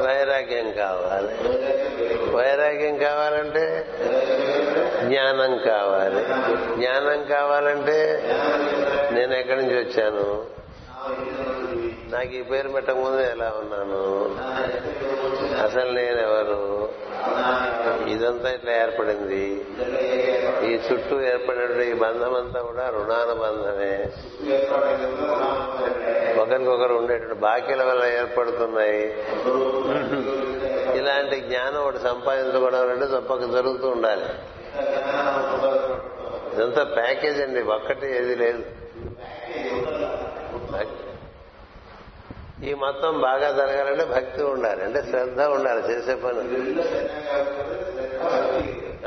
[0.07, 1.33] వైరాగ్యం కావాలి.
[2.35, 3.85] వైరాగ్యం కావాలంటే
[5.11, 6.23] జ్ఞానం కావాలి.
[6.75, 8.23] జ్ఞానం కావాలంటే
[9.11, 10.43] నేను ఎక్కడి నుంచి వచ్చాను?
[12.11, 14.01] నాకు ఈ పేరు పెట్టకముందు ఎలా ఉన్నాను?
[15.63, 16.89] అసలు నేనెవరు?
[18.07, 19.65] ఇదంతా ఇదంతా ఇట్లా ఏర్పడింది.
[20.63, 24.11] ఈ చుట్టూ ఏర్పడినటువంటి ఈ బంధం అంతా కూడా రుణానుబంధమే.
[26.41, 29.17] ఒకరికొకరు ఉండేటువంటి బాకీల వల్ల ఏర్పడుతున్నాయి.
[30.97, 34.25] ఇలాంటి జ్ఞానం ఒకటి సంపాదించుకోవడం అంటే తప్పక జరుగుతూ ఉండాలి.
[36.53, 38.63] ఇదంతా ప్యాకేజ్ అండి ఒక్కటి ఏది లేదు.
[42.63, 46.39] ఈ మొత్తం బాగా జరగాలంటే భక్తి ఉండాలి అంటే శ్రద్ధ ఉండాలి చేసే పని.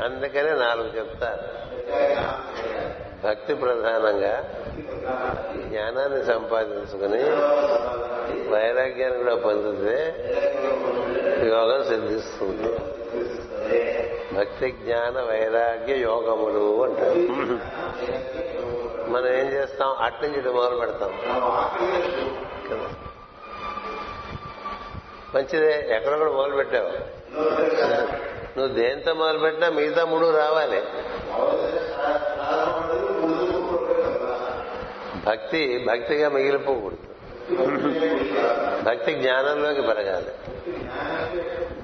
[0.01, 1.65] అందుకనే నాలుగు చెప్తారు
[3.27, 4.49] భక్తి ప్రధానంగా
[5.67, 7.23] జ్ఞానాన్ని సంపాదించుకుని
[8.51, 9.97] వైరాగ్యాన్ని కూడా పొందితే
[11.47, 12.69] యోగం సిద్ధిస్తుంది.
[14.37, 17.15] భక్తి జ్ఞాన వైరాగ్య యోగములు అంటారు.
[19.11, 19.95] మనం ఏం చేస్తాం?
[19.99, 21.19] అట్నుంచి ఇటు మొదలు పెడతాం.
[22.69, 22.89] కదా.
[25.35, 27.15] మంచిదే ఎక్కడ కూడా మొదలు పెట్టావు.
[28.59, 30.83] నువ్వు దేంతో మొదలు పెట్టినా మిగతా మూడు రావాలి.
[35.25, 36.97] భక్తి భక్తిగా మిగిలిపోకూడదు.
[38.83, 40.31] భక్తి జ్ఞానంలోకి పెరగాలి.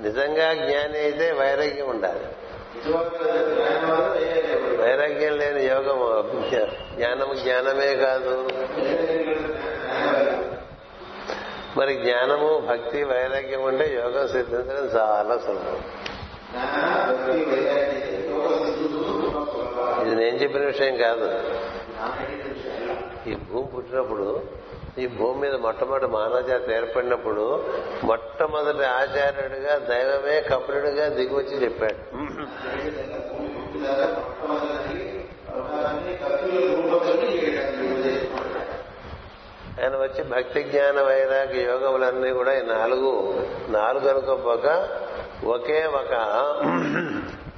[0.04, 2.26] నిజంగా జ్ఞాని అయితే వైరాగ్యం ఉండాలి.
[4.82, 5.98] వైరాగ్యం లేని యోగం
[6.96, 8.50] జ్ఞానము జ్ఞానమే కాదు.
[11.78, 15.82] మరి జ్ఞానము భక్తి వైరాగ్యం ఉంటే యోగం సిద్ధించడం చాలా సులభం.
[20.06, 21.40] ఇది నేను చెప్పిన విషయం కాదు.
[23.30, 24.42] ఈ భూమి పుట్టినప్పుడు
[24.98, 27.46] ఈ భూమి మీద మొట్టమొదటి మానవజాతి ఏర్పడినప్పుడు
[28.04, 32.00] మొట్టమొదటి ఆచార్యుడిగా దైవమే కపిలుడిగా దిగివచ్చి చెప్పాడు.
[39.80, 43.12] ఆయన వచ్చి భక్తి జ్ఞాన వైరాగ్య యోగములన్నీ కూడా ఈ నాలుగు
[43.70, 44.68] నాలుగు అనుకోపోక
[45.46, 46.14] ఒకే ఒక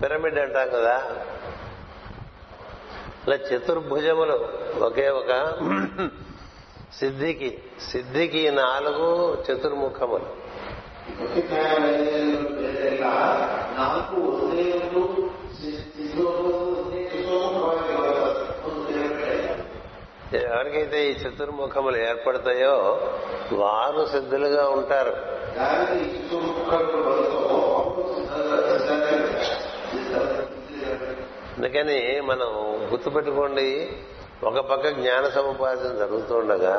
[0.02, 0.96] పిరమిడ్ అంటాం కదా.
[3.28, 4.38] ఇలా చతుర్భుజములు
[4.80, 5.32] ఒకే ఒక
[7.00, 7.58] సిద్ధికి
[7.92, 10.26] సిద్ధికి నాలుగు చతుర్ముఖములు.
[20.36, 22.76] ఎవరికైతే ఈ చతుర్ముఖములు ఏర్పడతాయో
[23.54, 25.16] వారు సిద్ధులుగా ఉంటారు.
[31.58, 32.50] అందుకని మనం
[32.92, 33.92] గుర్తుపెట్టుకోండి
[34.46, 36.76] ఒక పక్క జ్ఞాన సముపార్జన జరుగుతుండగా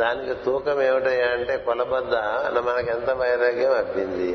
[0.00, 2.14] దానికి తూకం ఏమిటయ్యా అంటే కొలబద్ద
[2.58, 4.30] మనకి ఎంత వైరాగ్యం అబ్బింది.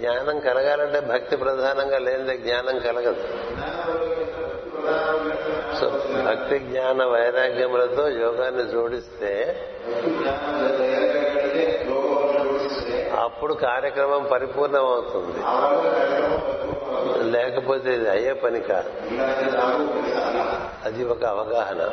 [0.00, 3.24] జ్ఞానం కలగాలంటే భక్తి ప్రధానంగా లేనిదే జ్ఞానం కలగదు.
[5.80, 5.86] సో
[6.26, 9.32] భక్తి జ్ఞాన వైరాగ్యములతో యోగాన్ని జోడిస్తే
[13.22, 15.38] అప్పుడు కార్యక్రమం పరిపూర్ణమవుతుంది.
[17.30, 18.90] లేకపోతే ఇది అయ్యే పని కాదు.
[20.84, 21.90] అది ఒక అవగాహన.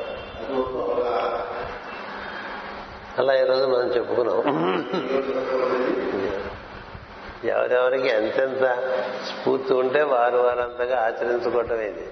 [3.17, 4.39] అలా ఈరోజు మనం చెప్పుకున్నాం.
[7.43, 8.65] ఎవరెవరికి ఎంతెంత
[9.25, 12.07] స్ఫూర్తి ఉంటే వారు వారంతగా ఆచరించుకోవటం ఇది.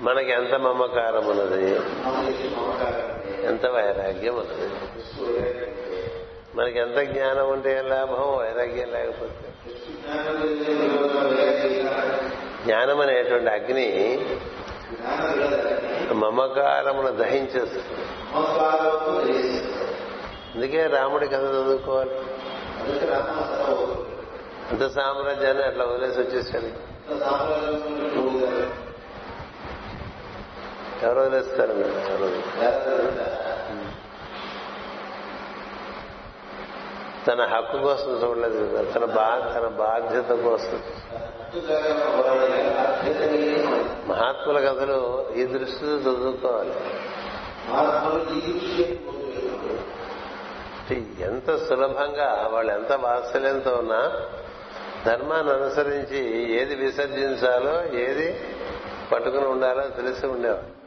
[0.00, 1.80] మనకి ఎంత మమకారం ఉన్నది?
[3.42, 4.70] ఎంత వైరాగ్యం ఉన్నది
[6.54, 8.36] మనకి ఎంత జ్ఞానం ఉంటే ఏం లాభం?
[8.36, 9.52] వైరాగ్యం లేకపోతే.
[12.64, 14.18] జ్ఞానం అనేటువంటి అగ్ని
[16.14, 18.06] మమకారమును దహించేస్తుంది.
[20.54, 22.10] అందుకే రాముడి కథ చదువుకోవాలి.
[24.70, 26.90] అంత సామ్రాజ్యాన్ని అట్లా వదిలేసి వచ్చేసాడు.
[31.02, 32.42] ఎవరు వదిలేస్తారు ఎవరు
[37.26, 38.90] తన హక్కు కోసం చూడలేదు కదా.
[38.90, 40.80] తన బా తన బాధ్యత కోసం.
[44.06, 46.74] మహాత్ముల కథలు ఈ దృష్టితో చదువుకోవాలి.
[51.20, 54.12] ఎంత సులభంగా వాళ్ళు ఎంత వాత్సల్యంతో ఉన్నా
[55.06, 58.40] ధర్మాన్ని అనుసరించి ఏది విసర్జించాలో ఏది
[59.12, 60.79] పట్టుకుని ఉండాలో తెలిసి ఉండేవాడు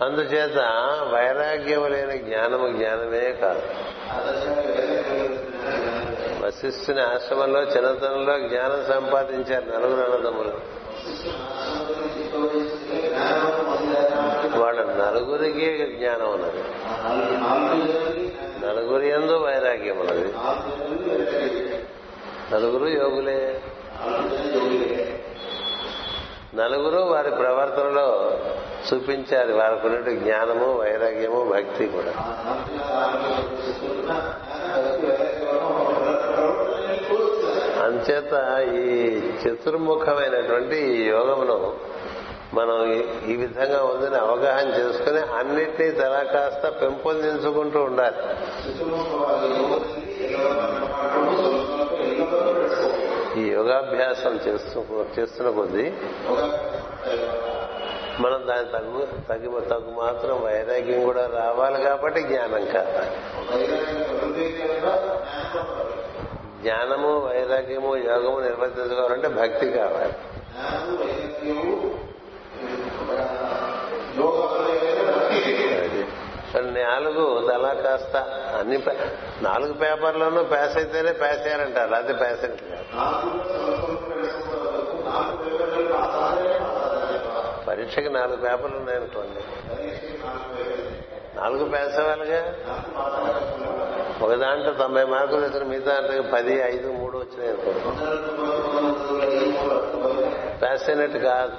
[0.00, 0.58] అందుచేత
[1.14, 3.62] వైరాగ్యం లేని జ్ఞానము జ్ఞానమే కాదు.
[6.46, 10.52] వశిష్ఠుని ఆశ్రమంలో చిన్నతనంలో జ్ఞానం సంపాదించారు నలుగురు అన్నదమ్ములు.
[14.58, 16.64] వాళ్ళ నలుగురికి జ్ఞానం ఉన్నది.
[18.66, 20.32] నలుగురి ఎందు వైరాగ్యం ఉన్నది.
[22.54, 23.60] నలుగురు యోగులే.
[26.54, 28.38] నలుగురు వారి ప్రవర్తనలో
[28.94, 29.52] చూపించారు.
[29.52, 32.12] వారికి జ్ఞానము వైరాగ్యము భక్తి కూడా.
[37.82, 39.16] అంచేత ఈ
[39.46, 41.72] చతుర్ముఖమైనటువంటి ఈ యోగమును
[42.54, 48.16] మనం ఈ- ఈ విధంగా ఉందని అవగాహన చేసుకుని అన్నిటినీ తలా కాస్త పెంపొందించుకుంటూ ఉండాలి.
[53.40, 54.84] ఈ యోగాభ్యాసం చేస్తూ
[55.18, 55.92] చేస్తున్న కొద్దీ
[58.20, 63.10] మనం దాని తగ్గు తగ్గి తగ్గు మాత్రం వైరాగ్యం కూడా రావాలి కాబట్టి జ్ఞానం కావాలి.
[66.62, 70.12] జ్ఞానము వైరాగ్యము యోగము నిర్వర్తించుకోవాలంటే భక్తి కావాలి.
[76.56, 78.16] నాలుగు తలా కాస్త
[78.58, 78.82] అన్ని
[79.42, 81.94] నాలుగు పేపర్లోనూ ప్యాస్ అయితేనే ప్యాస్ అయ్యారంటారు.
[81.94, 82.44] అది ప్యాస్
[87.68, 89.40] పరీక్షకి నాలుగు పేపర్లు ఉన్నాయనుకోండి.
[91.36, 92.54] నాలుగు ప్యాస్ అవ్వాలిగా?
[94.22, 99.29] ఒక దాంట్లో తొంభై మార్కులు వచ్చిన మిగతా దాంట్లో పది ఐదు మూడు వచ్చినాయి అనుకోండి
[100.62, 101.56] పాస్ కాదు.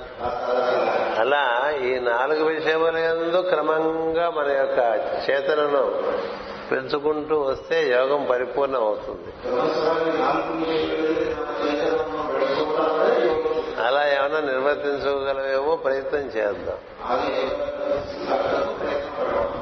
[1.20, 4.80] అలా ఈ నాలుగు విషయముల ఎందు క్రమంగా మన యొక్క
[5.30, 6.04] చేతనను
[6.72, 9.32] పెంచుకుంటూ వస్తే యోగం పరిపూర్ణం అవుతుంది
[13.86, 16.80] అలా ఏమైనా నిర్వర్తించగలవేమో ప్రయత్నం చేద్దాం.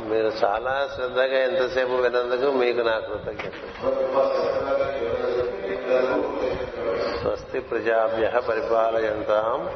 [0.10, 3.58] మీరు చాలా శ్రద్ధగా ఎంతసేపు వినందుకు మీకు నా కృతజ్ఞత
[7.22, 9.76] స్వస్తి ప్రజాభ్య పరిపాలయంతాం.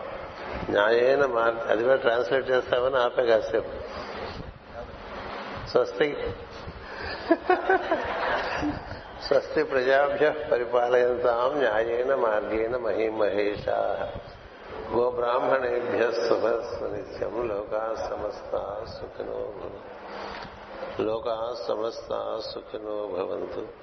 [0.70, 3.70] న్యాయేన మార్గ అది కూడా ట్రాన్స్లేట్ చేస్తామని ఆపే కాసేపు.
[5.68, 6.34] స్వస్తి.
[9.28, 13.70] స్వస్తి ప్రజాభ్య పరిపాలయంతాం న్యాయేన మార్గేణ మహిమహేష.
[14.92, 18.52] గోబ్రాహ్మణేభ్య శుభస్సు నిత్యం లోకా సమస్త
[18.94, 21.02] సుఖినో భవంతు.
[21.02, 23.83] లోకా సమస్త సుఖినో భవంతు.